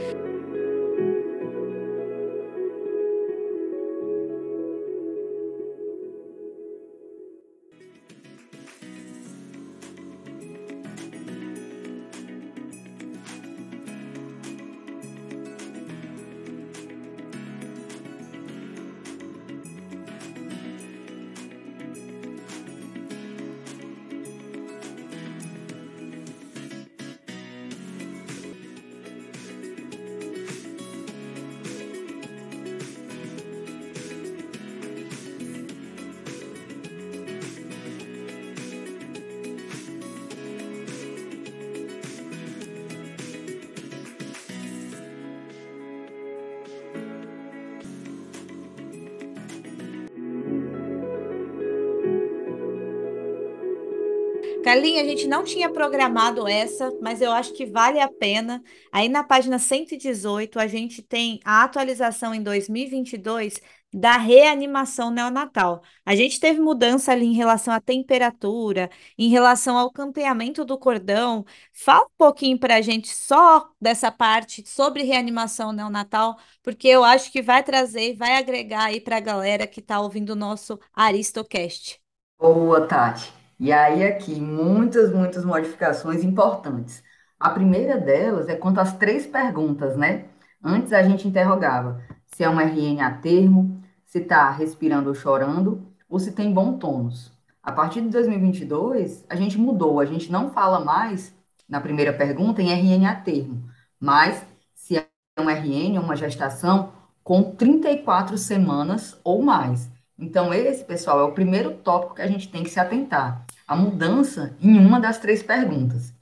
Carlinha, 54.64 55.02
a 55.02 55.04
gente 55.04 55.28
não 55.28 55.44
tinha 55.44 55.68
programado 55.68 56.48
essa, 56.48 56.90
mas 57.02 57.20
eu 57.20 57.30
acho 57.30 57.52
que 57.52 57.66
vale 57.66 58.00
a 58.00 58.08
pena. 58.08 58.62
Aí 58.90 59.10
na 59.10 59.22
página 59.22 59.58
118, 59.58 60.58
a 60.58 60.66
gente 60.66 61.02
tem 61.02 61.38
a 61.44 61.64
atualização 61.64 62.34
em 62.34 62.42
2022 62.42 63.60
da 63.92 64.16
reanimação 64.16 65.10
neonatal. 65.10 65.82
A 66.04 66.16
gente 66.16 66.40
teve 66.40 66.60
mudança 66.60 67.12
ali 67.12 67.26
em 67.26 67.34
relação 67.34 67.74
à 67.74 67.80
temperatura, 67.80 68.90
em 69.18 69.28
relação 69.28 69.76
ao 69.76 69.92
campeamento 69.92 70.64
do 70.64 70.78
cordão. 70.78 71.44
Fala 71.70 72.06
um 72.06 72.16
pouquinho 72.16 72.58
para 72.58 72.76
a 72.76 72.80
gente 72.80 73.08
só 73.08 73.68
dessa 73.78 74.10
parte 74.10 74.66
sobre 74.66 75.02
reanimação 75.02 75.72
neonatal, 75.72 76.38
porque 76.62 76.88
eu 76.88 77.04
acho 77.04 77.30
que 77.30 77.42
vai 77.42 77.62
trazer 77.62 78.12
e 78.12 78.16
vai 78.16 78.36
agregar 78.36 78.86
aí 78.86 78.98
para 78.98 79.18
a 79.18 79.20
galera 79.20 79.66
que 79.66 79.80
está 79.80 80.00
ouvindo 80.00 80.30
o 80.30 80.36
nosso 80.36 80.80
Aristocast. 80.94 82.00
Boa, 82.38 82.86
Tati. 82.86 83.43
E 83.64 83.72
aí, 83.72 84.04
aqui, 84.04 84.38
muitas, 84.38 85.10
muitas 85.10 85.42
modificações 85.42 86.22
importantes. 86.22 87.02
A 87.40 87.48
primeira 87.48 87.98
delas 87.98 88.46
é 88.46 88.54
quanto 88.56 88.78
às 88.78 88.92
três 88.98 89.26
perguntas, 89.26 89.96
né? 89.96 90.26
Antes 90.62 90.92
a 90.92 91.02
gente 91.02 91.26
interrogava 91.26 91.98
se 92.26 92.44
é 92.44 92.50
um 92.50 92.60
RN 92.60 93.00
a 93.00 93.10
termo, 93.10 93.82
se 94.04 94.18
está 94.18 94.50
respirando 94.50 95.08
ou 95.08 95.14
chorando, 95.14 95.82
ou 96.10 96.18
se 96.18 96.32
tem 96.32 96.52
bom 96.52 96.76
tônus. 96.76 97.32
A 97.62 97.72
partir 97.72 98.02
de 98.02 98.10
2022, 98.10 99.24
a 99.30 99.34
gente 99.34 99.56
mudou, 99.56 99.98
a 99.98 100.04
gente 100.04 100.30
não 100.30 100.50
fala 100.50 100.78
mais, 100.84 101.34
na 101.66 101.80
primeira 101.80 102.12
pergunta, 102.12 102.60
em 102.60 102.70
RN 102.70 103.06
a 103.06 103.14
termo, 103.14 103.64
mas 103.98 104.44
se 104.74 104.98
é 104.98 105.08
um 105.40 105.48
RN, 105.48 105.98
uma 105.98 106.16
gestação, 106.16 106.92
com 107.22 107.42
34 107.56 108.36
semanas 108.36 109.18
ou 109.24 109.42
mais. 109.42 109.90
Então, 110.18 110.52
esse, 110.52 110.84
pessoal, 110.84 111.18
é 111.20 111.24
o 111.24 111.32
primeiro 111.32 111.78
tópico 111.78 112.16
que 112.16 112.22
a 112.22 112.26
gente 112.26 112.50
tem 112.50 112.62
que 112.62 112.68
se 112.68 112.78
atentar. 112.78 113.43
A 113.66 113.74
mudança 113.74 114.56
em 114.60 114.78
uma 114.78 115.00
das 115.00 115.18
três 115.18 115.42
perguntas. 115.42 116.12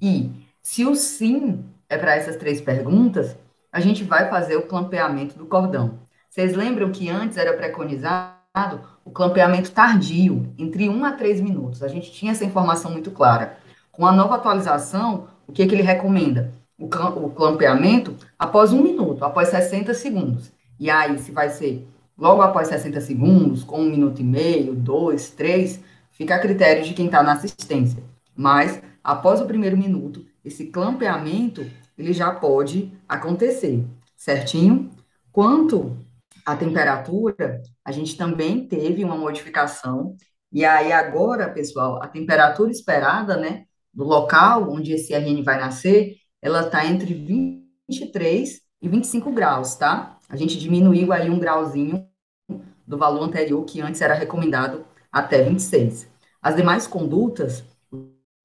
E 0.00 0.30
se 0.62 0.84
o 0.84 0.94
sim 0.94 1.64
é 1.88 1.96
para 1.96 2.14
essas 2.14 2.36
três 2.36 2.60
perguntas, 2.60 3.36
a 3.70 3.80
gente 3.80 4.04
vai 4.04 4.28
fazer 4.28 4.56
o 4.56 4.66
clampeamento 4.66 5.36
do 5.36 5.46
cordão. 5.46 5.98
Vocês 6.28 6.54
lembram 6.54 6.90
que 6.92 7.08
antes 7.08 7.36
era 7.36 7.52
preconizado 7.54 8.80
o 9.04 9.10
clampeamento 9.10 9.70
tardio, 9.70 10.52
entre 10.58 10.88
1 10.88 11.04
a 11.04 11.12
3 11.12 11.40
minutos. 11.40 11.82
A 11.82 11.88
gente 11.88 12.12
tinha 12.12 12.32
essa 12.32 12.44
informação 12.44 12.90
muito 12.90 13.10
clara. 13.10 13.58
Com 13.90 14.06
a 14.06 14.12
nova 14.12 14.36
atualização, 14.36 15.28
o 15.46 15.52
que, 15.52 15.62
é 15.62 15.66
que 15.66 15.74
ele 15.74 15.82
recomenda? 15.82 16.52
O, 16.78 16.86
o 16.86 17.30
clampeamento 17.30 18.16
após 18.38 18.72
um 18.72 18.82
minuto, 18.82 19.24
após 19.24 19.48
60 19.48 19.92
segundos. 19.94 20.52
E 20.78 20.90
aí, 20.90 21.18
se 21.18 21.32
vai 21.32 21.50
ser 21.50 21.86
Logo 22.16 22.42
após 22.42 22.68
60 22.68 23.00
segundos, 23.00 23.64
com 23.64 23.80
um 23.80 23.90
minuto 23.90 24.20
e 24.20 24.24
meio, 24.24 24.74
dois, 24.74 25.30
três, 25.30 25.80
fica 26.22 26.36
a 26.36 26.38
critério 26.38 26.84
de 26.84 26.94
quem 26.94 27.06
está 27.06 27.20
na 27.20 27.32
assistência. 27.32 28.02
Mas, 28.34 28.80
após 29.02 29.40
o 29.40 29.46
primeiro 29.46 29.76
minuto, 29.76 30.24
esse 30.44 30.66
clampeamento, 30.66 31.68
ele 31.98 32.12
já 32.12 32.32
pode 32.32 32.92
acontecer, 33.08 33.84
certinho? 34.16 34.88
Quanto 35.32 35.96
à 36.46 36.54
temperatura, 36.54 37.60
a 37.84 37.90
gente 37.90 38.16
também 38.16 38.66
teve 38.68 39.04
uma 39.04 39.16
modificação. 39.16 40.14
E 40.52 40.64
aí, 40.64 40.92
agora, 40.92 41.50
pessoal, 41.50 42.00
a 42.00 42.06
temperatura 42.06 42.70
esperada, 42.70 43.36
né, 43.36 43.64
do 43.92 44.04
local 44.04 44.70
onde 44.70 44.92
esse 44.92 45.12
RN 45.12 45.42
vai 45.42 45.58
nascer, 45.58 46.14
ela 46.40 46.66
está 46.66 46.86
entre 46.86 47.14
23 47.14 48.60
e 48.80 48.88
25 48.88 49.32
graus, 49.32 49.74
tá? 49.74 50.18
A 50.28 50.36
gente 50.36 50.56
diminuiu 50.56 51.12
aí 51.12 51.28
um 51.28 51.38
grauzinho 51.38 52.06
do 52.86 52.96
valor 52.96 53.24
anterior, 53.24 53.64
que 53.64 53.80
antes 53.80 54.00
era 54.00 54.14
recomendado 54.14 54.84
até 55.10 55.42
26. 55.42 56.11
As 56.42 56.56
demais 56.56 56.86
condutas 56.86 57.64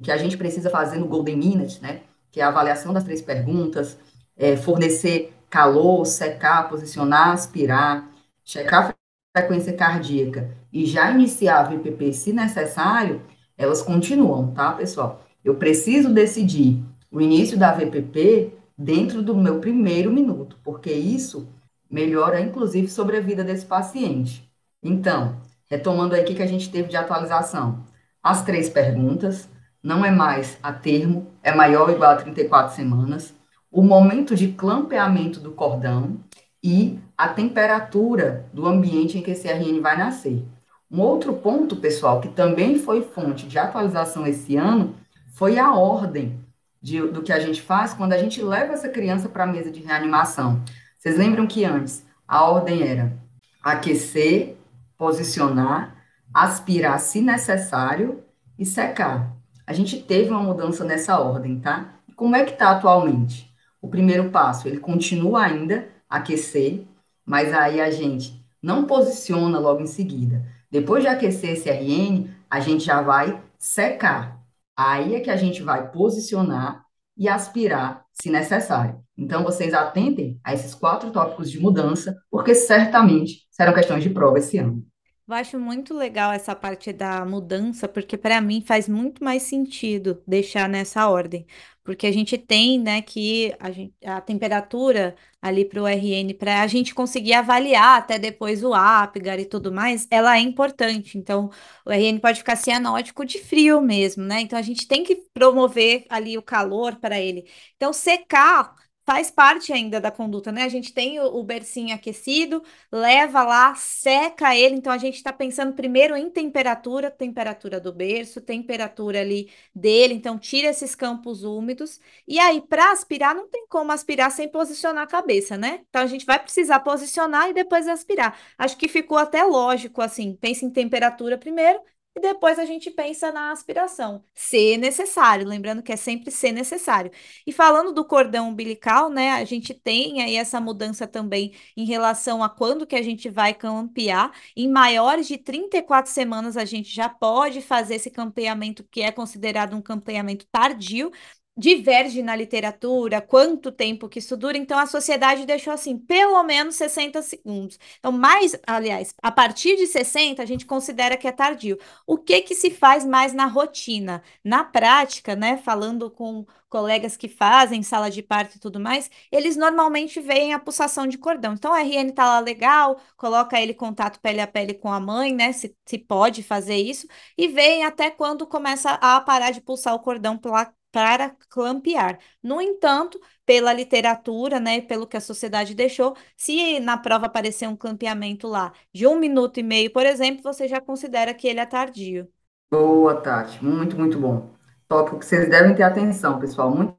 que 0.02 0.12
a 0.12 0.18
gente 0.18 0.38
precisa 0.38 0.70
fazer 0.70 1.00
no 1.00 1.08
Golden 1.08 1.36
Minute, 1.36 1.82
né, 1.82 2.02
que 2.32 2.40
é 2.40 2.44
a 2.44 2.50
avaliação 2.50 2.94
das 2.94 3.04
três 3.04 3.22
perguntas, 3.22 3.98
é, 4.38 4.56
fornecer 4.56 5.34
calor, 5.50 6.06
secar, 6.06 6.70
posicionar, 6.70 7.32
aspirar, 7.32 8.08
checar 8.44 8.96
a 9.34 9.40
frequência 9.40 9.74
cardíaca 9.74 10.52
e 10.72 10.86
já 10.86 11.10
iniciar 11.12 11.60
a 11.60 11.64
VPP 11.64 12.14
se 12.14 12.32
necessário, 12.32 13.22
elas 13.58 13.82
continuam, 13.82 14.52
tá, 14.52 14.74
pessoal? 14.74 15.24
Eu 15.44 15.56
preciso 15.56 16.14
decidir 16.14 16.84
o 17.12 17.20
início 17.20 17.58
da 17.58 17.72
VPP 17.72 18.54
dentro 18.78 19.24
do 19.24 19.36
meu 19.36 19.60
primeiro 19.60 20.12
minuto, 20.12 20.58
porque 20.64 20.92
isso 20.92 21.48
melhora, 21.90 22.40
inclusive, 22.40 22.88
sobre 22.88 23.18
a 23.18 23.22
vida 23.22 23.44
desse 23.44 23.66
paciente. 23.66 24.48
Então, 24.84 25.38
retomando 25.70 26.16
o 26.16 26.24
que 26.24 26.42
a 26.42 26.48
gente 26.48 26.70
teve 26.70 26.90
de 26.90 26.98
atualização. 26.98 27.84
As 28.28 28.44
três 28.44 28.70
perguntas, 28.70 29.48
não 29.82 30.04
é 30.04 30.12
mais 30.12 30.58
a 30.62 30.74
termo, 30.74 31.32
é 31.42 31.56
maior 31.56 31.88
ou 31.88 31.96
igual 31.96 32.12
a 32.12 32.18
34 32.18 32.76
semanas, 32.76 33.34
o 33.72 33.82
momento 33.82 34.36
de 34.36 34.50
clampeamento 34.50 35.40
do 35.40 35.52
cordão 35.52 36.18
e 36.62 37.00
a 37.18 37.30
temperatura 37.30 38.46
do 38.52 38.66
ambiente 38.66 39.18
em 39.18 39.22
que 39.22 39.32
esse 39.32 39.48
RN 39.48 39.80
vai 39.80 39.98
nascer. 39.98 40.44
Um 40.92 41.00
outro 41.00 41.36
ponto, 41.36 41.78
pessoal, 41.78 42.20
que 42.20 42.28
também 42.28 42.78
foi 42.78 43.02
fonte 43.02 43.48
de 43.48 43.58
atualização 43.58 44.28
esse 44.28 44.58
ano, 44.58 44.94
foi 45.34 45.58
a 45.58 45.74
ordem 45.74 46.38
de, 46.82 47.00
do 47.00 47.22
que 47.22 47.32
a 47.32 47.40
gente 47.40 47.62
faz 47.62 47.94
quando 47.94 48.12
a 48.12 48.18
gente 48.18 48.42
leva 48.42 48.74
essa 48.74 48.90
criança 48.90 49.30
para 49.30 49.46
a 49.46 49.48
mesa 49.48 49.72
de 49.72 49.80
reanimação. 49.80 50.62
Vocês 50.98 51.18
lembram 51.18 51.48
que 51.48 51.64
antes 51.64 52.06
a 52.28 52.44
ordem 52.44 52.86
era 52.86 53.18
aquecer, 53.64 54.58
posicionar, 54.98 55.97
aspirar 56.44 57.00
se 57.00 57.20
necessário 57.20 58.24
e 58.60 58.66
secar. 58.66 59.36
A 59.66 59.74
gente 59.74 60.02
teve 60.04 60.30
uma 60.30 60.44
mudança 60.44 60.84
nessa 60.84 61.20
ordem, 61.20 61.60
tá? 61.60 61.96
Como 62.16 62.36
é 62.36 62.46
que 62.46 62.52
está 62.52 62.72
atualmente? 62.72 63.52
O 63.82 63.88
primeiro 63.88 64.30
passo, 64.30 64.68
ele 64.68 64.78
continua 64.78 65.44
ainda 65.44 65.88
aquecer, 66.08 66.86
mas 67.26 67.52
aí 67.54 67.82
a 67.82 67.90
gente 67.90 68.46
não 68.62 68.86
posiciona 68.86 69.58
logo 69.58 69.82
em 69.82 69.88
seguida. 69.88 70.46
Depois 70.70 71.02
de 71.02 71.10
aquecer 71.10 71.52
esse 71.52 71.70
RN, 71.72 72.30
a 72.50 72.60
gente 72.60 72.86
já 72.86 73.02
vai 73.02 73.42
secar. 73.58 74.40
Aí 74.76 75.16
é 75.16 75.20
que 75.20 75.32
a 75.32 75.36
gente 75.36 75.64
vai 75.64 75.90
posicionar 75.92 76.84
e 77.18 77.28
aspirar 77.28 78.06
se 78.14 78.30
necessário. 78.30 79.02
Então, 79.18 79.44
vocês 79.44 79.74
atentem 79.74 80.40
a 80.44 80.54
esses 80.54 80.76
quatro 80.76 81.10
tópicos 81.10 81.50
de 81.50 81.60
mudança, 81.60 82.16
porque 82.30 82.54
certamente 82.54 83.48
serão 83.50 83.74
questões 83.74 84.04
de 84.04 84.12
prova 84.12 84.38
esse 84.38 84.60
ano. 84.60 84.86
Eu 85.28 85.34
acho 85.36 85.60
muito 85.60 85.94
legal 85.94 86.32
essa 86.32 86.56
parte 86.56 86.94
da 86.94 87.26
mudança, 87.26 87.86
porque 87.86 88.18
para 88.18 88.40
mim 88.40 88.62
faz 88.66 88.88
muito 88.88 89.22
mais 89.22 89.44
sentido 89.44 90.24
deixar 90.26 90.70
nessa 90.70 91.10
ordem. 91.10 91.46
Porque 91.84 92.08
a 92.08 92.12
gente 92.14 92.38
tem, 92.38 92.80
né, 92.80 93.02
que 93.02 93.54
a, 93.60 93.70
gente, 93.72 93.94
a 94.06 94.22
temperatura 94.22 95.16
ali 95.42 95.66
para 95.66 95.82
o 95.82 95.88
RN, 95.88 96.34
para 96.34 96.62
a 96.62 96.68
gente 96.68 96.96
conseguir 96.96 97.34
avaliar 97.34 97.98
até 98.00 98.18
depois 98.18 98.64
o 98.64 98.74
Apgar 98.74 99.38
e 99.40 99.46
tudo 99.46 99.70
mais, 99.72 100.08
ela 100.10 100.38
é 100.38 100.40
importante. 100.40 101.18
Então, 101.18 101.50
o 101.86 101.92
RN 101.92 102.20
pode 102.22 102.40
ficar 102.40 102.56
cianótico 102.56 103.26
de 103.26 103.38
frio 103.40 103.82
mesmo, 103.82 104.24
né? 104.24 104.40
Então, 104.42 104.58
a 104.58 104.62
gente 104.62 104.88
tem 104.88 105.04
que 105.04 105.16
promover 105.34 106.06
ali 106.10 106.38
o 106.38 106.42
calor 106.42 106.96
para 106.98 107.20
ele. 107.20 107.46
Então, 107.76 107.92
secar 107.92 108.76
faz 109.08 109.32
parte 109.32 109.72
ainda 109.72 110.02
da 110.02 110.12
conduta, 110.12 110.52
né? 110.52 110.64
A 110.64 110.70
gente 110.70 110.94
tem 110.94 111.18
o, 111.22 111.38
o 111.38 111.44
bercinho 111.44 111.96
aquecido, 111.96 112.62
leva 112.92 113.42
lá, 113.44 113.74
seca 113.74 114.54
ele. 114.54 114.76
Então 114.76 114.92
a 114.92 114.98
gente 114.98 115.16
está 115.16 115.32
pensando 115.32 115.74
primeiro 115.74 116.16
em 116.18 116.30
temperatura, 116.30 117.10
temperatura 117.10 117.80
do 117.80 117.94
berço, 117.94 118.42
temperatura 118.42 119.22
ali 119.22 119.50
dele. 119.74 120.14
Então 120.14 120.38
tira 120.38 120.68
esses 120.68 120.94
campos 120.94 121.44
úmidos. 121.46 122.02
E 122.28 122.38
aí, 122.38 122.62
para 122.62 122.92
aspirar, 122.92 123.34
não 123.34 123.48
tem 123.48 123.66
como 123.70 123.94
aspirar 123.94 124.30
sem 124.30 124.50
posicionar 124.50 125.04
a 125.06 125.08
cabeça, 125.08 125.58
né? 125.58 125.86
Então 125.90 126.02
a 126.02 126.08
gente 126.08 126.26
vai 126.26 126.38
precisar 126.40 126.82
posicionar 126.82 127.50
e 127.50 127.54
depois 127.54 127.88
aspirar. 127.88 128.38
Acho 128.58 128.78
que 128.78 128.90
ficou 128.90 129.18
até 129.18 129.42
lógico 129.44 130.02
assim. 130.02 130.36
Pensa 130.36 130.66
em 130.66 130.70
temperatura 130.70 131.38
primeiro 131.38 131.80
e 132.18 132.20
depois 132.20 132.58
a 132.58 132.66
gente 132.66 132.90
pensa 132.90 133.32
na 133.32 133.52
aspiração, 133.52 134.24
se 134.34 134.76
necessário, 134.76 135.46
lembrando 135.48 135.84
que 135.84 135.92
é 135.92 135.96
sempre 135.96 136.32
ser 136.32 136.52
necessário. 136.52 137.12
E 137.46 137.52
falando 137.52 137.94
do 137.94 138.04
cordão 138.04 138.50
umbilical, 138.50 139.08
né, 139.08 139.34
a 139.34 139.46
gente 139.46 139.72
tem 139.72 140.24
aí 140.24 140.36
essa 140.36 140.60
mudança 140.60 141.06
também 141.08 141.54
em 141.76 141.86
relação 141.86 142.44
a 142.44 142.50
quando 142.50 142.88
que 142.88 142.96
a 142.96 143.04
gente 143.04 143.30
vai 143.30 143.54
campear. 143.54 144.32
Em 144.56 144.68
maiores 144.68 145.28
de 145.28 145.38
34 145.38 146.12
semanas 146.12 146.58
a 146.58 146.66
gente 146.66 146.94
já 146.94 147.08
pode 147.08 147.62
fazer 147.62 147.96
esse 147.96 148.10
campeamento 148.10 148.84
que 148.90 149.02
é 149.02 149.12
considerado 149.12 149.76
um 149.76 149.82
campeamento 149.82 150.48
tardio, 150.52 151.12
diverge 151.58 152.22
na 152.22 152.36
literatura, 152.36 153.20
quanto 153.22 153.72
tempo 153.72 154.08
que 154.08 154.20
isso 154.20 154.38
dura, 154.38 154.58
então 154.58 154.78
a 154.78 154.86
sociedade 154.86 155.46
deixou 155.46 155.74
assim, 155.74 155.98
pelo 155.98 156.42
menos 156.44 156.76
60 156.76 157.22
segundos. 157.22 157.80
Então, 158.00 158.12
mais, 158.12 158.56
aliás, 158.68 159.14
a 159.22 159.32
partir 159.32 159.76
de 159.76 159.88
60 159.88 160.42
a 160.44 160.46
gente 160.46 160.66
considera 160.66 161.18
que 161.18 161.28
é 161.28 161.32
tardio. 161.32 161.78
O 162.06 162.18
que 162.18 162.42
que 162.42 162.54
se 162.56 162.70
faz 162.70 163.06
mais 163.06 163.34
na 163.34 163.46
rotina? 163.48 164.22
Na 164.44 164.64
prática, 164.64 165.36
né, 165.36 165.58
falando 165.58 166.12
com 166.12 166.46
colegas 166.70 167.16
que 167.16 167.30
fazem 167.30 167.82
sala 167.82 168.10
de 168.12 168.22
parto 168.22 168.58
e 168.58 168.60
tudo 168.60 168.80
mais, 168.80 169.10
eles 169.32 169.56
normalmente 169.56 170.20
veem 170.20 170.54
a 170.54 170.60
pulsação 170.60 171.08
de 171.08 171.18
cordão. 171.18 171.54
Então, 171.54 171.72
o 171.72 171.76
RN 171.76 172.12
tá 172.14 172.26
lá 172.26 172.40
legal, 172.40 173.00
coloca 173.16 173.60
ele 173.60 173.74
contato 173.74 174.20
pele 174.20 174.42
a 174.42 174.48
pele 174.48 174.74
com 174.74 174.92
a 174.92 175.00
mãe, 175.00 175.34
né, 175.34 175.52
se, 175.54 175.76
se 175.86 175.98
pode 175.98 176.44
fazer 176.44 176.76
isso, 176.76 177.08
e 177.38 177.48
veem 177.48 177.86
até 177.86 178.10
quando 178.12 178.46
começa 178.46 178.92
a 178.96 179.20
parar 179.22 179.52
de 179.52 179.62
pulsar 179.62 179.96
o 179.96 180.00
cordão 180.00 180.38
pela 180.38 180.72
para 180.92 181.30
clampear. 181.50 182.20
No 182.42 182.62
entanto, 182.62 183.20
pela 183.46 183.74
literatura, 183.74 184.60
né, 184.60 184.82
pelo 184.82 185.08
que 185.08 185.18
a 185.18 185.22
sociedade 185.22 185.76
deixou, 185.76 186.16
se 186.36 186.80
na 186.80 186.98
prova 186.98 187.28
aparecer 187.28 187.68
um 187.68 187.76
clampeamento 187.76 188.48
lá 188.48 188.74
de 188.94 189.06
um 189.08 189.20
minuto 189.20 189.60
e 189.60 189.64
meio, 189.64 189.92
por 189.92 190.06
exemplo, 190.06 190.42
você 190.44 190.68
já 190.68 190.82
considera 190.82 191.34
que 191.34 191.48
ele 191.48 191.60
é 191.60 191.66
tardio. 191.66 192.28
Boa, 192.70 193.22
Tati. 193.22 193.64
Muito, 193.64 193.98
muito 193.98 194.20
bom. 194.20 194.50
Tópico 194.88 195.20
que 195.20 195.26
vocês 195.26 195.50
devem 195.50 195.76
ter 195.76 195.84
atenção, 195.84 196.40
pessoal. 196.40 196.70
Muita 196.72 196.98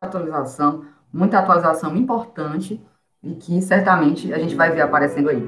atualização, 0.00 0.86
muita 1.12 1.38
atualização 1.38 1.96
importante 1.96 2.80
e 3.22 3.34
que 3.34 3.60
certamente 3.60 4.32
a 4.32 4.38
gente 4.38 4.54
vai 4.54 4.70
ver 4.70 4.82
aparecendo 4.82 5.28
aí. 5.28 5.40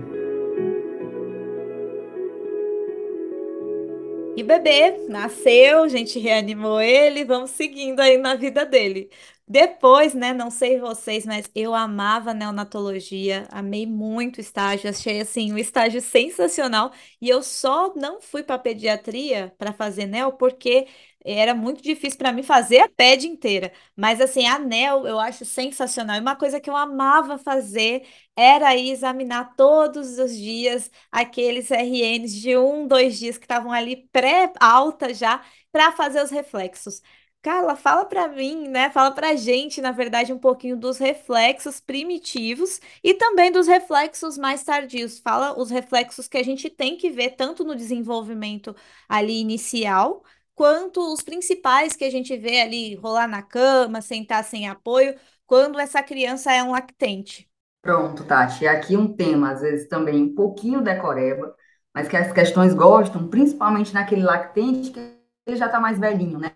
E 4.38 4.42
bebê 4.44 4.96
nasceu, 5.08 5.82
a 5.82 5.88
gente 5.88 6.16
reanimou 6.20 6.80
ele, 6.80 7.24
vamos 7.24 7.50
seguindo 7.50 7.98
aí 7.98 8.16
na 8.16 8.36
vida 8.36 8.64
dele. 8.64 9.10
Depois, 9.48 10.14
né, 10.14 10.32
não 10.32 10.48
sei 10.48 10.78
vocês, 10.78 11.26
mas 11.26 11.50
eu 11.56 11.74
amava 11.74 12.32
neonatologia, 12.32 13.48
amei 13.50 13.84
muito 13.84 14.36
o 14.38 14.40
estágio, 14.40 14.88
achei 14.88 15.20
assim 15.20 15.52
um 15.52 15.58
estágio 15.58 16.00
sensacional. 16.00 16.92
E 17.20 17.28
eu 17.28 17.42
só 17.42 17.92
não 17.96 18.20
fui 18.20 18.44
para 18.44 18.58
pediatria 18.60 19.52
para 19.58 19.72
fazer 19.72 20.06
neo 20.06 20.30
porque 20.32 20.86
era 21.32 21.54
muito 21.54 21.82
difícil 21.82 22.18
para 22.18 22.32
mim 22.32 22.42
fazer 22.42 22.78
a 22.80 22.88
PED 22.88 23.26
inteira. 23.28 23.72
Mas 23.96 24.20
assim, 24.20 24.46
a 24.46 24.58
neo 24.58 25.06
eu 25.06 25.18
acho 25.18 25.44
sensacional. 25.44 26.16
E 26.16 26.20
uma 26.20 26.36
coisa 26.36 26.60
que 26.60 26.70
eu 26.70 26.76
amava 26.76 27.38
fazer 27.38 28.06
era 28.36 28.74
ir 28.76 28.90
examinar 28.90 29.54
todos 29.56 30.18
os 30.18 30.34
dias 30.36 30.90
aqueles 31.10 31.70
RNs 31.70 32.34
de 32.40 32.56
um, 32.56 32.86
dois 32.86 33.18
dias 33.18 33.36
que 33.36 33.44
estavam 33.44 33.72
ali 33.72 34.08
pré-alta 34.12 35.12
já 35.12 35.42
para 35.72 35.92
fazer 35.92 36.22
os 36.22 36.30
reflexos. 36.30 37.02
Carla, 37.40 37.76
fala 37.76 38.04
para 38.04 38.28
mim, 38.28 38.66
né? 38.68 38.90
Fala 38.90 39.12
pra 39.12 39.36
gente, 39.36 39.80
na 39.80 39.92
verdade, 39.92 40.32
um 40.32 40.38
pouquinho 40.38 40.76
dos 40.76 40.98
reflexos 40.98 41.80
primitivos 41.80 42.80
e 43.02 43.14
também 43.14 43.50
dos 43.52 43.66
reflexos 43.68 44.36
mais 44.36 44.64
tardios. 44.64 45.18
Fala 45.20 45.58
os 45.58 45.70
reflexos 45.70 46.26
que 46.28 46.36
a 46.36 46.42
gente 46.42 46.68
tem 46.68 46.96
que 46.96 47.10
ver 47.10 47.30
tanto 47.36 47.64
no 47.64 47.76
desenvolvimento 47.76 48.74
ali 49.08 49.40
inicial, 49.40 50.24
quanto 50.58 51.12
os 51.12 51.22
principais 51.22 51.94
que 51.94 52.02
a 52.02 52.10
gente 52.10 52.36
vê 52.36 52.60
ali 52.60 52.96
rolar 52.96 53.28
na 53.28 53.42
cama, 53.42 54.02
sentar 54.02 54.42
sem 54.42 54.68
apoio, 54.68 55.14
quando 55.46 55.78
essa 55.78 56.02
criança 56.02 56.52
é 56.52 56.60
um 56.64 56.72
lactente. 56.72 57.48
Pronto, 57.80 58.24
Tati. 58.24 58.66
Aqui 58.66 58.96
um 58.96 59.06
tema, 59.06 59.52
às 59.52 59.60
vezes 59.60 59.88
também 59.88 60.20
um 60.20 60.34
pouquinho 60.34 60.82
decoreba, 60.82 61.54
mas 61.94 62.08
que 62.08 62.16
as 62.16 62.32
questões 62.32 62.74
gostam, 62.74 63.28
principalmente 63.28 63.94
naquele 63.94 64.22
lactente 64.22 64.90
que 64.90 64.98
ele 65.46 65.56
já 65.56 65.66
está 65.66 65.78
mais 65.78 65.96
velhinho, 65.96 66.40
né? 66.40 66.50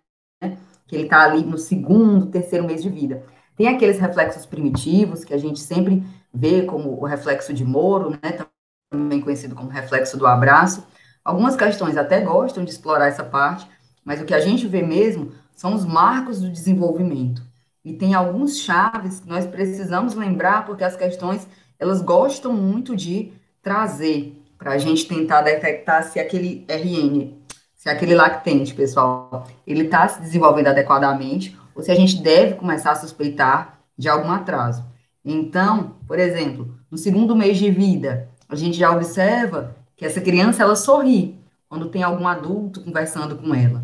que 0.88 0.96
ele 0.96 1.05
está 1.05 1.22
ali 1.22 1.44
no 1.44 1.57
segundo, 1.57 2.26
terceiro 2.26 2.66
mês 2.66 2.82
de 2.82 2.90
vida. 2.90 3.24
Tem 3.57 3.68
aqueles 3.68 4.00
reflexos 4.00 4.44
primitivos 4.44 5.24
que 5.24 5.32
a 5.32 5.38
gente 5.38 5.61
sempre 5.61 6.03
vê 6.34 6.62
como 6.64 7.00
o 7.00 7.05
reflexo 7.05 7.55
de 7.55 7.64
Moro, 7.64 8.11
né, 8.11 8.44
também 8.90 9.20
conhecido 9.20 9.55
como 9.55 9.68
reflexo 9.68 10.18
do 10.18 10.26
abraço. 10.26 10.84
Algumas 11.24 11.55
questões 11.55 11.96
até 11.96 12.20
gostam 12.20 12.64
de 12.64 12.72
explorar 12.72 13.07
essa 13.07 13.22
parte, 13.22 13.64
mas 14.05 14.20
o 14.20 14.24
que 14.24 14.34
a 14.34 14.40
gente 14.40 14.66
vê 14.66 14.82
mesmo 14.82 15.32
são 15.53 15.74
os 15.74 15.84
marcos 15.84 16.40
do 16.40 16.50
desenvolvimento. 16.50 17.42
E 17.84 17.92
tem 17.92 18.14
alguns 18.14 18.59
chaves 18.59 19.20
que 19.20 19.28
nós 19.28 19.46
precisamos 19.46 20.14
lembrar, 20.14 20.64
porque 20.64 20.84
as 20.84 20.96
questões 20.96 21.46
elas 21.78 22.00
gostam 22.00 22.53
muito 22.53 22.96
de 22.96 23.32
trazer 23.61 24.40
para 24.57 24.72
a 24.72 24.78
gente 24.78 25.07
tentar 25.07 25.42
detectar 25.42 26.05
se 26.05 26.20
aquele 26.20 26.64
RN 26.68 27.42
se 27.82 27.88
aquele 27.88 28.14
lactente, 28.14 28.72
pessoal, 28.74 29.44
ele 29.66 29.82
está 29.82 30.07
se 30.07 30.20
desenvolvendo 30.20 30.68
adequadamente 30.68 31.59
ou 31.74 31.82
se 31.82 31.90
a 31.90 31.96
gente 31.96 32.22
deve 32.22 32.55
começar 32.55 32.92
a 32.92 32.94
suspeitar 32.94 33.76
de 33.98 34.09
algum 34.09 34.30
atraso. 34.30 34.84
Então, 35.24 35.96
por 36.07 36.16
exemplo, 36.16 36.78
no 36.88 36.96
segundo 36.96 37.34
mês 37.34 37.59
de 37.59 37.72
vida, 37.72 38.28
a 38.48 38.55
gente 38.55 38.78
já 38.78 38.92
observa 38.92 39.74
que 39.96 40.07
essa 40.07 40.20
criança 40.20 40.62
ela 40.62 40.76
sorri 40.76 41.36
quando 41.68 41.88
tem 41.88 42.05
algum 42.05 42.28
adulto 42.28 42.82
conversando 42.82 43.34
com 43.34 43.53
ela. 43.53 43.81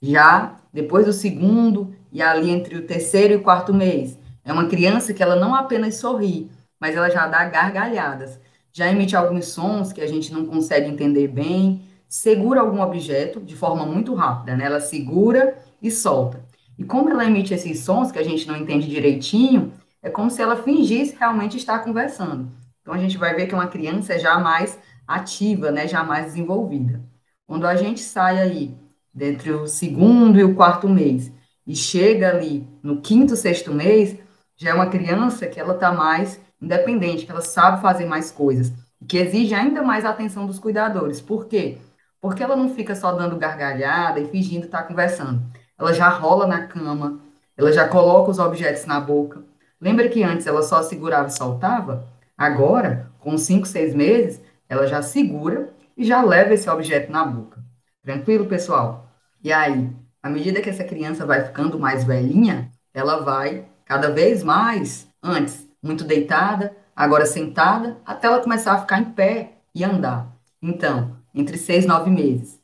Já 0.00 0.56
depois 0.72 1.06
do 1.06 1.12
segundo 1.12 1.94
e 2.12 2.22
ali 2.22 2.50
entre 2.50 2.76
o 2.76 2.86
terceiro 2.86 3.34
e 3.34 3.36
o 3.36 3.42
quarto 3.42 3.72
mês, 3.74 4.18
é 4.44 4.52
uma 4.52 4.66
criança 4.68 5.12
que 5.12 5.22
ela 5.22 5.36
não 5.36 5.54
apenas 5.54 5.96
sorri, 5.96 6.50
mas 6.78 6.96
ela 6.96 7.10
já 7.10 7.26
dá 7.26 7.44
gargalhadas, 7.44 8.40
já 8.72 8.90
emite 8.90 9.16
alguns 9.16 9.46
sons 9.48 9.92
que 9.92 10.00
a 10.00 10.06
gente 10.06 10.32
não 10.32 10.46
consegue 10.46 10.88
entender 10.88 11.28
bem, 11.28 11.82
segura 12.08 12.60
algum 12.60 12.80
objeto 12.80 13.40
de 13.40 13.54
forma 13.56 13.84
muito 13.84 14.14
rápida, 14.14 14.56
né? 14.56 14.64
Ela 14.64 14.80
segura 14.80 15.58
e 15.82 15.90
solta. 15.90 16.44
E 16.78 16.84
como 16.84 17.10
ela 17.10 17.24
emite 17.24 17.52
esses 17.52 17.80
sons 17.80 18.10
que 18.10 18.18
a 18.18 18.22
gente 18.24 18.46
não 18.48 18.56
entende 18.56 18.88
direitinho, 18.88 19.72
é 20.02 20.08
como 20.08 20.30
se 20.30 20.40
ela 20.40 20.56
fingisse 20.56 21.16
realmente 21.18 21.56
estar 21.56 21.80
conversando. 21.80 22.50
Então 22.80 22.94
a 22.94 22.98
gente 22.98 23.18
vai 23.18 23.34
ver 23.34 23.46
que 23.46 23.54
uma 23.54 23.66
criança 23.68 24.14
é 24.14 24.18
já 24.18 24.38
mais 24.38 24.78
ativa, 25.06 25.70
né? 25.70 25.86
Já 25.86 26.02
mais 26.02 26.26
desenvolvida. 26.26 27.02
Quando 27.46 27.66
a 27.66 27.76
gente 27.76 28.00
sai 28.00 28.38
aí 28.38 28.74
entre 29.18 29.52
o 29.52 29.66
segundo 29.66 30.38
e 30.38 30.44
o 30.44 30.54
quarto 30.54 30.88
mês 30.88 31.32
e 31.66 31.74
chega 31.74 32.30
ali 32.30 32.66
no 32.82 33.00
quinto, 33.00 33.36
sexto 33.36 33.72
mês, 33.72 34.16
já 34.56 34.70
é 34.70 34.74
uma 34.74 34.88
criança 34.88 35.46
que 35.46 35.58
ela 35.60 35.74
está 35.74 35.92
mais 35.92 36.40
independente, 36.60 37.24
que 37.24 37.30
ela 37.30 37.40
sabe 37.40 37.80
fazer 37.80 38.04
mais 38.06 38.30
coisas, 38.30 38.72
que 39.08 39.18
exige 39.18 39.54
ainda 39.54 39.82
mais 39.82 40.04
atenção 40.04 40.46
dos 40.46 40.58
cuidadores. 40.58 41.20
Por 41.20 41.46
quê? 41.46 41.78
Porque 42.20 42.42
ela 42.42 42.56
não 42.56 42.74
fica 42.74 42.94
só 42.94 43.12
dando 43.12 43.36
gargalhada 43.36 44.20
e 44.20 44.28
fingindo 44.28 44.66
estar 44.66 44.82
conversando. 44.82 45.42
Ela 45.78 45.94
já 45.94 46.08
rola 46.08 46.46
na 46.46 46.66
cama, 46.66 47.20
ela 47.56 47.72
já 47.72 47.88
coloca 47.88 48.30
os 48.30 48.38
objetos 48.38 48.84
na 48.84 49.00
boca. 49.00 49.42
Lembra 49.80 50.08
que 50.08 50.22
antes 50.22 50.46
ela 50.46 50.62
só 50.62 50.82
segurava 50.82 51.28
e 51.28 51.32
soltava? 51.32 52.06
Agora, 52.36 53.10
com 53.20 53.38
5, 53.38 53.66
6 53.66 53.94
meses, 53.94 54.42
ela 54.68 54.86
já 54.86 55.00
segura 55.00 55.72
e 55.96 56.04
já 56.04 56.22
leva 56.22 56.52
esse 56.52 56.68
objeto 56.68 57.10
na 57.10 57.24
boca. 57.24 57.59
Tranquilo, 58.02 58.46
pessoal? 58.46 59.08
E 59.42 59.52
aí, 59.52 59.90
à 60.22 60.28
medida 60.28 60.60
que 60.60 60.70
essa 60.70 60.84
criança 60.84 61.26
vai 61.26 61.44
ficando 61.44 61.78
mais 61.78 62.04
velhinha, 62.04 62.70
ela 62.94 63.20
vai 63.20 63.66
cada 63.84 64.10
vez 64.10 64.42
mais, 64.42 65.08
antes 65.22 65.68
muito 65.82 66.04
deitada, 66.04 66.76
agora 66.94 67.26
sentada, 67.26 67.98
até 68.04 68.26
ela 68.26 68.42
começar 68.42 68.72
a 68.74 68.80
ficar 68.80 69.00
em 69.00 69.12
pé 69.12 69.52
e 69.74 69.84
andar. 69.84 70.34
Então, 70.62 71.16
entre 71.34 71.56
seis 71.56 71.84
e 71.84 71.88
nove 71.88 72.10
meses. 72.10 72.60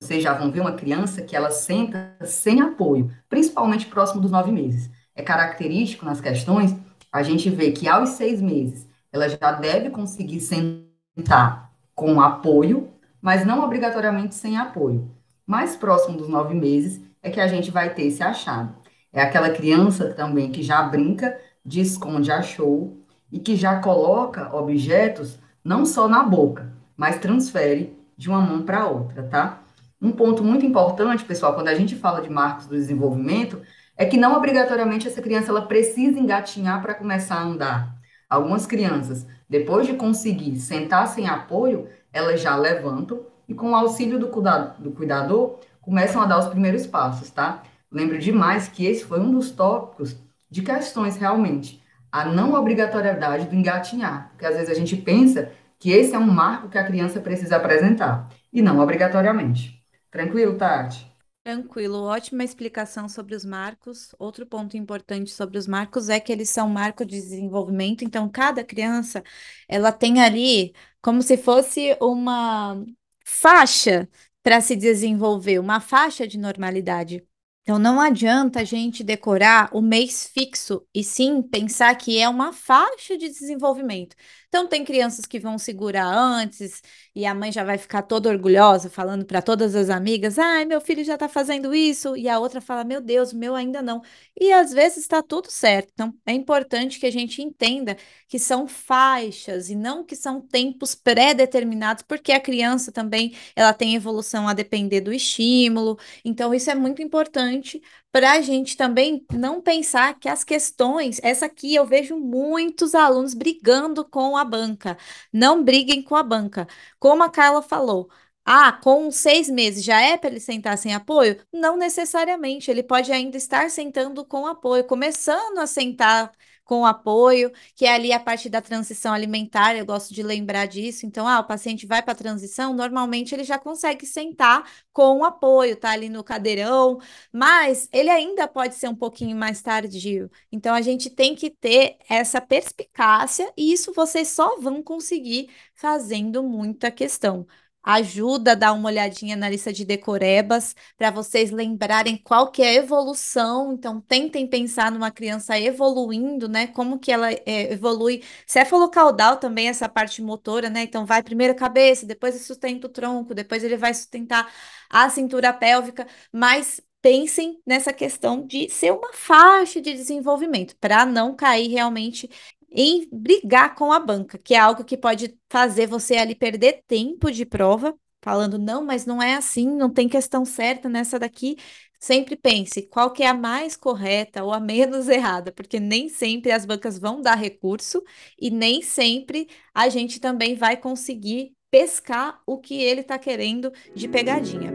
Vocês 0.00 0.22
já 0.22 0.34
vão 0.34 0.50
ver 0.50 0.60
uma 0.60 0.72
criança 0.72 1.22
que 1.22 1.34
ela 1.34 1.50
senta 1.50 2.16
sem 2.24 2.60
apoio, 2.60 3.10
principalmente 3.28 3.86
próximo 3.86 4.20
dos 4.20 4.30
nove 4.30 4.52
meses. 4.52 4.90
É 5.14 5.22
característico 5.22 6.04
nas 6.04 6.20
questões 6.20 6.76
a 7.10 7.22
gente 7.22 7.48
vê 7.48 7.70
que 7.70 7.88
aos 7.88 8.10
seis 8.10 8.42
meses 8.42 8.88
ela 9.12 9.28
já 9.28 9.52
deve 9.52 9.90
conseguir 9.90 10.40
sentar 10.40 11.72
com 11.94 12.20
apoio, 12.20 12.90
mas 13.24 13.46
não 13.46 13.64
obrigatoriamente 13.64 14.34
sem 14.34 14.58
apoio. 14.58 15.10
Mais 15.46 15.74
próximo 15.74 16.18
dos 16.18 16.28
nove 16.28 16.52
meses 16.52 17.00
é 17.22 17.30
que 17.30 17.40
a 17.40 17.48
gente 17.48 17.70
vai 17.70 17.94
ter 17.94 18.02
esse 18.02 18.22
achado. 18.22 18.74
É 19.10 19.22
aquela 19.22 19.48
criança 19.48 20.12
também 20.12 20.50
que 20.50 20.62
já 20.62 20.82
brinca 20.82 21.34
de 21.64 21.80
esconde 21.80 22.30
achou 22.30 23.02
e 23.32 23.38
que 23.38 23.56
já 23.56 23.80
coloca 23.80 24.54
objetos 24.54 25.38
não 25.64 25.86
só 25.86 26.06
na 26.06 26.22
boca, 26.22 26.70
mas 26.94 27.18
transfere 27.18 27.98
de 28.14 28.28
uma 28.28 28.42
mão 28.42 28.60
para 28.60 28.86
outra, 28.86 29.22
tá? 29.22 29.62
Um 30.02 30.12
ponto 30.12 30.44
muito 30.44 30.66
importante, 30.66 31.24
pessoal, 31.24 31.54
quando 31.54 31.68
a 31.68 31.74
gente 31.74 31.96
fala 31.96 32.20
de 32.20 32.28
marcos 32.28 32.66
do 32.66 32.74
desenvolvimento, 32.74 33.62
é 33.96 34.04
que 34.04 34.18
não 34.18 34.36
obrigatoriamente 34.36 35.08
essa 35.08 35.22
criança 35.22 35.50
ela 35.50 35.62
precisa 35.62 36.20
engatinhar 36.20 36.82
para 36.82 36.92
começar 36.92 37.36
a 37.36 37.44
andar. 37.44 37.94
Algumas 38.28 38.66
crianças, 38.66 39.26
depois 39.48 39.86
de 39.86 39.94
conseguir 39.94 40.58
sentar 40.60 41.08
sem 41.08 41.26
apoio, 41.26 41.88
elas 42.14 42.40
já 42.40 42.56
levantam 42.56 43.20
e 43.46 43.52
com 43.52 43.72
o 43.72 43.74
auxílio 43.74 44.18
do, 44.18 44.28
cuidado, 44.28 44.82
do 44.82 44.92
cuidador, 44.92 45.58
começam 45.82 46.22
a 46.22 46.26
dar 46.26 46.38
os 46.38 46.46
primeiros 46.46 46.86
passos, 46.86 47.30
tá? 47.30 47.62
Lembro 47.92 48.18
demais 48.18 48.68
que 48.68 48.86
esse 48.86 49.04
foi 49.04 49.20
um 49.20 49.30
dos 49.30 49.50
tópicos 49.50 50.16
de 50.50 50.62
questões 50.62 51.16
realmente, 51.16 51.82
a 52.10 52.24
não 52.24 52.54
obrigatoriedade 52.54 53.46
do 53.46 53.54
engatinhar, 53.54 54.30
porque 54.30 54.46
às 54.46 54.54
vezes 54.54 54.70
a 54.70 54.74
gente 54.74 54.96
pensa 54.96 55.50
que 55.78 55.90
esse 55.90 56.14
é 56.14 56.18
um 56.18 56.26
marco 56.26 56.68
que 56.68 56.78
a 56.78 56.84
criança 56.84 57.20
precisa 57.20 57.56
apresentar, 57.56 58.30
e 58.52 58.62
não 58.62 58.78
obrigatoriamente. 58.78 59.82
Tranquilo, 60.10 60.54
Tati? 60.54 61.13
Tranquilo, 61.44 62.02
ótima 62.04 62.42
explicação 62.42 63.06
sobre 63.06 63.34
os 63.34 63.44
marcos. 63.44 64.14
Outro 64.18 64.46
ponto 64.46 64.78
importante 64.78 65.30
sobre 65.30 65.58
os 65.58 65.66
marcos 65.66 66.08
é 66.08 66.18
que 66.18 66.32
eles 66.32 66.48
são 66.48 66.70
marco 66.70 67.04
de 67.04 67.16
desenvolvimento, 67.20 68.02
então 68.02 68.26
cada 68.30 68.64
criança, 68.64 69.22
ela 69.68 69.92
tem 69.92 70.22
ali 70.22 70.72
como 71.02 71.20
se 71.22 71.36
fosse 71.36 71.96
uma 72.00 72.82
faixa 73.26 74.08
para 74.42 74.60
se 74.62 74.74
desenvolver, 74.74 75.58
uma 75.58 75.80
faixa 75.80 76.26
de 76.26 76.38
normalidade. 76.38 77.22
Então, 77.62 77.78
não 77.78 78.00
adianta 78.00 78.60
a 78.60 78.64
gente 78.64 79.02
decorar 79.02 79.70
o 79.74 79.80
mês 79.82 80.26
fixo 80.26 80.86
e 80.94 81.02
sim 81.04 81.42
pensar 81.42 81.94
que 81.96 82.18
é 82.18 82.28
uma 82.28 82.52
faixa 82.52 83.16
de 83.18 83.28
desenvolvimento. 83.28 84.14
Então, 84.54 84.68
tem 84.68 84.84
crianças 84.84 85.26
que 85.26 85.40
vão 85.40 85.58
segurar 85.58 86.06
antes 86.06 86.80
e 87.12 87.26
a 87.26 87.34
mãe 87.34 87.50
já 87.50 87.64
vai 87.64 87.76
ficar 87.76 88.02
toda 88.02 88.28
orgulhosa, 88.28 88.88
falando 88.88 89.24
para 89.24 89.42
todas 89.42 89.74
as 89.74 89.90
amigas: 89.90 90.38
ai, 90.38 90.64
meu 90.64 90.80
filho 90.80 91.02
já 91.02 91.14
está 91.14 91.28
fazendo 91.28 91.74
isso. 91.74 92.16
E 92.16 92.28
a 92.28 92.38
outra 92.38 92.60
fala: 92.60 92.84
meu 92.84 93.00
Deus, 93.00 93.32
meu 93.32 93.56
ainda 93.56 93.82
não. 93.82 94.00
E 94.40 94.52
às 94.52 94.72
vezes 94.72 94.98
está 94.98 95.20
tudo 95.20 95.50
certo. 95.50 95.90
Então, 95.92 96.14
é 96.24 96.32
importante 96.32 97.00
que 97.00 97.06
a 97.06 97.10
gente 97.10 97.42
entenda 97.42 97.96
que 98.28 98.38
são 98.38 98.68
faixas 98.68 99.70
e 99.70 99.74
não 99.74 100.04
que 100.04 100.14
são 100.14 100.40
tempos 100.40 100.94
pré-determinados, 100.94 102.04
porque 102.06 102.30
a 102.30 102.38
criança 102.40 102.92
também 102.92 103.34
ela 103.56 103.72
tem 103.72 103.96
evolução 103.96 104.46
a 104.46 104.54
depender 104.54 105.00
do 105.00 105.12
estímulo. 105.12 105.98
Então, 106.24 106.54
isso 106.54 106.70
é 106.70 106.76
muito 106.76 107.02
importante 107.02 107.82
para 108.14 108.32
a 108.32 108.40
gente 108.40 108.76
também 108.76 109.26
não 109.32 109.60
pensar 109.60 110.16
que 110.20 110.28
as 110.28 110.44
questões, 110.44 111.18
essa 111.20 111.46
aqui 111.46 111.74
eu 111.74 111.84
vejo 111.84 112.16
muitos 112.16 112.94
alunos 112.94 113.34
brigando 113.34 114.04
com 114.04 114.36
a 114.36 114.43
banca. 114.44 114.96
Não 115.32 115.62
briguem 115.64 116.02
com 116.02 116.14
a 116.16 116.22
banca. 116.22 116.66
Como 116.98 117.22
a 117.22 117.30
Carla 117.30 117.62
falou, 117.62 118.10
ah, 118.44 118.72
com 118.72 119.10
seis 119.10 119.48
meses 119.48 119.82
já 119.84 120.00
é 120.00 120.16
para 120.16 120.30
ele 120.30 120.40
sentar 120.40 120.76
sem 120.78 120.94
apoio? 120.94 121.40
Não 121.52 121.76
necessariamente. 121.76 122.70
Ele 122.70 122.82
pode 122.82 123.10
ainda 123.12 123.36
estar 123.36 123.70
sentando 123.70 124.24
com 124.24 124.46
apoio, 124.46 124.84
começando 124.84 125.58
a 125.58 125.66
sentar 125.66 126.30
com 126.64 126.86
apoio, 126.86 127.52
que 127.74 127.84
é 127.86 127.92
ali 127.94 128.12
a 128.12 128.18
parte 128.20 128.48
da 128.48 128.60
transição 128.60 129.12
alimentar, 129.12 129.76
eu 129.76 129.84
gosto 129.86 130.14
de 130.14 130.22
lembrar 130.22 130.66
disso. 130.66 131.06
Então, 131.06 131.26
ah, 131.28 131.40
o 131.40 131.44
paciente 131.44 131.86
vai 131.86 132.02
para 132.02 132.12
a 132.12 132.16
transição, 132.16 132.72
normalmente 132.74 133.34
ele 133.34 133.44
já 133.44 133.58
consegue 133.58 134.06
sentar 134.06 134.68
com 134.92 135.24
apoio, 135.24 135.76
tá 135.76 135.90
ali 135.90 136.08
no 136.08 136.24
cadeirão, 136.24 136.98
mas 137.32 137.88
ele 137.92 138.10
ainda 138.10 138.48
pode 138.48 138.74
ser 138.74 138.88
um 138.88 138.94
pouquinho 138.96 139.36
mais 139.36 139.60
tardio. 139.62 140.30
Então, 140.50 140.74
a 140.74 140.80
gente 140.80 141.10
tem 141.10 141.34
que 141.34 141.50
ter 141.50 141.98
essa 142.08 142.40
perspicácia 142.40 143.52
e 143.56 143.72
isso 143.72 143.92
vocês 143.94 144.28
só 144.28 144.58
vão 144.60 144.82
conseguir 144.82 145.50
fazendo 145.74 146.42
muita 146.42 146.90
questão 146.90 147.46
ajuda 147.84 148.52
a 148.52 148.54
dar 148.54 148.72
uma 148.72 148.88
olhadinha 148.88 149.36
na 149.36 149.48
lista 149.48 149.72
de 149.72 149.84
decorebas 149.84 150.74
para 150.96 151.10
vocês 151.10 151.50
lembrarem 151.50 152.16
qual 152.16 152.50
que 152.50 152.62
é 152.62 152.70
a 152.70 152.74
evolução. 152.74 153.72
Então, 153.74 154.00
tentem 154.00 154.46
pensar 154.46 154.90
numa 154.90 155.10
criança 155.10 155.58
evoluindo, 155.58 156.48
né? 156.48 156.66
Como 156.68 156.98
que 156.98 157.12
ela 157.12 157.30
é, 157.30 157.72
evolui. 157.72 158.22
Cefalocaudal 158.46 159.36
também, 159.36 159.68
essa 159.68 159.88
parte 159.88 160.22
motora, 160.22 160.70
né? 160.70 160.82
Então, 160.84 161.04
vai 161.04 161.22
primeiro 161.22 161.52
a 161.52 161.56
cabeça, 161.56 162.06
depois 162.06 162.34
sustenta 162.46 162.86
o 162.86 162.90
tronco, 162.90 163.34
depois 163.34 163.62
ele 163.62 163.76
vai 163.76 163.92
sustentar 163.94 164.50
a 164.88 165.08
cintura 165.10 165.52
pélvica, 165.52 166.06
mas 166.32 166.80
pensem 167.02 167.60
nessa 167.66 167.92
questão 167.92 168.46
de 168.46 168.66
ser 168.70 168.90
uma 168.90 169.12
faixa 169.12 169.78
de 169.78 169.92
desenvolvimento, 169.92 170.74
para 170.76 171.04
não 171.04 171.36
cair 171.36 171.68
realmente 171.68 172.30
em 172.74 173.08
brigar 173.12 173.76
com 173.76 173.92
a 173.92 174.00
banca, 174.00 174.36
que 174.36 174.52
é 174.54 174.58
algo 174.58 174.84
que 174.84 174.96
pode 174.96 175.38
fazer 175.48 175.86
você 175.86 176.16
ali 176.16 176.34
perder 176.34 176.82
tempo 176.88 177.30
de 177.30 177.46
prova, 177.46 177.96
falando, 178.20 178.58
não, 178.58 178.84
mas 178.84 179.06
não 179.06 179.22
é 179.22 179.36
assim, 179.36 179.66
não 179.68 179.88
tem 179.88 180.08
questão 180.08 180.44
certa 180.44 180.88
nessa 180.88 181.18
daqui. 181.18 181.56
Sempre 182.00 182.36
pense 182.36 182.82
qual 182.82 183.12
que 183.12 183.22
é 183.22 183.28
a 183.28 183.34
mais 183.34 183.76
correta 183.76 184.42
ou 184.42 184.52
a 184.52 184.58
menos 184.58 185.08
errada, 185.08 185.52
porque 185.52 185.78
nem 185.78 186.08
sempre 186.08 186.50
as 186.50 186.66
bancas 186.66 186.98
vão 186.98 187.22
dar 187.22 187.36
recurso 187.36 188.02
e 188.40 188.50
nem 188.50 188.82
sempre 188.82 189.48
a 189.72 189.88
gente 189.88 190.18
também 190.18 190.56
vai 190.56 190.76
conseguir 190.76 191.52
pescar 191.70 192.40
o 192.46 192.58
que 192.58 192.82
ele 192.82 193.02
está 193.02 193.18
querendo 193.18 193.72
de 193.94 194.08
pegadinha. 194.08 194.72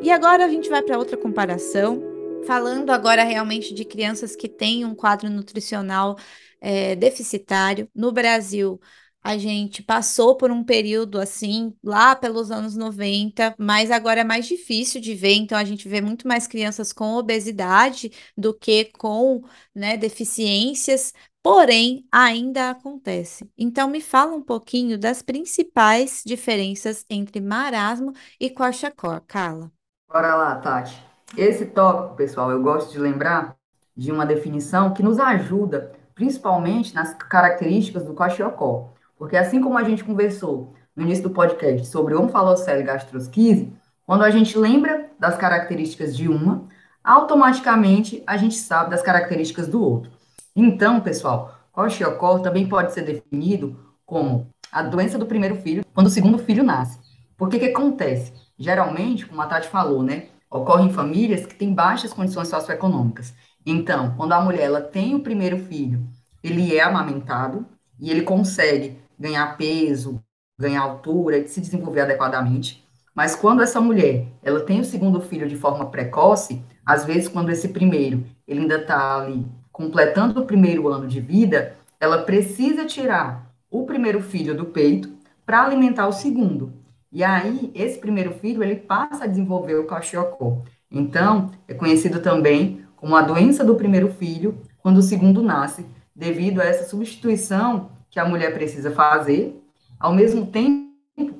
E 0.00 0.10
agora 0.10 0.44
a 0.44 0.48
gente 0.48 0.68
vai 0.68 0.82
para 0.82 0.96
outra 0.96 1.16
comparação 1.16 2.07
Falando 2.46 2.90
agora 2.90 3.24
realmente 3.24 3.74
de 3.74 3.84
crianças 3.84 4.34
que 4.34 4.48
têm 4.48 4.84
um 4.84 4.94
quadro 4.94 5.28
nutricional 5.28 6.16
é, 6.60 6.96
deficitário, 6.96 7.88
no 7.94 8.10
Brasil, 8.10 8.80
a 9.22 9.36
gente 9.36 9.82
passou 9.82 10.36
por 10.36 10.50
um 10.50 10.64
período 10.64 11.20
assim, 11.20 11.74
lá 11.82 12.16
pelos 12.16 12.50
anos 12.50 12.76
90, 12.76 13.54
mas 13.58 13.90
agora 13.90 14.20
é 14.20 14.24
mais 14.24 14.46
difícil 14.46 15.00
de 15.00 15.14
ver, 15.14 15.34
então 15.34 15.58
a 15.58 15.64
gente 15.64 15.88
vê 15.88 16.00
muito 16.00 16.26
mais 16.26 16.46
crianças 16.46 16.92
com 16.92 17.14
obesidade 17.14 18.10
do 18.36 18.54
que 18.54 18.86
com 18.86 19.42
né, 19.74 19.96
deficiências, 19.96 21.12
porém 21.42 22.06
ainda 22.10 22.70
acontece. 22.70 23.50
Então 23.58 23.88
me 23.88 24.00
fala 24.00 24.34
um 24.34 24.42
pouquinho 24.42 24.98
das 24.98 25.20
principais 25.20 26.22
diferenças 26.24 27.04
entre 27.10 27.40
marasmo 27.40 28.12
e 28.40 28.48
kwashiorkor, 28.48 29.20
Carla. 29.26 29.70
Bora 30.08 30.34
lá, 30.34 30.56
Tati. 30.56 31.07
Esse 31.36 31.66
tópico, 31.66 32.16
pessoal, 32.16 32.50
eu 32.50 32.62
gosto 32.62 32.90
de 32.90 32.98
lembrar 32.98 33.54
de 33.96 34.10
uma 34.10 34.24
definição 34.24 34.92
que 34.94 35.02
nos 35.02 35.18
ajuda, 35.18 35.92
principalmente 36.14 36.94
nas 36.94 37.14
características 37.14 38.02
do 38.02 38.14
kwashiorkor. 38.14 38.90
Porque 39.16 39.36
assim 39.36 39.60
como 39.60 39.76
a 39.76 39.84
gente 39.84 40.04
conversou 40.04 40.74
no 40.96 41.02
início 41.02 41.24
do 41.24 41.30
podcast 41.30 41.86
sobre 41.86 42.14
onfalocele 42.14 42.80
e 42.80 42.84
gastrosquise, 42.84 43.72
quando 44.06 44.22
a 44.22 44.30
gente 44.30 44.56
lembra 44.56 45.10
das 45.18 45.36
características 45.36 46.16
de 46.16 46.28
uma, 46.28 46.66
automaticamente 47.04 48.22
a 48.26 48.36
gente 48.36 48.54
sabe 48.54 48.90
das 48.90 49.02
características 49.02 49.68
do 49.68 49.82
outro. 49.82 50.10
Então, 50.56 51.00
pessoal, 51.00 51.54
kwashiorkor 51.72 52.40
também 52.40 52.68
pode 52.68 52.92
ser 52.92 53.02
definido 53.02 53.78
como 54.06 54.48
a 54.72 54.82
doença 54.82 55.18
do 55.18 55.26
primeiro 55.26 55.56
filho 55.56 55.84
quando 55.94 56.06
o 56.06 56.10
segundo 56.10 56.38
filho 56.38 56.64
nasce. 56.64 56.98
Por 57.36 57.48
que 57.48 57.58
que 57.58 57.66
acontece? 57.66 58.32
Geralmente, 58.58 59.26
como 59.26 59.40
a 59.42 59.46
Tati 59.46 59.68
falou, 59.68 60.02
né? 60.02 60.28
Ocorre 60.50 60.84
em 60.84 60.92
famílias 60.92 61.46
que 61.46 61.54
têm 61.54 61.74
baixas 61.74 62.12
condições 62.12 62.48
socioeconômicas. 62.48 63.34
Então, 63.64 64.14
quando 64.16 64.32
a 64.32 64.40
mulher 64.40 64.62
ela 64.62 64.80
tem 64.80 65.14
o 65.14 65.20
primeiro 65.20 65.58
filho, 65.58 66.06
ele 66.42 66.76
é 66.76 66.82
amamentado 66.82 67.66
e 67.98 68.10
ele 68.10 68.22
consegue 68.22 68.98
ganhar 69.18 69.56
peso, 69.56 70.22
ganhar 70.58 70.82
altura 70.82 71.38
e 71.38 71.48
se 71.48 71.60
desenvolver 71.60 72.02
adequadamente. 72.02 72.84
Mas 73.14 73.34
quando 73.34 73.62
essa 73.62 73.80
mulher 73.80 74.26
ela 74.42 74.60
tem 74.60 74.80
o 74.80 74.84
segundo 74.84 75.20
filho 75.20 75.48
de 75.48 75.56
forma 75.56 75.90
precoce, 75.90 76.62
às 76.86 77.04
vezes 77.04 77.28
quando 77.28 77.50
esse 77.50 77.68
primeiro 77.68 78.24
ele 78.46 78.60
ainda 78.60 78.76
está 78.76 79.16
ali 79.18 79.44
completando 79.72 80.40
o 80.40 80.46
primeiro 80.46 80.88
ano 80.88 81.06
de 81.06 81.20
vida, 81.20 81.76
ela 82.00 82.22
precisa 82.22 82.86
tirar 82.86 83.52
o 83.70 83.84
primeiro 83.84 84.22
filho 84.22 84.56
do 84.56 84.66
peito 84.66 85.10
para 85.44 85.62
alimentar 85.62 86.06
o 86.06 86.12
segundo. 86.12 86.72
E 87.10 87.24
aí, 87.24 87.70
esse 87.74 87.98
primeiro 87.98 88.32
filho, 88.34 88.62
ele 88.62 88.76
passa 88.76 89.24
a 89.24 89.26
desenvolver 89.26 89.76
o 89.76 89.86
kwashiorkor. 89.86 90.62
Então, 90.90 91.50
é 91.66 91.74
conhecido 91.74 92.20
também 92.20 92.84
como 92.96 93.16
a 93.16 93.22
doença 93.22 93.64
do 93.64 93.74
primeiro 93.74 94.10
filho, 94.10 94.60
quando 94.78 94.98
o 94.98 95.02
segundo 95.02 95.42
nasce, 95.42 95.86
devido 96.14 96.60
a 96.60 96.64
essa 96.64 96.88
substituição 96.88 97.90
que 98.10 98.18
a 98.18 98.24
mulher 98.24 98.52
precisa 98.52 98.90
fazer. 98.90 99.58
Ao 99.98 100.12
mesmo 100.12 100.46
tempo, 100.46 100.88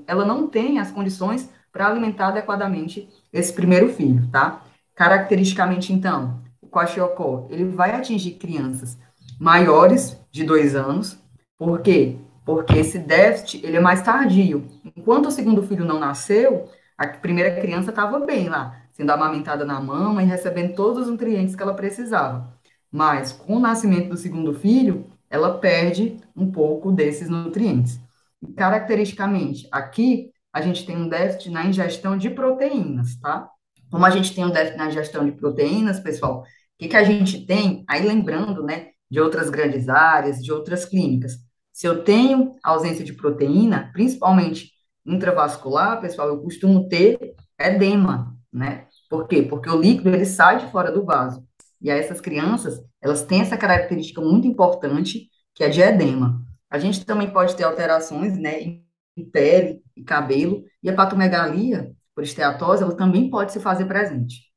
ela 0.06 0.24
não 0.24 0.46
tem 0.46 0.78
as 0.78 0.90
condições 0.90 1.50
para 1.72 1.86
alimentar 1.86 2.28
adequadamente 2.28 3.08
esse 3.32 3.52
primeiro 3.52 3.88
filho, 3.88 4.26
tá? 4.30 4.62
Caracteristicamente, 4.94 5.92
então, 5.92 6.40
o 6.60 6.66
kwashiorkor, 6.66 7.46
ele 7.50 7.64
vai 7.64 7.94
atingir 7.94 8.32
crianças 8.32 8.98
maiores 9.38 10.16
de 10.30 10.44
dois 10.44 10.74
anos, 10.74 11.18
porque 11.56 12.16
porque 12.48 12.78
esse 12.78 12.98
déficit 12.98 13.64
ele 13.66 13.76
é 13.76 13.80
mais 13.80 14.02
tardio. 14.02 14.66
Enquanto 14.96 15.26
o 15.26 15.30
segundo 15.30 15.62
filho 15.62 15.84
não 15.84 16.00
nasceu, 16.00 16.68
A 16.98 17.06
primeira 17.08 17.54
criança 17.60 17.90
estava 17.90 18.20
bem 18.20 18.48
lá, 18.48 18.82
sendo 18.92 19.10
amamentada 19.12 19.64
na 19.64 19.80
mama 19.80 20.22
e 20.22 20.26
recebendo 20.26 20.74
todos 20.74 21.04
os 21.04 21.10
nutrientes 21.12 21.56
que 21.56 21.62
ela 21.62 21.74
precisava. 21.74 22.52
Mas 22.90 23.32
com 23.32 23.56
o 23.56 23.60
nascimento 23.60 24.10
do 24.10 24.16
segundo 24.16 24.54
filho, 24.54 25.06
ela 25.30 25.58
perde 25.58 26.18
um 26.36 26.50
pouco 26.52 26.92
desses 26.92 27.28
nutrientes. 27.30 28.00
E, 28.42 28.52
caracteristicamente, 28.52 29.68
aqui 29.72 30.32
a 30.52 30.60
gente 30.62 30.86
tem 30.86 30.96
um 30.96 31.08
déficit 31.08 31.50
na 31.50 31.66
ingestão 31.66 32.16
de 32.18 32.30
proteínas, 32.30 33.16
tá? 33.20 33.50
Como 33.90 34.04
a 34.06 34.10
gente 34.10 34.34
tem 34.34 34.44
um 34.44 34.50
déficit 34.50 34.78
na 34.78 34.88
ingestão 34.88 35.24
de 35.26 35.32
proteínas, 35.32 36.00
pessoal, 36.00 36.42
o 36.42 36.44
que, 36.78 36.88
que 36.88 36.96
a 36.96 37.04
gente 37.04 37.46
tem? 37.46 37.84
Aí 37.88 38.06
lembrando, 38.06 38.62
né, 38.64 38.88
de 39.10 39.20
outras 39.20 39.50
grandes 39.50 39.88
áreas, 39.88 40.42
de 40.44 40.52
outras 40.52 40.84
clínicas. 40.84 41.34
Se 41.78 41.86
eu 41.86 42.02
tenho 42.02 42.56
ausência 42.60 43.04
de 43.04 43.12
proteína, 43.12 43.88
principalmente 43.92 44.72
intravascular, 45.06 46.00
pessoal, 46.00 46.26
eu 46.26 46.42
costumo 46.42 46.88
ter 46.88 47.36
edema, 47.56 48.36
né? 48.52 48.88
Por 49.08 49.28
quê? 49.28 49.42
Porque 49.42 49.70
o 49.70 49.80
líquido 49.80 50.08
ele 50.08 50.24
sai 50.24 50.58
de 50.58 50.72
fora 50.72 50.90
do 50.90 51.04
vaso. 51.04 51.46
E 51.80 51.88
aí 51.88 52.00
essas 52.00 52.20
crianças, 52.20 52.82
elas 53.00 53.22
têm 53.22 53.42
essa 53.42 53.56
característica 53.56 54.20
muito 54.20 54.48
importante, 54.48 55.30
que 55.54 55.62
é 55.62 55.68
de 55.68 55.80
edema. 55.80 56.44
A 56.68 56.80
gente 56.80 57.06
também 57.06 57.30
pode 57.30 57.54
ter 57.54 57.62
alterações, 57.62 58.36
né, 58.36 58.60
em 58.60 59.30
pele 59.30 59.80
e 59.96 60.02
cabelo, 60.02 60.64
e 60.82 60.90
a 60.90 60.96
patomegalia 60.96 61.92
por 62.12 62.24
esteatose, 62.24 62.82
ela 62.82 62.96
também 62.96 63.30
pode 63.30 63.52
se 63.52 63.60
fazer 63.60 63.84
presente. 63.84 64.50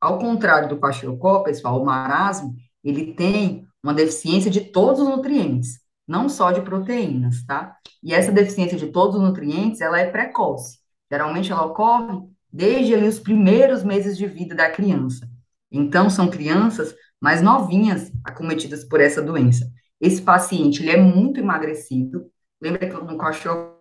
Ao 0.00 0.18
contrário 0.18 0.70
do 0.70 0.78
kwashiorkor, 0.78 1.42
pessoal, 1.42 1.82
o 1.82 1.84
marasmo, 1.84 2.54
ele 2.82 3.12
tem 3.12 3.66
uma 3.82 3.92
deficiência 3.92 4.50
de 4.50 4.62
todos 4.62 5.02
os 5.02 5.06
nutrientes, 5.06 5.81
não 6.12 6.28
só 6.28 6.52
de 6.52 6.60
proteínas, 6.60 7.42
tá? 7.46 7.74
E 8.02 8.12
essa 8.12 8.30
deficiência 8.30 8.76
de 8.76 8.88
todos 8.88 9.16
os 9.16 9.22
nutrientes, 9.22 9.80
ela 9.80 9.98
é 9.98 10.10
precoce. 10.10 10.78
Geralmente 11.10 11.50
ela 11.50 11.64
ocorre 11.64 12.20
desde 12.52 12.94
ali 12.94 13.08
os 13.08 13.18
primeiros 13.18 13.82
meses 13.82 14.18
de 14.18 14.26
vida 14.26 14.54
da 14.54 14.70
criança. 14.70 15.26
Então, 15.70 16.10
são 16.10 16.28
crianças 16.28 16.94
mais 17.18 17.40
novinhas 17.40 18.12
acometidas 18.22 18.84
por 18.84 19.00
essa 19.00 19.22
doença. 19.22 19.66
Esse 19.98 20.20
paciente, 20.20 20.82
ele 20.82 20.90
é 20.90 20.98
muito 20.98 21.40
emagrecido. 21.40 22.30
Lembra 22.60 22.86
que 22.86 22.92
no 22.92 23.16
cachorro 23.16 23.72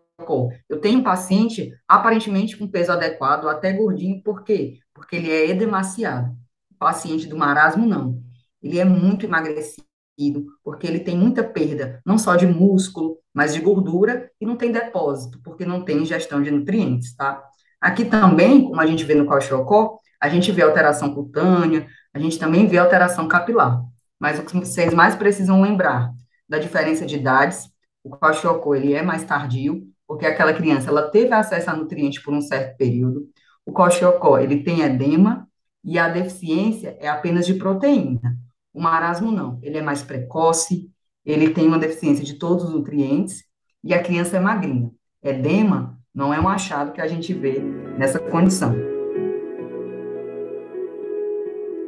eu 0.70 0.80
tenho 0.80 1.00
um 1.00 1.04
paciente 1.04 1.74
aparentemente 1.86 2.56
com 2.56 2.66
peso 2.66 2.94
adequado, 2.94 3.50
até 3.50 3.74
gordinho, 3.74 4.24
por 4.24 4.44
quê? 4.46 4.78
Porque 4.94 5.18
ele 5.18 5.30
é 5.30 5.50
edemaciado. 5.50 6.32
O 6.72 6.76
paciente 6.78 7.28
do 7.28 7.38
marasmo, 7.38 7.86
não. 7.86 8.22
Ele 8.64 8.80
é 8.80 8.86
muito 8.86 9.26
emagrecido, 9.26 9.84
porque 10.64 10.88
ele 10.88 11.00
tem 11.00 11.18
muita 11.18 11.44
perda, 11.44 12.02
não 12.06 12.18
só 12.18 12.36
de 12.36 12.46
músculo, 12.46 13.18
mas 13.34 13.54
de 13.54 13.62
gordura, 13.62 14.30
e 14.40 14.46
não 14.46 14.56
tem 14.56 14.72
depósito, 14.72 15.40
porque 15.44 15.66
não 15.66 15.84
tem 15.84 16.00
ingestão 16.00 16.42
de 16.42 16.52
nutrientes, 16.52 17.16
tá? 17.16 17.44
Aqui 17.80 18.06
também, 18.06 18.66
como 18.66 18.80
a 18.80 18.86
gente 18.86 19.04
vê 19.04 19.16
no 19.16 19.26
Kwashiorkor, 19.26 19.98
a 20.22 20.30
gente 20.30 20.52
vê 20.52 20.62
alteração 20.62 21.14
cutânea, 21.16 21.88
a 22.14 22.20
gente 22.20 22.38
também 22.38 22.68
vê 22.68 22.78
alteração 22.78 23.28
capilar. 23.28 23.82
Mas 24.20 24.38
o 24.38 24.44
que 24.44 24.56
vocês 24.58 24.94
mais 24.94 25.16
precisam 25.16 25.62
lembrar 25.62 26.14
da 26.48 26.60
diferença 26.60 27.06
de 27.06 27.16
idades, 27.16 27.70
o 28.04 28.10
Kwashiorkor, 28.10 28.76
ele 28.76 28.94
é 28.94 29.02
mais 29.02 29.24
tardio, 29.24 29.88
porque 30.08 30.26
aquela 30.26 30.54
criança, 30.54 30.90
ela 30.90 31.10
teve 31.10 31.34
acesso 31.34 31.70
a 31.70 31.76
nutrientes 31.76 32.22
por 32.22 32.34
um 32.34 32.42
certo 32.42 32.78
período. 32.78 33.28
O 33.66 33.72
Kwashiorkor, 33.72 34.42
ele 34.42 34.64
tem 34.64 34.82
edema 34.82 35.48
e 35.84 35.98
a 35.98 36.08
deficiência 36.10 36.98
é 37.00 37.08
apenas 37.08 37.46
de 37.46 37.56
proteína. 37.56 38.38
O 38.74 38.82
marasmo 38.82 39.32
não, 39.32 39.60
ele 39.62 39.78
é 39.78 39.82
mais 39.82 40.02
precoce, 40.02 40.90
ele 41.26 41.50
tem 41.54 41.68
uma 41.68 41.78
deficiência 41.78 42.24
de 42.24 42.36
todos 42.36 42.64
os 42.66 42.72
nutrientes 42.72 43.44
e 43.84 43.94
a 43.94 44.02
criança 44.02 44.38
é 44.38 44.40
magrinha. 44.40 44.92
Edema 45.22 46.00
não 46.14 46.34
é 46.34 46.40
um 46.40 46.48
achado 46.48 46.94
que 46.94 47.02
a 47.02 47.08
gente 47.08 47.34
vê 47.34 47.60
nessa 47.98 48.20
condição. 48.20 48.74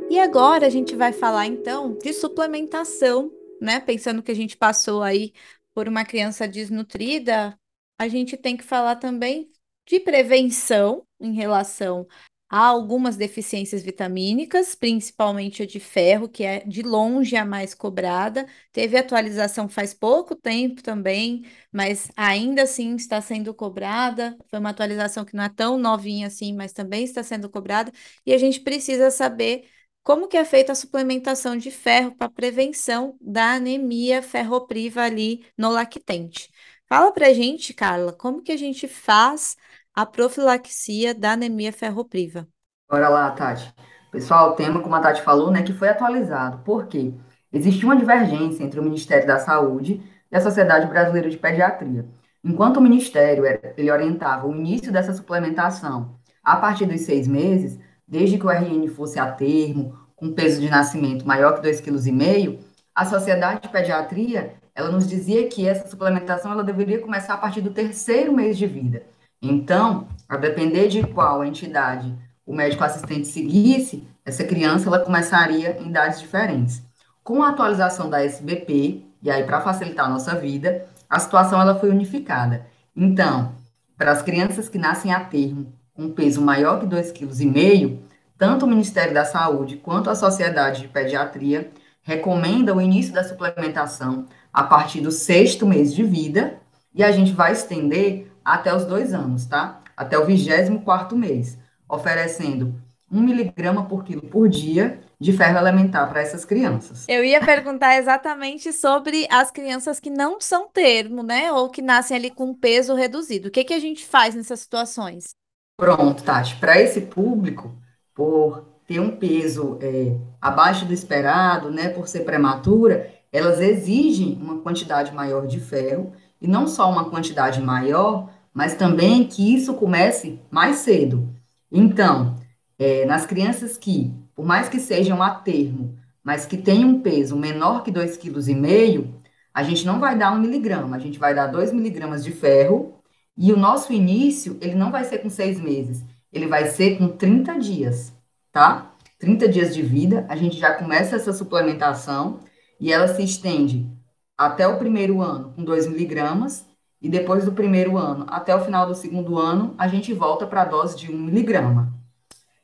E 0.10 0.20
agora 0.20 0.68
a 0.68 0.70
gente 0.70 0.96
vai 0.96 1.12
falar 1.12 1.48
então 1.48 1.98
de 1.98 2.14
suplementação, 2.14 3.32
né? 3.60 3.80
Pensando 3.80 4.22
que 4.22 4.32
a 4.32 4.36
gente 4.36 4.56
passou 4.56 5.02
aí 5.02 5.34
por 5.74 5.88
uma 5.88 6.06
criança 6.06 6.48
desnutrida, 6.48 7.58
a 7.98 8.08
gente 8.08 8.38
tem 8.38 8.56
que 8.56 8.64
falar 8.64 8.98
também 8.98 9.50
de 9.88 10.00
prevenção 10.00 11.04
em 11.20 11.34
relação 11.34 12.08
a 12.54 12.68
algumas 12.68 13.18
deficiências 13.18 13.82
vitamínicas, 13.82 14.76
principalmente 14.76 15.64
a 15.64 15.66
de 15.66 15.80
ferro, 15.80 16.30
que 16.30 16.44
é 16.44 16.60
de 16.60 16.84
longe 16.84 17.36
a 17.36 17.44
mais 17.44 17.74
cobrada. 17.74 18.46
Teve 18.72 18.96
atualização 18.96 19.68
faz 19.68 19.92
pouco 19.92 20.36
tempo 20.36 20.84
também, 20.84 21.46
mas 21.72 22.12
ainda 22.16 22.62
assim 22.62 22.96
está 22.96 23.20
sendo 23.22 23.56
cobrada. 23.56 24.38
Foi 24.52 24.60
uma 24.60 24.70
atualização 24.70 25.26
que 25.26 25.36
não 25.36 25.44
é 25.46 25.50
tão 25.50 25.80
novinha 25.80 26.28
assim, 26.28 26.54
mas 26.54 26.72
também 26.72 27.04
está 27.04 27.24
sendo 27.24 27.50
cobrada. 27.50 27.92
E 28.24 28.32
a 28.32 28.38
gente 28.38 28.60
precisa 28.60 29.10
saber 29.10 29.68
como 30.04 30.28
que 30.28 30.38
é 30.38 30.46
feita 30.46 30.74
a 30.74 30.76
suplementação 30.76 31.58
de 31.58 31.72
ferro 31.72 32.16
para 32.16 32.30
prevenção 32.30 33.18
da 33.20 33.54
anemia 33.54 34.22
ferropriva 34.22 35.02
ali 35.02 35.44
no 35.58 35.72
lactente? 35.72 36.52
Fala 36.88 37.12
para 37.12 37.34
gente, 37.34 37.74
Carla, 37.74 38.14
como 38.14 38.44
que 38.44 38.52
a 38.52 38.58
gente 38.58 38.88
faz 38.88 39.58
a 39.94 40.06
profilaxia 40.06 41.14
da 41.14 41.34
anemia 41.34 41.72
ferropriva? 41.72 42.48
Bora 42.90 43.10
lá, 43.10 43.32
Tati. 43.32 43.74
Pessoal, 44.12 44.52
o 44.52 44.56
tema, 44.56 44.82
como 44.82 44.96
a 44.96 45.00
Tati 45.00 45.22
falou, 45.22 45.52
né, 45.52 45.64
que 45.64 45.74
foi 45.74 45.90
atualizado. 45.90 46.60
Por 46.64 46.88
quê? 46.88 47.14
Existe 47.52 47.86
uma 47.86 47.96
divergência 47.96 48.64
entre 48.64 48.80
o 48.80 48.84
Ministério 48.84 49.28
da 49.28 49.40
Saúde 49.40 50.02
e 50.32 50.36
a 50.36 50.42
Sociedade 50.42 50.88
Brasileira 50.88 51.30
de 51.30 51.38
Pediatria. 51.38 52.08
Enquanto 52.44 52.78
o 52.78 52.82
Ministério 52.82 53.46
ele 53.46 53.92
orientava 53.92 54.48
o 54.48 54.56
início 54.56 54.92
dessa 54.92 55.14
suplementação 55.14 56.20
a 56.44 56.58
partir 56.58 56.86
dos 56.86 57.02
seis 57.02 57.28
meses, 57.28 57.80
desde 58.08 58.38
que 58.38 58.46
o 58.46 58.50
RN 58.50 58.88
fosse 58.90 59.20
a 59.20 59.32
termo, 59.32 59.98
com 60.16 60.34
peso 60.34 60.60
de 60.60 60.70
nascimento 60.70 61.26
maior 61.26 61.54
que 61.60 61.68
2,5 61.68 62.58
kg, 62.58 62.60
a 62.94 63.06
Sociedade 63.06 63.62
de 63.62 63.70
Pediatria, 63.70 64.56
ela 64.76 64.92
nos 64.92 65.08
dizia 65.08 65.48
que 65.48 65.68
essa 65.68 65.88
suplementação 65.88 66.52
ela 66.52 66.64
deveria 66.64 67.00
começar 67.00 67.36
a 67.36 67.38
partir 67.38 67.62
do 67.62 67.72
terceiro 67.74 68.34
mês 68.34 68.58
de 68.58 68.66
vida. 68.66 69.04
Então, 69.44 70.08
a 70.30 70.38
depender 70.38 70.88
de 70.88 71.06
qual 71.06 71.44
entidade 71.44 72.18
o 72.46 72.56
médico 72.56 72.82
assistente 72.82 73.28
seguisse, 73.28 74.08
essa 74.26 74.46
criança 74.46 74.88
ela 74.88 75.00
começaria 75.00 75.78
em 75.82 75.90
idades 75.90 76.22
diferentes. 76.22 76.82
Com 77.22 77.44
a 77.44 77.50
atualização 77.50 78.10
da 78.10 78.24
SBP, 78.24 79.06
e 79.22 79.30
aí 79.30 79.44
para 79.44 79.60
facilitar 79.60 80.06
a 80.06 80.10
nossa 80.10 80.34
vida, 80.36 80.86
a 81.10 81.20
situação 81.20 81.60
ela 81.60 81.76
foi 81.76 81.90
unificada. 81.90 82.66
Então, 82.96 83.54
para 83.98 84.12
as 84.12 84.22
crianças 84.22 84.70
que 84.70 84.78
nascem 84.78 85.14
a 85.14 85.20
termo 85.20 85.74
com 85.94 86.10
peso 86.10 86.42
maior 86.42 86.80
que 86.80 86.86
2,5 86.86 87.54
kg, 87.54 88.00
tanto 88.38 88.66
o 88.66 88.70
Ministério 88.70 89.14
da 89.14 89.26
Saúde 89.26 89.76
quanto 89.76 90.10
a 90.10 90.16
Sociedade 90.16 90.84
de 90.84 90.88
Pediatria 90.88 91.70
recomendam 92.02 92.78
o 92.78 92.82
início 92.82 93.14
da 93.14 93.24
suplementação 93.24 94.26
a 94.52 94.64
partir 94.64 95.02
do 95.02 95.12
sexto 95.12 95.68
mês 95.68 95.94
de 95.94 96.04
vida 96.04 96.60
e 96.96 97.04
a 97.04 97.12
gente 97.12 97.32
vai 97.32 97.52
estender 97.52 98.33
até 98.44 98.76
os 98.76 98.86
dois 98.86 99.14
anos, 99.14 99.46
tá? 99.46 99.82
Até 99.96 100.18
o 100.18 100.26
24 100.26 101.18
mês, 101.18 101.58
oferecendo 101.88 102.76
1 103.12 103.22
miligrama 103.22 103.86
por 103.86 104.04
quilo 104.04 104.24
por 104.24 104.50
dia 104.50 105.00
de 105.20 105.32
ferro 105.32 105.58
elementar 105.58 106.10
para 106.10 106.22
essas 106.22 106.44
crianças. 106.44 107.06
Eu 107.08 107.24
ia 107.24 107.40
perguntar 107.40 107.98
exatamente 107.98 108.74
sobre 108.74 109.28
as 109.30 109.52
crianças 109.52 110.00
que 110.00 110.10
não 110.10 110.42
são 110.42 110.68
termo, 110.68 111.22
né? 111.22 111.52
Ou 111.52 111.70
que 111.70 111.82
nascem 111.82 112.18
ali 112.18 112.32
com 112.32 112.54
peso 112.54 112.96
reduzido. 112.96 113.48
O 113.48 113.52
que, 113.52 113.64
que 113.64 113.74
a 113.74 113.80
gente 113.80 114.06
faz 114.06 114.36
nessas 114.36 114.62
situações? 114.62 115.30
Pronto, 115.78 116.24
Tati. 116.24 116.56
Para 116.56 116.82
esse 116.82 117.02
público, 117.02 117.74
por 118.14 118.66
ter 118.88 119.00
um 119.00 119.16
peso 119.16 119.78
é, 119.82 120.18
abaixo 120.42 120.86
do 120.86 120.94
esperado, 120.94 121.72
né, 121.72 121.90
por 121.90 122.08
ser 122.08 122.22
prematura, 122.22 123.10
elas 123.32 123.60
exigem 123.60 124.38
uma 124.42 124.60
quantidade 124.60 125.14
maior 125.14 125.48
de 125.48 125.60
ferro, 125.60 126.14
e 126.42 126.48
não 126.48 126.68
só 126.68 126.90
uma 126.90 127.10
quantidade 127.10 127.62
maior, 127.62 128.30
mas 128.54 128.76
também 128.76 129.26
que 129.26 129.56
isso 129.56 129.74
comece 129.74 130.40
mais 130.52 130.78
cedo. 130.78 131.34
Então, 131.72 132.36
é, 132.78 133.06
nas 133.06 133.26
crianças 133.26 133.78
que, 133.78 134.14
por 134.36 134.46
mais 134.46 134.70
que 134.70 134.80
sejam 134.80 135.22
a 135.24 135.32
termo, 135.32 135.98
mas 136.24 136.46
que 136.46 136.58
tenham 136.58 136.90
um 136.90 137.02
peso 137.02 137.36
menor 137.36 137.84
que 137.84 137.92
2,5 137.92 138.32
kg, 138.32 139.10
a 139.54 139.64
gente 139.64 139.86
não 139.86 140.00
vai 140.00 140.18
dar 140.18 140.32
um 140.32 140.40
miligrama, 140.40 140.96
a 140.96 141.00
gente 141.00 141.20
vai 141.20 141.34
dar 141.34 141.48
2 141.48 141.74
miligramas 141.74 142.24
de 142.24 142.32
ferro, 142.32 143.00
e 143.36 143.52
o 143.52 143.58
nosso 143.58 143.92
início, 143.92 144.58
ele 144.62 144.76
não 144.76 144.92
vai 144.92 145.04
ser 145.04 145.20
com 145.20 145.30
seis 145.30 145.60
meses, 145.60 146.04
ele 146.32 146.48
vai 146.48 146.68
ser 146.68 146.98
com 146.98 147.08
30 147.08 147.60
dias, 147.60 148.14
tá? 148.52 148.92
30 149.20 149.48
dias 149.48 149.74
de 149.74 149.82
vida, 149.82 150.26
a 150.30 150.36
gente 150.36 150.58
já 150.58 150.74
começa 150.74 151.16
essa 151.16 151.34
suplementação 151.34 152.40
e 152.80 152.92
ela 152.92 153.08
se 153.08 153.24
estende 153.24 153.90
até 154.38 154.68
o 154.68 154.78
primeiro 154.78 155.22
ano 155.22 155.54
com 155.56 155.64
2 155.64 155.88
miligramas 155.88 156.66
e 157.04 157.10
depois 157.10 157.46
do 157.46 157.52
primeiro 157.52 157.98
ano 157.98 158.26
até 158.30 158.56
o 158.56 158.64
final 158.64 158.88
do 158.88 158.96
segundo 158.96 159.38
ano, 159.38 159.76
a 159.78 159.88
gente 159.88 160.14
volta 160.14 160.48
para 160.48 160.64
a 160.64 160.66
dose 160.66 160.98
de 160.98 161.12
1 161.12 161.16
miligrama. 161.16 161.94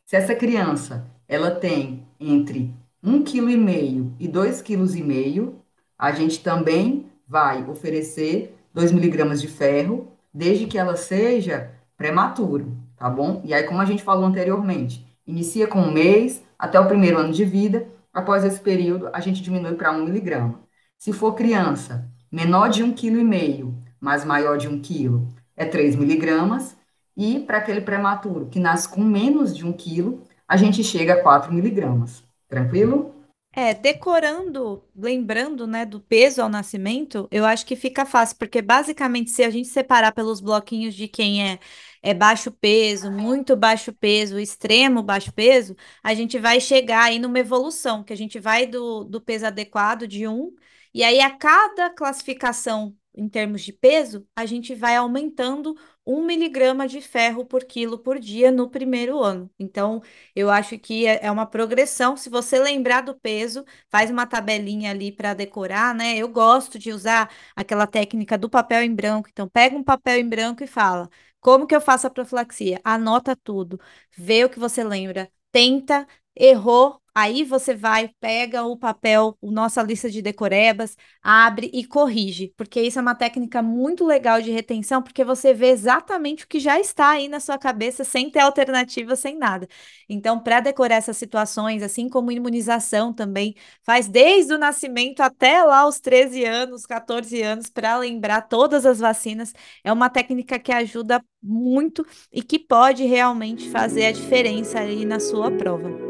Se 0.06 0.16
essa 0.16 0.34
criança 0.34 1.06
ela 1.28 1.52
tem 1.52 2.08
entre 2.20 2.74
1,5 3.06 3.24
kg 3.24 4.12
e 4.20 4.28
2,5 4.28 5.44
kg, 5.44 5.54
a 5.98 6.12
gente 6.12 6.42
também 6.42 7.06
vai 7.28 7.64
oferecer 7.70 8.58
2 8.74 8.92
miligramas 8.92 9.40
de 9.40 9.48
ferro, 9.48 10.08
desde 10.34 10.66
que 10.66 10.78
ela 10.78 10.96
seja 10.96 11.72
prematuro 11.96 12.90
tá 13.00 13.10
bom? 13.10 13.42
E 13.46 13.54
aí, 13.54 13.64
como 13.64 13.82
a 13.82 13.86
gente 13.86 14.04
falou 14.04 14.26
anteriormente, 14.26 15.08
inicia 15.26 15.66
com 15.66 15.80
um 15.80 15.92
mês 15.92 16.44
até 16.60 16.78
o 16.80 16.86
primeiro 16.86 17.18
ano 17.18 17.32
de 17.32 17.46
vida, 17.46 17.88
após 18.14 18.44
esse 18.44 18.60
período, 18.60 19.10
a 19.14 19.22
gente 19.22 19.42
diminui 19.42 19.74
para 19.76 19.92
um 19.94 20.04
miligrama. 20.04 20.60
Se 20.98 21.14
for 21.14 21.34
criança, 21.34 22.06
menor 22.30 22.70
de 22.70 22.84
um 22.84 22.92
quilo 22.92 23.18
e 23.18 23.24
meio, 23.24 23.79
mas 24.00 24.26
maior 24.26 24.58
de 24.58 24.68
um 24.68 24.82
quilo, 24.82 25.28
é 25.56 25.66
3 25.66 25.96
miligramas, 25.96 26.76
e 27.16 27.40
para 27.42 27.58
aquele 27.58 27.82
prematuro 27.82 28.48
que 28.48 28.60
nasce 28.60 28.88
com 28.88 29.04
menos 29.04 29.56
de 29.56 29.66
um 29.66 29.74
quilo, 29.74 30.24
a 30.48 30.56
gente 30.56 30.84
chega 30.84 31.14
a 31.14 31.22
4 31.22 31.54
miligramas. 31.54 32.24
Tranquilo? 32.48 33.14
É, 33.52 33.74
decorando, 33.74 34.84
lembrando, 34.96 35.66
né, 35.66 35.84
do 35.84 36.00
peso 36.00 36.42
ao 36.42 36.48
nascimento, 36.48 37.28
eu 37.32 37.46
acho 37.46 37.66
que 37.66 37.76
fica 37.76 38.06
fácil, 38.06 38.38
porque 38.38 38.62
basicamente, 38.62 39.32
se 39.32 39.44
a 39.44 39.50
gente 39.50 39.68
separar 39.68 40.12
pelos 40.12 40.40
bloquinhos 40.40 40.94
de 40.94 41.08
quem 41.08 41.44
é, 41.44 41.60
é 42.02 42.14
baixo 42.14 42.52
peso, 42.52 43.12
muito 43.12 43.56
baixo 43.56 43.92
peso, 43.92 44.40
extremo 44.40 45.02
baixo 45.02 45.34
peso, 45.34 45.76
a 46.04 46.14
gente 46.14 46.38
vai 46.38 46.62
chegar 46.62 47.06
aí 47.06 47.20
numa 47.20 47.40
evolução, 47.40 48.04
que 48.04 48.14
a 48.14 48.18
gente 48.18 48.40
vai 48.40 48.68
do, 48.68 49.04
do 49.04 49.20
peso 49.20 49.48
adequado 49.48 50.08
de 50.08 50.28
1, 50.28 50.54
e 50.94 51.04
aí 51.04 51.20
a 51.20 51.32
cada 51.36 51.90
classificação 51.90 52.96
em 53.14 53.28
termos 53.28 53.62
de 53.64 53.74
peso, 53.74 54.26
a 54.36 54.46
gente 54.46 54.74
vai 54.76 54.96
aumentando 54.96 55.76
um 56.06 56.26
miligrama 56.26 56.88
de 56.88 57.02
ferro 57.02 57.46
por 57.46 57.66
quilo 57.66 58.00
por 58.00 58.20
dia 58.20 58.52
no 58.52 58.70
primeiro 58.70 59.20
ano. 59.22 59.50
Então, 59.60 60.02
eu 60.36 60.50
acho 60.50 60.78
que 60.80 61.06
é, 61.06 61.20
é 61.26 61.32
uma 61.32 61.46
progressão. 61.46 62.16
Se 62.16 62.30
você 62.30 62.60
lembrar 62.60 63.02
do 63.02 63.16
peso, 63.16 63.66
faz 63.90 64.10
uma 64.10 64.26
tabelinha 64.26 64.92
ali 64.92 65.12
para 65.12 65.34
decorar, 65.34 65.94
né? 65.94 66.18
Eu 66.18 66.28
gosto 66.30 66.80
de 66.80 66.92
usar 66.92 67.30
aquela 67.56 67.86
técnica 67.88 68.38
do 68.38 68.50
papel 68.50 68.84
em 68.84 68.94
branco. 68.96 69.30
Então, 69.32 69.48
pega 69.50 69.76
um 69.76 69.84
papel 69.84 70.18
em 70.20 70.28
branco 70.28 70.64
e 70.64 70.68
fala: 70.68 71.10
como 71.40 71.68
que 71.68 71.76
eu 71.76 71.82
faço 71.82 72.08
a 72.08 72.10
profilaxia? 72.10 72.80
Anota 72.84 73.36
tudo, 73.36 73.80
vê 74.18 74.44
o 74.46 74.50
que 74.50 74.60
você 74.60 74.84
lembra, 74.84 75.32
tenta, 75.52 76.08
errou, 76.40 77.00
Aí 77.16 77.44
você 77.44 77.76
vai, 77.76 78.10
pega 78.22 78.64
o 78.64 78.78
papel, 78.78 79.38
a 79.44 79.52
nossa 79.52 79.82
lista 79.84 80.10
de 80.10 80.22
decorebas, 80.22 80.96
abre 81.22 81.70
e 81.74 81.84
corrige, 81.86 82.54
porque 82.56 82.80
isso 82.82 82.98
é 82.98 83.02
uma 83.02 83.16
técnica 83.16 83.62
muito 83.62 84.06
legal 84.06 84.42
de 84.42 84.52
retenção, 84.52 85.02
porque 85.02 85.26
você 85.26 85.54
vê 85.54 85.68
exatamente 85.68 86.46
o 86.46 86.48
que 86.48 86.60
já 86.60 86.80
está 86.80 87.10
aí 87.10 87.28
na 87.28 87.42
sua 87.42 87.58
cabeça, 87.58 88.06
sem 88.06 88.30
ter 88.30 88.40
alternativa, 88.40 89.18
sem 89.18 89.38
nada. 89.38 89.68
Então, 90.08 90.40
para 90.40 90.60
decorar 90.62 90.96
essas 90.96 91.18
situações, 91.18 91.84
assim 91.84 92.08
como 92.10 92.32
imunização 92.32 93.14
também, 93.14 93.56
faz 93.84 94.08
desde 94.08 94.54
o 94.54 94.58
nascimento 94.58 95.22
até 95.22 95.64
lá 95.64 95.88
os 95.88 96.00
13 96.00 96.46
anos, 96.46 96.86
14 96.86 97.42
anos, 97.42 97.70
para 97.70 97.98
lembrar 97.98 98.42
todas 98.44 98.86
as 98.86 99.00
vacinas. 99.00 99.54
É 99.84 99.92
uma 99.92 100.10
técnica 100.10 100.58
que 100.60 100.72
ajuda 100.72 101.22
muito 101.42 102.06
e 102.32 102.42
que 102.42 102.60
pode 102.60 103.06
realmente 103.06 103.70
fazer 103.70 104.06
a 104.06 104.12
diferença 104.12 104.80
aí 104.80 105.06
na 105.06 105.20
sua 105.20 105.52
prova. 105.52 106.09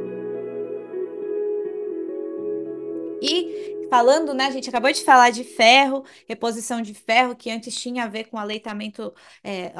E 3.21 3.77
falando, 3.89 4.33
né, 4.33 4.45
a 4.45 4.51
gente 4.51 4.69
acabou 4.69 4.91
de 4.91 5.03
falar 5.03 5.31
de 5.31 5.43
ferro, 5.43 6.05
reposição 6.27 6.81
de 6.81 6.93
ferro, 6.93 7.35
que 7.35 7.49
antes 7.49 7.75
tinha 7.75 8.03
a 8.03 8.07
ver 8.07 8.25
com 8.25 8.37
aleitamento, 8.37 9.13
é, 9.43 9.73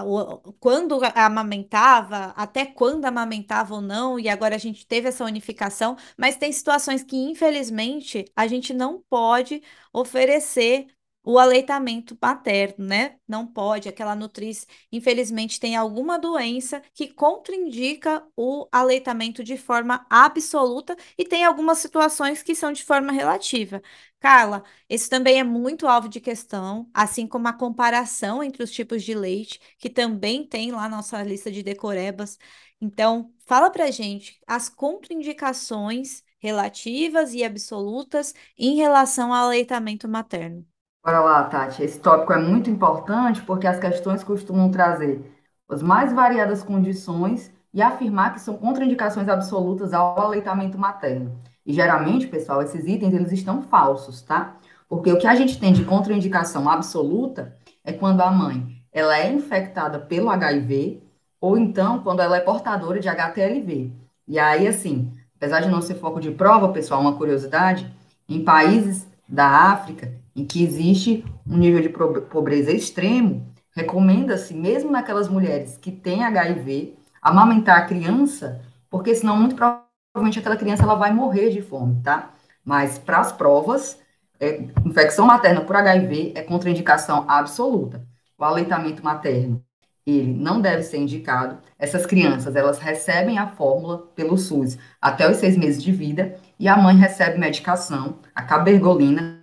quando 0.60 1.00
amamentava, 1.16 2.34
até 2.36 2.66
quando 2.66 3.06
amamentava 3.06 3.76
ou 3.76 3.82
não, 3.82 4.20
e 4.20 4.28
agora 4.28 4.56
a 4.56 4.58
gente 4.58 4.86
teve 4.88 5.10
essa 5.10 5.24
unificação, 5.26 5.96
mas 6.18 6.36
tem 6.38 6.52
situações 6.52 7.04
que, 7.04 7.16
infelizmente, 7.18 8.26
a 8.36 8.48
gente 8.48 8.74
não 8.74 9.02
pode 9.10 9.62
oferecer 9.94 10.88
o 11.32 11.38
aleitamento 11.38 12.16
paterno, 12.16 12.86
né? 12.86 13.18
Não 13.28 13.46
pode, 13.46 13.88
aquela 13.88 14.16
nutriz, 14.16 14.66
infelizmente, 14.92 15.60
tem 15.60 15.76
alguma 15.76 16.18
doença 16.18 16.82
que 16.94 17.08
contraindica 17.14 18.26
o 18.36 18.68
aleitamento 18.72 19.44
de 19.44 19.56
forma 19.56 20.06
absoluta 20.10 20.96
e 21.18 21.24
tem 21.24 21.46
algumas 21.46 21.78
situações 21.78 22.42
que 22.42 22.56
são 22.56 22.72
de 22.72 22.84
forma 22.84 23.12
relativa. 23.12 23.80
Carla, 24.20 24.64
esse 24.90 25.08
também 25.10 25.40
é 25.40 25.44
muito 25.44 25.88
alvo 25.88 26.10
de 26.10 26.20
questão, 26.20 26.90
assim 26.94 27.28
como 27.28 27.48
a 27.48 27.54
comparação 27.54 28.44
entre 28.44 28.64
os 28.64 28.72
tipos 28.72 29.04
de 29.04 29.14
leite, 29.14 29.60
que 29.78 29.90
também 29.90 30.46
tem 30.46 30.72
lá 30.72 30.90
nossa 30.90 31.22
lista 31.24 31.52
de 31.52 31.62
decorebas. 31.64 32.38
Então, 32.82 33.32
fala 33.46 33.70
pra 33.70 33.92
gente 33.92 34.40
as 34.48 34.68
contraindicações 34.70 36.24
relativas 36.40 37.34
e 37.34 37.44
absolutas 37.44 38.34
em 38.58 38.76
relação 38.78 39.34
ao 39.34 39.46
aleitamento 39.46 40.08
materno. 40.08 40.66
Bora 41.04 41.22
lá, 41.22 41.44
Tati. 41.46 41.82
Esse 41.84 42.00
tópico 42.00 42.34
é 42.34 42.38
muito 42.38 42.70
importante 42.70 43.42
porque 43.42 43.68
as 43.68 43.80
questões 43.80 44.24
costumam 44.24 44.70
trazer 44.70 45.22
as 45.70 45.82
mais 45.82 46.12
variadas 46.12 46.64
condições 46.64 47.52
e 47.74 47.82
afirmar 47.82 48.34
que 48.34 48.42
são 48.42 48.58
contraindicações 48.58 49.30
absolutas 49.30 49.94
ao 49.94 50.20
aleitamento 50.20 50.78
materno. 50.78 51.40
E 51.66 51.72
geralmente, 51.72 52.28
pessoal, 52.28 52.62
esses 52.62 52.86
itens 52.86 53.14
eles 53.14 53.32
estão 53.32 53.62
falsos, 53.62 54.22
tá? 54.22 54.58
Porque 54.90 55.12
o 55.12 55.18
que 55.18 55.28
a 55.28 55.36
gente 55.36 55.60
tem 55.60 55.72
de 55.72 55.86
contraindicação 55.86 56.68
absoluta 56.68 57.56
é 57.84 57.94
quando 57.94 58.22
a 58.22 58.32
mãe 58.32 58.84
ela 58.92 59.18
é 59.18 59.32
infectada 59.32 60.00
pelo 60.00 60.30
HIV 60.30 61.02
ou 61.40 61.58
então 61.58 62.00
quando 62.00 62.22
ela 62.22 62.38
é 62.38 62.42
portadora 62.42 63.00
de 63.00 63.08
HTLV. 63.08 63.94
E 64.28 64.40
aí, 64.40 64.68
assim, 64.68 65.14
apesar 65.36 65.62
de 65.62 65.70
não 65.70 65.82
ser 65.82 65.96
foco 65.96 66.20
de 66.20 66.32
prova, 66.32 66.70
pessoal, 66.70 67.00
uma 67.02 67.16
curiosidade, 67.16 67.92
em 68.28 68.44
países 68.44 69.08
da 69.28 69.48
África, 69.48 70.12
em 70.40 70.46
que 70.46 70.64
existe 70.64 71.26
um 71.46 71.58
nível 71.58 71.82
de 71.82 71.90
pobreza 71.90 72.72
extremo, 72.72 73.46
recomenda-se, 73.76 74.54
mesmo 74.54 74.90
naquelas 74.90 75.28
mulheres 75.28 75.78
que 75.78 75.92
têm 75.92 76.24
HIV, 76.24 76.96
amamentar 77.22 77.80
a 77.80 77.86
criança, 77.86 78.62
porque 78.90 79.14
senão, 79.14 79.36
muito 79.36 79.56
provavelmente, 79.56 80.40
aquela 80.40 80.56
criança 80.56 80.84
ela 80.84 80.96
vai 80.96 81.14
morrer 81.14 81.50
de 81.50 81.62
fome, 81.62 82.02
tá? 82.02 82.32
Mas, 82.64 82.98
para 82.98 83.20
as 83.20 83.34
provas, 83.34 84.00
é, 84.40 84.64
infecção 84.86 85.26
materna 85.26 85.62
por 85.62 85.76
HIV 85.76 86.32
é 86.36 86.42
contraindicação 86.42 87.26
absoluta. 87.28 88.02
O 88.38 88.44
aleitamento 88.46 89.04
materno, 89.04 89.62
ele 90.08 90.34
não 90.34 90.62
deve 90.62 90.84
ser 90.84 90.98
indicado. 90.98 91.58
Essas 91.78 92.06
crianças, 92.06 92.56
elas 92.56 92.80
recebem 92.80 93.38
a 93.38 93.48
fórmula 93.48 94.08
pelo 94.16 94.38
SUS 94.38 94.78
até 95.02 95.30
os 95.30 95.38
seis 95.38 95.58
meses 95.58 95.84
de 95.84 95.92
vida 95.92 96.36
e 96.58 96.70
a 96.70 96.78
mãe 96.78 96.96
recebe 96.96 97.38
medicação, 97.38 98.20
a 98.34 98.42
cabergolina, 98.42 99.39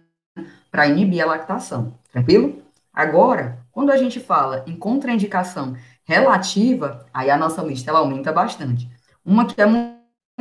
para 0.77 0.89
inibir 0.89 1.23
a 1.23 1.27
lactação, 1.27 1.95
tranquilo? 2.13 2.63
Agora, 2.93 3.65
quando 3.73 3.91
a 3.91 3.97
gente 3.97 4.21
fala 4.21 4.63
em 4.67 4.77
contraindicação 4.77 5.75
relativa, 6.05 7.07
aí 7.15 7.31
a 7.31 7.37
nossa 7.39 7.63
lista 7.63 7.91
ela 7.91 8.01
aumenta 8.01 8.31
bastante. 8.31 8.87
Uma 9.25 9.47
que 9.47 9.59
é 9.59 9.65
muito 9.65 9.97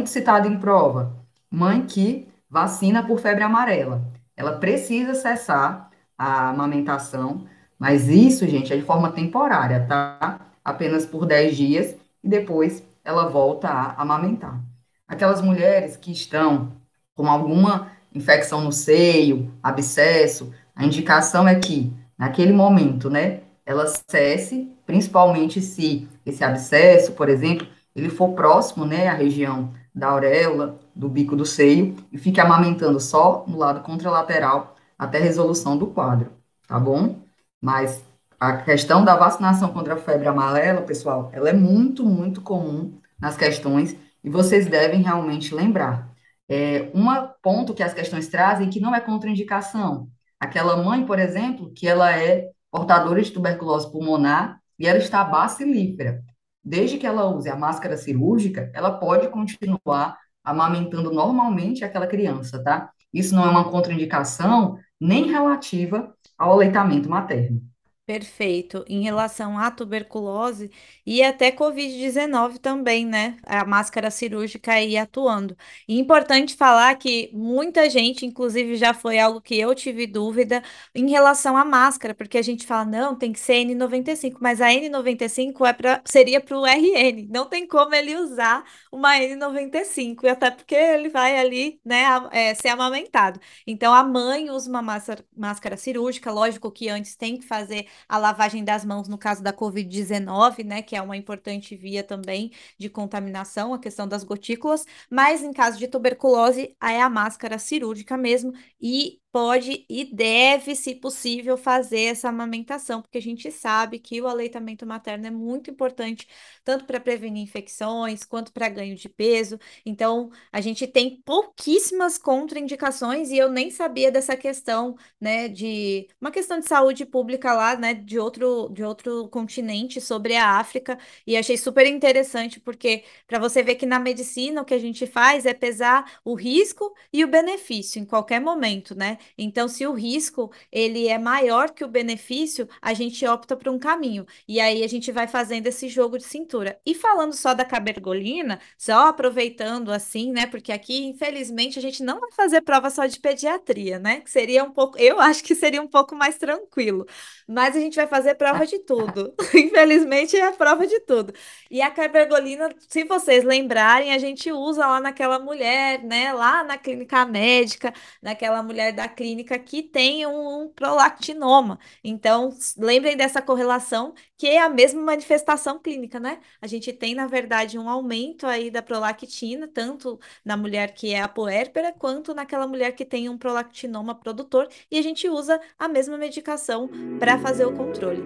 citada 0.07 0.45
em 0.45 0.59
prova, 0.59 1.15
mãe 1.49 1.85
que 1.85 2.27
vacina 2.49 3.01
por 3.01 3.17
febre 3.17 3.45
amarela. 3.45 4.01
Ela 4.35 4.57
precisa 4.57 5.13
cessar 5.13 5.89
a 6.17 6.49
amamentação, 6.49 7.45
mas 7.79 8.09
isso, 8.09 8.45
gente, 8.45 8.73
é 8.73 8.75
de 8.75 8.83
forma 8.83 9.13
temporária, 9.13 9.85
tá? 9.87 10.41
Apenas 10.65 11.05
por 11.05 11.25
10 11.25 11.55
dias 11.55 11.95
e 12.21 12.27
depois 12.27 12.83
ela 13.05 13.29
volta 13.29 13.69
a 13.69 14.01
amamentar. 14.01 14.59
Aquelas 15.07 15.41
mulheres 15.41 15.95
que 15.95 16.11
estão 16.11 16.73
com 17.15 17.29
alguma 17.29 17.94
infecção 18.15 18.61
no 18.61 18.71
seio, 18.71 19.51
abscesso, 19.61 20.51
a 20.75 20.85
indicação 20.85 21.47
é 21.47 21.55
que, 21.55 21.93
naquele 22.17 22.53
momento, 22.53 23.09
né, 23.09 23.41
ela 23.65 23.85
cesse, 24.09 24.71
principalmente 24.85 25.61
se 25.61 26.07
esse 26.25 26.43
abscesso, 26.43 27.11
por 27.13 27.29
exemplo, 27.29 27.67
ele 27.95 28.09
for 28.09 28.29
próximo, 28.33 28.85
né, 28.85 29.07
à 29.07 29.13
região 29.13 29.73
da 29.93 30.07
auréola, 30.07 30.79
do 30.95 31.07
bico 31.09 31.35
do 31.35 31.45
seio, 31.45 31.95
e 32.11 32.17
fique 32.17 32.39
amamentando 32.39 32.99
só 32.99 33.45
no 33.47 33.57
lado 33.57 33.81
contralateral 33.81 34.75
até 34.97 35.19
resolução 35.19 35.77
do 35.77 35.87
quadro, 35.87 36.31
tá 36.67 36.79
bom? 36.79 37.17
Mas 37.61 38.03
a 38.39 38.57
questão 38.57 39.03
da 39.03 39.15
vacinação 39.15 39.71
contra 39.71 39.93
a 39.95 39.97
febre 39.97 40.27
amarela, 40.27 40.81
pessoal, 40.81 41.29
ela 41.33 41.49
é 41.49 41.53
muito, 41.53 42.05
muito 42.05 42.41
comum 42.41 42.93
nas 43.19 43.37
questões 43.37 43.95
e 44.23 44.29
vocês 44.29 44.67
devem 44.67 45.01
realmente 45.01 45.53
lembrar. 45.53 46.14
É, 46.47 46.91
um 46.93 47.05
ponto 47.41 47.73
que 47.73 47.83
as 47.83 47.93
questões 47.93 48.27
trazem 48.27 48.69
que 48.69 48.79
não 48.79 48.93
é 48.93 49.01
contraindicação. 49.01 50.09
Aquela 50.39 50.77
mãe, 50.83 51.05
por 51.05 51.17
exemplo, 51.17 51.71
que 51.73 51.87
ela 51.87 52.11
é 52.15 52.49
portadora 52.69 53.21
de 53.21 53.31
tuberculose 53.31 53.91
pulmonar 53.91 54.59
e 54.77 54.87
ela 54.87 54.99
está 54.99 55.23
bacilífera. 55.23 56.21
Desde 56.63 56.97
que 56.97 57.07
ela 57.07 57.25
use 57.25 57.49
a 57.49 57.55
máscara 57.55 57.95
cirúrgica, 57.95 58.71
ela 58.73 58.91
pode 58.91 59.29
continuar 59.29 60.17
amamentando 60.43 61.11
normalmente 61.11 61.83
aquela 61.83 62.07
criança, 62.07 62.63
tá? 62.63 62.91
Isso 63.13 63.33
não 63.33 63.45
é 63.45 63.49
uma 63.49 63.69
contraindicação 63.69 64.77
nem 64.99 65.31
relativa 65.31 66.13
ao 66.37 66.51
aleitamento 66.53 67.09
materno. 67.09 67.61
Perfeito. 68.05 68.85
Em 68.87 69.01
relação 69.01 69.57
à 69.57 69.71
tuberculose 69.71 70.69
e 71.03 71.23
até 71.23 71.51
Covid-19 71.51 72.59
também, 72.59 73.03
né? 73.03 73.35
A 73.43 73.65
máscara 73.65 74.11
cirúrgica 74.11 74.73
aí 74.73 74.95
atuando. 74.95 75.57
Importante 75.89 76.55
falar 76.55 76.93
que 76.97 77.31
muita 77.33 77.89
gente, 77.89 78.23
inclusive 78.23 78.75
já 78.75 78.93
foi 78.93 79.17
algo 79.17 79.41
que 79.41 79.57
eu 79.57 79.73
tive 79.73 80.05
dúvida 80.05 80.61
em 80.93 81.09
relação 81.09 81.57
à 81.57 81.65
máscara, 81.65 82.13
porque 82.13 82.37
a 82.37 82.43
gente 82.43 82.67
fala, 82.67 82.85
não, 82.85 83.15
tem 83.15 83.33
que 83.33 83.39
ser 83.39 83.55
N95, 83.55 84.37
mas 84.39 84.61
a 84.61 84.67
N95 84.71 85.65
é 85.65 85.73
pra, 85.73 85.99
seria 86.05 86.39
para 86.39 86.55
o 86.59 86.63
RN, 86.65 87.27
não 87.31 87.47
tem 87.49 87.65
como 87.67 87.95
ele 87.95 88.15
usar 88.17 88.63
uma 88.91 89.17
N95, 89.17 90.25
e 90.25 90.29
até 90.29 90.51
porque 90.51 90.75
ele 90.75 91.09
vai 91.09 91.39
ali, 91.39 91.79
né, 91.83 92.03
é, 92.31 92.53
ser 92.53 92.67
amamentado. 92.69 93.39
Então 93.65 93.91
a 93.93 94.03
mãe 94.03 94.49
usa 94.51 94.69
uma 94.69 94.81
máscara, 94.83 95.25
máscara 95.35 95.75
cirúrgica, 95.75 96.31
lógico 96.31 96.71
que 96.71 96.87
antes 96.87 97.15
tem 97.15 97.37
que 97.39 97.45
fazer 97.47 97.87
a 98.07 98.17
lavagem 98.17 98.63
das 98.63 98.85
mãos 98.85 99.07
no 99.07 99.17
caso 99.17 99.41
da 99.43 99.53
Covid-19, 99.53 100.63
né, 100.65 100.81
que 100.81 100.95
é 100.95 101.01
uma 101.01 101.17
importante 101.17 101.75
via 101.75 102.03
também 102.03 102.51
de 102.77 102.89
contaminação, 102.89 103.73
a 103.73 103.79
questão 103.79 104.07
das 104.07 104.23
gotículas, 104.23 104.85
mas 105.09 105.43
em 105.43 105.53
caso 105.53 105.77
de 105.77 105.87
tuberculose, 105.87 106.75
é 106.81 107.01
a 107.01 107.09
máscara 107.09 107.57
cirúrgica 107.59 108.17
mesmo, 108.17 108.53
e 108.81 109.19
pode 109.35 109.85
e 109.89 110.05
deve, 110.05 110.75
se 110.77 110.95
possível, 110.95 111.57
fazer 111.57 112.03
essa 112.03 112.29
amamentação, 112.29 113.01
porque 113.01 113.17
a 113.17 113.21
gente 113.21 113.51
sabe 113.51 113.99
que 113.99 114.21
o 114.21 114.27
aleitamento 114.27 114.85
materno 114.85 115.27
é 115.27 115.29
muito 115.31 115.69
importante, 115.69 116.25
tanto 116.63 116.85
para 116.85 117.01
prevenir 117.01 117.43
infecções, 117.43 118.23
quanto 118.23 118.53
para 118.53 118.69
ganho 118.69 118.95
de 118.95 119.09
peso. 119.09 119.59
Então, 119.85 120.31
a 120.53 120.61
gente 120.61 120.87
tem 120.87 121.21
pouquíssimas 121.25 122.17
contraindicações 122.17 123.29
e 123.29 123.37
eu 123.37 123.49
nem 123.49 123.69
sabia 123.69 124.09
dessa 124.09 124.37
questão 124.37 124.95
né, 125.19 125.49
de 125.49 126.07
uma 126.21 126.31
questão 126.31 126.57
de 126.57 126.65
saúde 126.69 127.05
pública 127.05 127.53
lá, 127.53 127.75
né, 127.75 127.93
de 127.93 128.17
outro, 128.17 128.69
de 128.69 128.83
outro 128.85 129.27
continente 129.27 129.99
sobre 129.99 130.37
a 130.37 130.51
África, 130.59 130.97
e 131.27 131.35
achei 131.35 131.57
super 131.57 131.85
interessante 131.85 132.59
porque 132.61 133.03
para 133.27 133.37
você 133.39 133.61
ver 133.61 133.75
que 133.75 133.85
na 133.85 133.99
medicina 133.99 134.61
o 134.61 134.65
que 134.65 134.73
a 134.73 134.79
gente 134.79 135.05
faz 135.05 135.45
é 135.45 135.53
pesar 135.53 136.19
o 136.23 136.35
risco 136.35 136.93
e 137.11 137.23
o 137.23 137.27
benefício 137.27 137.99
em 138.01 138.05
qualquer 138.05 138.39
momento, 138.39 138.95
né? 138.95 139.17
Então, 139.37 139.67
se 139.67 139.85
o 139.85 139.93
risco 139.93 140.51
ele 140.71 141.07
é 141.07 141.17
maior 141.17 141.71
que 141.71 141.83
o 141.83 141.87
benefício, 141.87 142.67
a 142.81 142.93
gente 142.93 143.25
opta 143.25 143.55
por 143.55 143.69
um 143.69 143.79
caminho. 143.79 144.25
E 144.47 144.59
aí 144.59 144.83
a 144.83 144.87
gente 144.87 145.11
vai 145.11 145.27
fazendo 145.27 145.67
esse 145.67 145.87
jogo 145.87 146.17
de 146.17 146.23
cintura. 146.25 146.79
E 146.85 146.93
falando 146.93 147.33
só 147.33 147.53
da 147.53 147.65
cabergolina, 147.65 148.59
só 148.77 149.07
aproveitando 149.07 149.91
assim, 149.91 150.31
né? 150.31 150.45
Porque 150.47 150.71
aqui, 150.71 151.05
infelizmente, 151.05 151.79
a 151.79 151.81
gente 151.81 152.03
não 152.03 152.19
vai 152.19 152.31
fazer 152.31 152.61
prova 152.61 152.89
só 152.89 153.05
de 153.05 153.19
pediatria, 153.19 153.99
né? 153.99 154.21
Que 154.21 154.31
seria 154.31 154.63
um 154.63 154.71
pouco, 154.71 154.97
eu 154.97 155.19
acho 155.19 155.43
que 155.43 155.55
seria 155.55 155.81
um 155.81 155.87
pouco 155.87 156.15
mais 156.15 156.37
tranquilo. 156.37 157.05
Mas 157.47 157.75
a 157.75 157.79
gente 157.79 157.95
vai 157.95 158.07
fazer 158.07 158.35
prova 158.35 158.65
de 158.65 158.79
tudo. 158.79 159.33
Infelizmente, 159.53 160.35
é 160.35 160.47
a 160.47 160.51
prova 160.51 160.85
de 160.87 160.99
tudo. 161.01 161.33
E 161.69 161.81
a 161.81 161.91
cabergolina, 161.91 162.69
se 162.87 163.03
vocês 163.03 163.43
lembrarem, 163.43 164.13
a 164.13 164.17
gente 164.17 164.51
usa 164.51 164.85
lá 164.85 164.99
naquela 164.99 165.39
mulher, 165.39 166.03
né? 166.03 166.33
Lá 166.33 166.63
na 166.63 166.77
clínica 166.77 167.25
médica, 167.25 167.93
naquela 168.21 168.61
mulher 168.63 168.93
da 168.93 169.04
clínica 169.07 169.57
que 169.59 169.83
tem 169.83 170.25
um, 170.25 170.63
um 170.63 170.69
prolactinoma. 170.69 171.79
Então, 172.03 172.49
lembrem 172.77 173.15
dessa 173.17 173.41
correlação, 173.41 174.13
que 174.37 174.47
é 174.47 174.61
a 174.61 174.69
mesma 174.69 175.01
manifestação 175.01 175.79
clínica, 175.79 176.19
né? 176.19 176.39
A 176.61 176.67
gente 176.67 176.91
tem, 176.93 177.15
na 177.15 177.27
verdade, 177.27 177.77
um 177.77 177.89
aumento 177.89 178.45
aí 178.45 178.69
da 178.69 178.81
prolactina, 178.81 179.67
tanto 179.67 180.19
na 180.43 180.57
mulher 180.57 180.93
que 180.93 181.13
é 181.13 181.21
apoérpera, 181.21 181.93
quanto 181.93 182.33
naquela 182.33 182.67
mulher 182.67 182.91
que 182.93 183.05
tem 183.05 183.29
um 183.29 183.37
prolactinoma 183.37 184.15
produtor, 184.15 184.67
e 184.89 184.97
a 184.97 185.01
gente 185.01 185.29
usa 185.29 185.59
a 185.77 185.87
mesma 185.87 186.17
medicação 186.17 186.89
para 187.19 187.37
fazer 187.39 187.65
o 187.65 187.73
controle. 187.73 188.23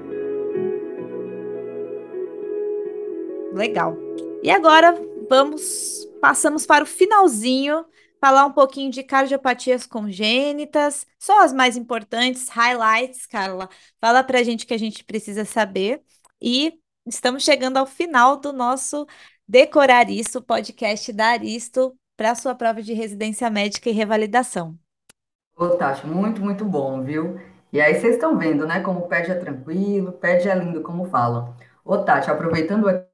Legal. 3.54 3.98
E 4.42 4.50
agora 4.50 4.96
vamos, 5.30 6.08
passamos 6.22 6.66
para 6.66 6.84
o 6.84 6.88
finalzinho, 6.88 7.86
falar 8.20 8.46
um 8.46 8.52
pouquinho 8.52 8.92
de 8.92 9.04
cardiopatias 9.04 9.86
congênitas, 9.86 11.06
só 11.18 11.44
as 11.44 11.54
mais 11.54 11.78
importantes, 11.78 12.50
highlights, 12.50 13.26
Carla. 13.26 13.70
Fala 14.00 14.24
pra 14.24 14.44
gente 14.44 14.66
o 14.66 14.68
que 14.68 14.74
a 14.74 14.80
gente 14.80 15.04
precisa 15.04 15.46
saber. 15.46 16.04
E 16.42 16.80
estamos 17.06 17.44
chegando 17.44 17.78
ao 17.78 17.86
final 17.86 18.38
do 18.38 18.54
nosso 18.54 19.06
Decorar 19.48 20.10
Isso, 20.10 20.42
podcast 20.42 21.12
da 21.12 21.30
Aristo, 21.30 21.98
para 22.16 22.32
a 22.32 22.36
sua 22.36 22.54
prova 22.54 22.82
de 22.84 22.94
residência 22.94 23.50
médica 23.50 23.90
e 23.90 23.94
revalidação. 23.94 24.78
Ô, 25.56 25.70
Tati, 25.70 26.06
muito, 26.08 26.42
muito 26.42 26.66
bom, 26.66 27.04
viu? 27.04 27.40
E 27.72 27.80
aí 27.82 27.96
vocês 27.96 28.16
estão 28.16 28.38
vendo, 28.38 28.66
né? 28.66 28.80
Como 28.82 29.08
pede 29.08 29.32
é 29.32 29.36
tranquilo, 29.36 30.14
pede 30.14 30.48
é 30.48 30.56
lindo, 30.56 30.82
como 30.82 31.06
falam. 31.06 31.56
Ô, 31.84 31.98
Tati, 31.98 32.30
aproveitando 32.32 32.88
aqui, 32.88 33.10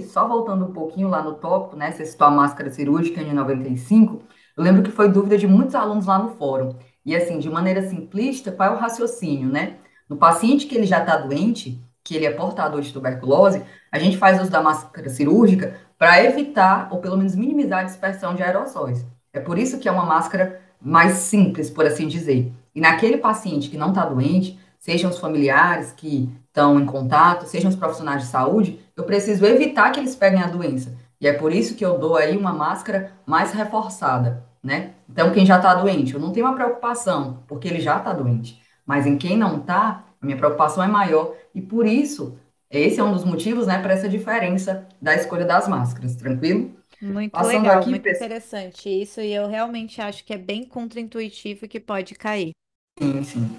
só 0.00 0.28
voltando 0.28 0.66
um 0.66 0.72
pouquinho 0.72 1.08
lá 1.08 1.20
no 1.20 1.34
tópico, 1.34 1.74
né? 1.74 1.90
Você 1.90 2.06
citou 2.06 2.28
a 2.28 2.30
máscara 2.30 2.70
cirúrgica 2.70 3.20
N95. 3.20 4.20
Eu 4.56 4.62
lembro 4.62 4.82
que 4.84 4.90
foi 4.90 5.08
dúvida 5.10 5.36
de 5.36 5.48
muitos 5.48 5.74
alunos 5.74 6.06
lá 6.06 6.18
no 6.18 6.30
fórum. 6.36 6.76
E 7.04 7.14
assim, 7.14 7.40
de 7.40 7.50
maneira 7.50 7.82
simplista, 7.82 8.52
qual 8.52 8.70
é 8.70 8.72
o 8.72 8.78
raciocínio, 8.78 9.48
né? 9.48 9.78
No 10.08 10.16
paciente 10.16 10.66
que 10.66 10.76
ele 10.76 10.86
já 10.86 11.00
está 11.00 11.16
doente, 11.16 11.82
que 12.04 12.14
ele 12.14 12.24
é 12.24 12.30
portador 12.30 12.80
de 12.82 12.92
tuberculose, 12.92 13.62
a 13.90 13.98
gente 13.98 14.16
faz 14.16 14.40
uso 14.40 14.50
da 14.50 14.62
máscara 14.62 15.08
cirúrgica 15.08 15.76
para 15.98 16.22
evitar, 16.22 16.88
ou 16.92 17.00
pelo 17.00 17.16
menos 17.16 17.34
minimizar 17.34 17.80
a 17.80 17.84
dispersão 17.84 18.34
de 18.34 18.42
aerossóis. 18.42 19.04
É 19.32 19.40
por 19.40 19.58
isso 19.58 19.78
que 19.80 19.88
é 19.88 19.92
uma 19.92 20.06
máscara 20.06 20.60
mais 20.80 21.14
simples, 21.14 21.68
por 21.68 21.84
assim 21.84 22.06
dizer. 22.06 22.52
E 22.74 22.80
naquele 22.80 23.16
paciente 23.16 23.68
que 23.68 23.76
não 23.76 23.88
está 23.88 24.04
doente, 24.04 24.58
sejam 24.78 25.10
os 25.10 25.18
familiares 25.18 25.92
que 25.92 26.30
estão 26.54 26.78
em 26.80 26.86
contato, 26.86 27.46
sejam 27.46 27.68
os 27.68 27.76
profissionais 27.76 28.22
de 28.22 28.28
saúde, 28.28 28.78
eu 28.96 29.04
preciso 29.04 29.44
evitar 29.44 29.90
que 29.90 29.98
eles 29.98 30.14
peguem 30.14 30.40
a 30.42 30.46
doença. 30.46 30.96
E 31.20 31.26
é 31.26 31.32
por 31.32 31.52
isso 31.52 31.74
que 31.74 31.84
eu 31.84 31.98
dou 31.98 32.16
aí 32.16 32.36
uma 32.36 32.52
máscara 32.52 33.12
mais 33.26 33.52
reforçada, 33.52 34.44
né? 34.62 34.92
Então, 35.08 35.32
quem 35.32 35.44
já 35.44 35.56
está 35.56 35.74
doente, 35.74 36.14
eu 36.14 36.20
não 36.20 36.32
tenho 36.32 36.46
uma 36.46 36.54
preocupação, 36.54 37.42
porque 37.48 37.66
ele 37.66 37.80
já 37.80 37.98
está 37.98 38.12
doente. 38.12 38.62
Mas 38.86 39.06
em 39.06 39.16
quem 39.18 39.36
não 39.36 39.58
está, 39.60 40.04
a 40.20 40.24
minha 40.26 40.36
preocupação 40.36 40.82
é 40.84 40.86
maior. 40.86 41.34
E 41.54 41.60
por 41.60 41.86
isso, 41.86 42.38
esse 42.70 43.00
é 43.00 43.04
um 43.04 43.12
dos 43.12 43.24
motivos, 43.24 43.66
né, 43.66 43.80
para 43.80 43.94
essa 43.94 44.08
diferença 44.08 44.86
da 45.00 45.14
escolha 45.14 45.44
das 45.44 45.66
máscaras, 45.68 46.14
tranquilo? 46.16 46.70
Muito 47.00 47.40
Passando 47.40 47.44
legal, 47.44 47.84
aqui, 47.84 47.88
muito 47.88 48.08
interessante 48.08 48.88
isso, 48.88 49.20
e 49.20 49.32
eu 49.32 49.46
realmente 49.46 50.00
acho 50.00 50.24
que 50.24 50.32
é 50.32 50.38
bem 50.38 50.64
contraintuitivo 50.66 51.68
que 51.68 51.78
pode 51.78 52.14
cair. 52.16 52.52
Sim, 52.98 53.24
sim. 53.24 53.56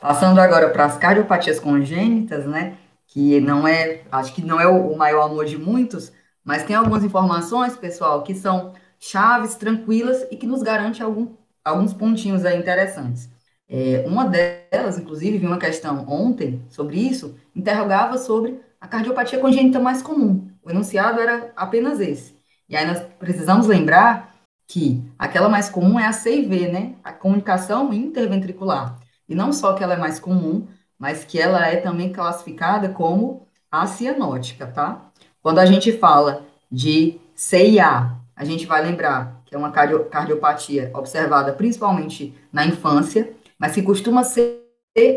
Passando 0.00 0.40
agora 0.40 0.70
para 0.70 0.84
as 0.84 0.98
cardiopatias 0.98 1.58
congênitas, 1.58 2.46
né? 2.46 2.76
Que 3.06 3.40
não 3.40 3.66
é, 3.66 4.02
acho 4.10 4.34
que 4.34 4.42
não 4.42 4.60
é 4.60 4.66
o 4.66 4.96
maior 4.96 5.22
amor 5.24 5.44
de 5.46 5.56
muitos, 5.56 6.12
mas 6.44 6.64
tem 6.64 6.76
algumas 6.76 7.02
informações, 7.02 7.76
pessoal, 7.76 8.22
que 8.22 8.34
são 8.34 8.74
chaves, 8.98 9.54
tranquilas 9.56 10.26
e 10.30 10.36
que 10.36 10.46
nos 10.46 10.62
garante 10.62 11.02
algum, 11.02 11.28
alguns 11.64 11.92
pontinhos 11.92 12.44
aí 12.44 12.58
interessantes. 12.58 13.28
É, 13.68 14.04
uma 14.06 14.26
delas, 14.26 14.98
inclusive, 14.98 15.38
vi 15.38 15.46
uma 15.46 15.58
questão 15.58 16.06
ontem 16.08 16.62
sobre 16.68 16.98
isso, 16.98 17.34
interrogava 17.54 18.16
sobre 18.18 18.60
a 18.80 18.86
cardiopatia 18.86 19.40
congênita 19.40 19.80
mais 19.80 20.02
comum. 20.02 20.48
O 20.62 20.70
enunciado 20.70 21.20
era 21.20 21.52
apenas 21.56 22.00
esse. 22.00 22.36
E 22.68 22.76
aí 22.76 22.86
nós 22.86 23.00
precisamos 23.18 23.66
lembrar 23.66 24.34
que 24.68 25.02
aquela 25.18 25.48
mais 25.48 25.68
comum 25.68 25.98
é 25.98 26.06
a 26.06 26.12
CIV, 26.12 26.68
né? 26.68 26.94
A 27.02 27.12
comunicação 27.12 27.92
interventricular. 27.92 28.98
E 29.28 29.34
não 29.34 29.52
só 29.52 29.72
que 29.74 29.82
ela 29.82 29.94
é 29.94 29.96
mais 29.96 30.18
comum, 30.18 30.66
mas 30.98 31.24
que 31.24 31.38
ela 31.40 31.66
é 31.66 31.76
também 31.76 32.12
classificada 32.12 32.88
como 32.88 33.46
a 33.70 33.86
cianótica, 33.86 34.66
tá? 34.66 35.10
Quando 35.42 35.58
a 35.58 35.66
gente 35.66 35.92
fala 35.92 36.44
de 36.70 37.20
CIA, 37.34 38.16
a 38.34 38.44
gente 38.44 38.66
vai 38.66 38.82
lembrar 38.82 39.42
que 39.44 39.54
é 39.54 39.58
uma 39.58 39.70
cardio- 39.70 40.04
cardiopatia 40.06 40.90
observada 40.94 41.52
principalmente 41.52 42.34
na 42.52 42.66
infância, 42.66 43.32
mas 43.58 43.72
que 43.72 43.82
costuma 43.82 44.24
ser 44.24 44.62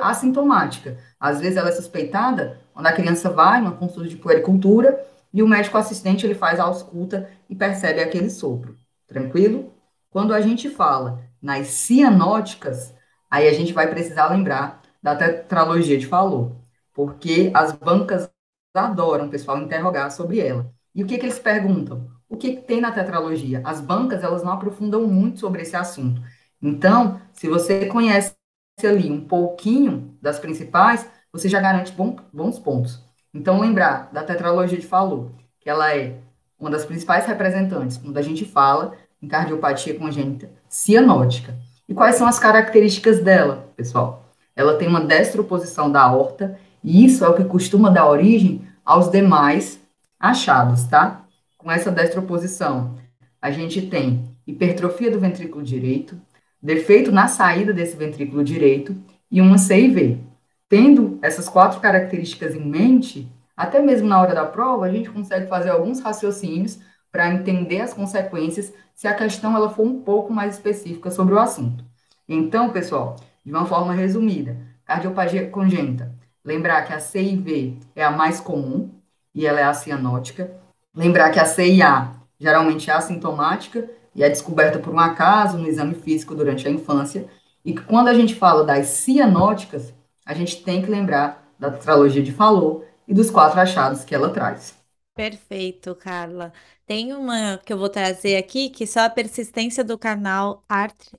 assintomática. 0.02 0.98
Às 1.20 1.40
vezes 1.40 1.58
ela 1.58 1.70
é 1.70 1.72
suspeitada 1.72 2.60
quando 2.74 2.88
a 2.88 2.94
criança 2.94 3.30
vai 3.30 3.60
numa 3.62 3.72
consulta 3.72 4.10
de 4.10 4.18
puericultura 4.18 5.06
e 5.34 5.42
o 5.42 5.48
médico 5.48 5.78
assistente 5.78 6.26
ele 6.26 6.36
faz 6.36 6.60
a 6.60 6.64
ausculta 6.64 7.30
e 7.50 7.56
percebe 7.56 8.02
aquele 8.02 8.30
sopro. 8.30 8.76
Tranquilo? 9.08 9.74
Quando 10.10 10.34
a 10.34 10.42
gente 10.42 10.70
fala 10.70 11.22
nas 11.42 11.68
cianóticas, 11.68 12.94
aí 13.30 13.48
a 13.48 13.54
gente 13.54 13.74
vai 13.74 13.88
precisar 13.90 14.30
lembrar 14.30 14.82
da 15.02 15.16
tetralogia 15.16 15.98
de 15.98 16.06
Fallot, 16.08 16.56
porque 16.94 17.52
as 17.54 17.72
bancas 17.74 18.30
adoram, 18.74 19.30
pessoal, 19.30 19.58
interrogar 19.60 20.12
sobre 20.12 20.40
ela. 20.40 20.72
E 20.94 21.04
o 21.04 21.08
que 21.08 21.18
que 21.18 21.26
eles 21.26 21.40
perguntam? 21.40 22.10
O 22.28 22.38
que 22.38 22.56
que 22.56 22.62
tem 22.62 22.82
na 22.82 22.92
tetralogia? 22.92 23.62
As 23.66 23.82
bancas, 23.82 24.24
elas 24.24 24.44
não 24.44 24.52
aprofundam 24.54 25.08
muito 25.08 25.40
sobre 25.40 25.62
esse 25.64 25.76
assunto. 25.76 26.22
Então, 26.62 27.20
se 27.34 27.48
você 27.48 27.86
conhece 27.88 28.36
ali 28.84 29.10
um 29.12 29.26
pouquinho 29.26 30.18
das 30.22 30.40
principais, 30.40 31.10
você 31.32 31.50
já 31.50 31.60
garante 31.60 31.92
bom- 31.92 32.16
bons 32.32 32.60
pontos. 32.60 33.04
Então, 33.34 33.60
lembrar 33.60 34.12
da 34.12 34.24
tetralogia 34.24 34.78
de 34.78 34.88
Fallot, 34.88 35.32
que 35.60 35.70
ela 35.70 35.96
é 35.96 36.18
uma 36.60 36.70
das 36.70 36.86
principais 36.86 37.26
representantes 37.26 37.98
quando 37.98 38.18
a 38.18 38.22
gente 38.22 38.46
fala 38.46 38.96
em 39.22 39.28
cardiopatia 39.28 39.98
congênita 39.98 40.50
cianótica. 40.68 41.56
E 41.90 41.94
quais 41.94 42.16
são 42.16 42.28
as 42.28 42.40
características 42.40 43.20
dela, 43.20 43.70
pessoal? 43.76 44.30
ela 44.60 44.76
tem 44.76 44.90
uma 44.90 45.00
destroposição 45.00 45.90
da 45.90 46.02
aorta, 46.02 46.60
e 46.84 47.06
isso 47.06 47.24
é 47.24 47.30
o 47.30 47.34
que 47.34 47.46
costuma 47.46 47.90
dar 47.90 48.10
origem 48.10 48.68
aos 48.84 49.10
demais 49.10 49.80
achados, 50.20 50.84
tá? 50.84 51.24
Com 51.58 51.72
essa 51.72 51.90
destroposição, 51.90 52.96
a 53.42 53.52
gente 53.52 53.82
tem 53.84 54.36
hipertrofia 54.46 55.10
do 55.10 55.18
ventrículo 55.18 55.64
direito, 55.64 56.20
defeito 56.62 57.10
na 57.10 57.30
saída 57.30 57.72
desse 57.72 57.96
ventrículo 57.96 58.44
direito 58.44 58.94
e 59.32 59.40
uma 59.40 59.58
CIV. 59.58 60.20
Tendo 60.68 61.18
essas 61.22 61.48
quatro 61.48 61.80
características 61.80 62.54
em 62.54 62.66
mente, 62.66 63.32
até 63.56 63.82
mesmo 63.82 64.10
na 64.10 64.20
hora 64.20 64.36
da 64.36 64.46
prova, 64.46 64.88
a 64.88 64.92
gente 64.92 65.10
consegue 65.10 65.48
fazer 65.48 65.70
alguns 65.70 66.02
raciocínios 66.02 66.80
para 67.12 67.34
entender 67.34 67.82
as 67.82 67.94
consequências 67.94 68.74
se 68.94 69.08
a 69.08 69.14
questão 69.14 69.56
ela 69.56 69.70
for 69.70 69.86
um 69.86 70.02
pouco 70.02 70.34
mais 70.34 70.56
específica 70.56 71.10
sobre 71.10 71.34
o 71.34 71.40
assunto. 71.40 71.84
Então, 72.28 72.70
pessoal, 72.70 73.16
de 73.44 73.52
uma 73.52 73.66
forma 73.66 73.94
resumida, 73.94 74.58
cardiopatia 74.86 75.50
congênita, 75.50 76.14
lembrar 76.44 76.84
que 76.84 76.94
a 76.94 77.00
CIV 77.00 77.80
é 77.96 78.04
a 78.04 78.12
mais 78.12 78.40
comum 78.40 78.90
e 79.34 79.46
ela 79.46 79.60
é 79.60 79.64
a 79.64 79.74
cianótica. 79.74 80.52
Lembrar 80.94 81.30
que 81.30 81.40
a 81.40 81.46
CIA 81.46 82.12
geralmente 82.40 82.90
é 82.90 82.94
assintomática 82.94 83.90
e 84.16 84.24
é 84.24 84.30
descoberta 84.30 84.80
por 84.80 84.94
um 84.94 85.00
acaso 85.00 85.58
no 85.58 85.68
exame 85.68 85.94
físico 85.94 86.34
durante 86.34 86.68
a 86.68 86.72
infância, 86.72 87.28
e 87.64 87.74
que 87.74 87.82
quando 87.82 88.08
a 88.08 88.14
gente 88.14 88.36
fala 88.36 88.64
das 88.64 88.88
cianóticas, 88.88 89.94
a 90.26 90.34
gente 90.34 90.64
tem 90.64 90.82
que 90.82 90.90
lembrar 90.90 91.48
da 91.60 91.70
tetralogia 91.70 92.24
de 92.24 92.32
Fallot 92.32 92.84
e 93.08 93.14
dos 93.14 93.30
quatro 93.30 93.60
achados 93.60 94.04
que 94.04 94.16
ela 94.16 94.30
traz. 94.30 94.79
Perfeito, 95.20 95.94
Carla. 95.96 96.54
Tem 96.86 97.12
uma 97.14 97.58
que 97.66 97.74
eu 97.74 97.78
vou 97.78 97.90
trazer 97.90 98.38
aqui, 98.38 98.70
que 98.70 98.88
só 98.88 99.02
a 99.02 99.10
persistência 99.10 99.84
do 99.84 99.98
canal 100.00 100.64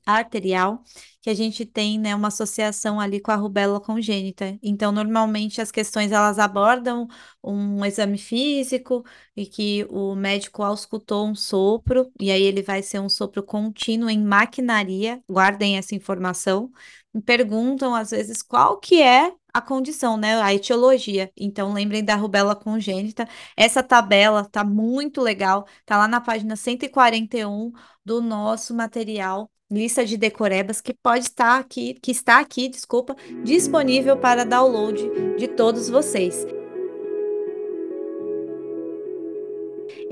arterial, 0.07 0.83
que 1.21 1.29
a 1.29 1.35
gente 1.35 1.67
tem, 1.67 1.99
né, 1.99 2.15
uma 2.15 2.29
associação 2.29 2.99
ali 2.99 3.21
com 3.21 3.31
a 3.31 3.37
rubéola 3.37 3.79
congênita. 3.79 4.59
Então, 4.63 4.91
normalmente 4.91 5.61
as 5.61 5.71
questões 5.71 6.13
elas 6.13 6.39
abordam 6.39 7.07
um 7.45 7.85
exame 7.85 8.17
físico 8.17 9.05
e 9.37 9.45
que 9.47 9.87
o 9.91 10.15
médico 10.15 10.63
auscultou 10.63 11.29
um 11.29 11.35
sopro, 11.35 12.11
e 12.19 12.31
aí 12.31 12.43
ele 12.43 12.63
vai 12.63 12.83
ser 12.83 13.01
um 13.01 13.09
sopro 13.09 13.43
contínuo 13.43 14.09
em 14.09 14.19
maquinaria. 14.25 15.23
Guardem 15.29 15.77
essa 15.77 15.95
informação. 15.95 16.73
Me 17.13 17.21
perguntam 17.23 17.95
às 17.95 18.11
vezes 18.11 18.43
qual 18.43 18.79
que 18.79 19.03
é 19.03 19.33
a 19.53 19.61
condição, 19.61 20.17
né? 20.17 20.41
A 20.41 20.55
etiologia. 20.55 21.31
Então, 21.37 21.73
lembrem 21.73 22.05
da 22.05 22.15
rubéola 22.15 22.55
congênita. 22.55 23.29
Essa 23.57 23.83
tabela 23.83 24.45
tá 24.45 24.65
muito 24.65 25.21
legal, 25.21 25.67
tá 25.85 25.97
lá 25.99 26.07
na 26.07 26.21
página 26.21 26.55
141 26.57 27.73
do 28.05 28.21
nosso 28.23 28.75
material, 28.75 29.51
lista 29.71 30.05
de 30.05 30.17
decorebas, 30.17 30.81
que 30.81 30.95
pode 30.95 31.25
estar 31.25 31.59
aqui, 31.59 31.95
que 31.95 32.13
está 32.13 32.39
aqui, 32.39 32.69
desculpa, 32.69 33.17
disponível 33.43 34.17
para 34.17 34.45
download 34.45 35.03
de 35.37 35.49
todos 35.49 35.89
vocês. 35.89 36.47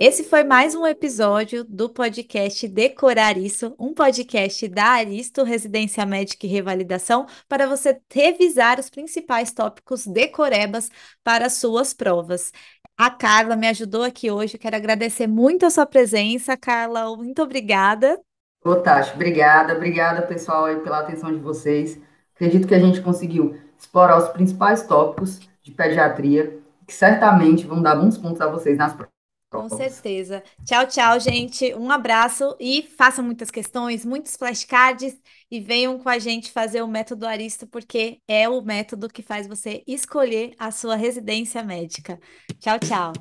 Esse 0.01 0.23
foi 0.23 0.45
mais 0.45 0.77
um 0.77 0.87
episódio 0.87 1.65
do 1.65 1.89
podcast 1.89 2.69
Decorar 2.69 3.37
Isso, 3.37 3.75
um 3.77 3.93
podcast 3.93 4.69
da 4.69 4.85
Aristo 4.91 5.43
Residência 5.43 6.07
Médica 6.07 6.47
e 6.47 6.49
Revalidação 6.49 7.27
para 7.49 7.67
você 7.67 8.01
revisar 8.09 8.79
os 8.79 8.89
principais 8.89 9.51
tópicos 9.51 10.07
decorebas 10.07 10.89
para 11.25 11.51
suas 11.51 11.93
provas. 11.93 12.53
A 12.97 13.11
Carla 13.11 13.57
me 13.57 13.67
ajudou 13.67 14.05
aqui 14.05 14.31
hoje, 14.31 14.57
quero 14.57 14.77
agradecer 14.77 15.27
muito 15.27 15.67
a 15.67 15.71
sua 15.71 15.85
presença, 15.85 16.57
Carla, 16.57 17.17
muito 17.17 17.43
obrigada. 17.43 18.21
Ô, 18.65 18.77
Tati, 18.77 19.13
obrigada, 19.17 19.75
obrigada 19.75 20.23
pessoal 20.23 20.67
aí 20.67 20.77
pela 20.77 21.01
atenção 21.01 21.33
de 21.33 21.41
vocês. 21.41 22.01
Acredito 22.37 22.69
que 22.69 22.75
a 22.77 22.79
gente 22.79 23.01
conseguiu 23.01 23.59
explorar 23.77 24.17
os 24.19 24.29
principais 24.29 24.81
tópicos 24.85 25.41
de 25.61 25.73
pediatria, 25.73 26.57
que 26.87 26.95
certamente 26.95 27.67
vão 27.67 27.83
dar 27.83 27.97
bons 27.97 28.17
pontos 28.17 28.41
a 28.41 28.47
vocês 28.47 28.79
nas 28.79 28.93
provas. 28.93 29.18
Com 29.51 29.69
certeza. 29.71 30.43
Tchau, 30.65 30.87
tchau, 30.87 31.19
gente. 31.19 31.75
Um 31.75 31.91
abraço 31.91 32.55
e 32.61 32.83
façam 32.83 33.25
muitas 33.25 33.51
questões, 33.51 34.05
muitos 34.05 34.37
flashcards 34.37 35.19
e 35.51 35.59
venham 35.59 35.99
com 35.99 36.09
a 36.09 36.19
gente 36.19 36.53
fazer 36.53 36.83
o 36.83 36.87
método 36.89 37.27
Aristo, 37.27 37.67
porque 37.67 38.21
é 38.29 38.47
o 38.47 38.61
método 38.61 39.09
que 39.09 39.23
faz 39.23 39.47
você 39.47 39.83
escolher 39.87 40.55
a 40.59 40.71
sua 40.71 40.97
residência 40.97 41.63
médica. 41.63 42.21
Tchau, 42.61 42.79
tchau. 42.79 43.13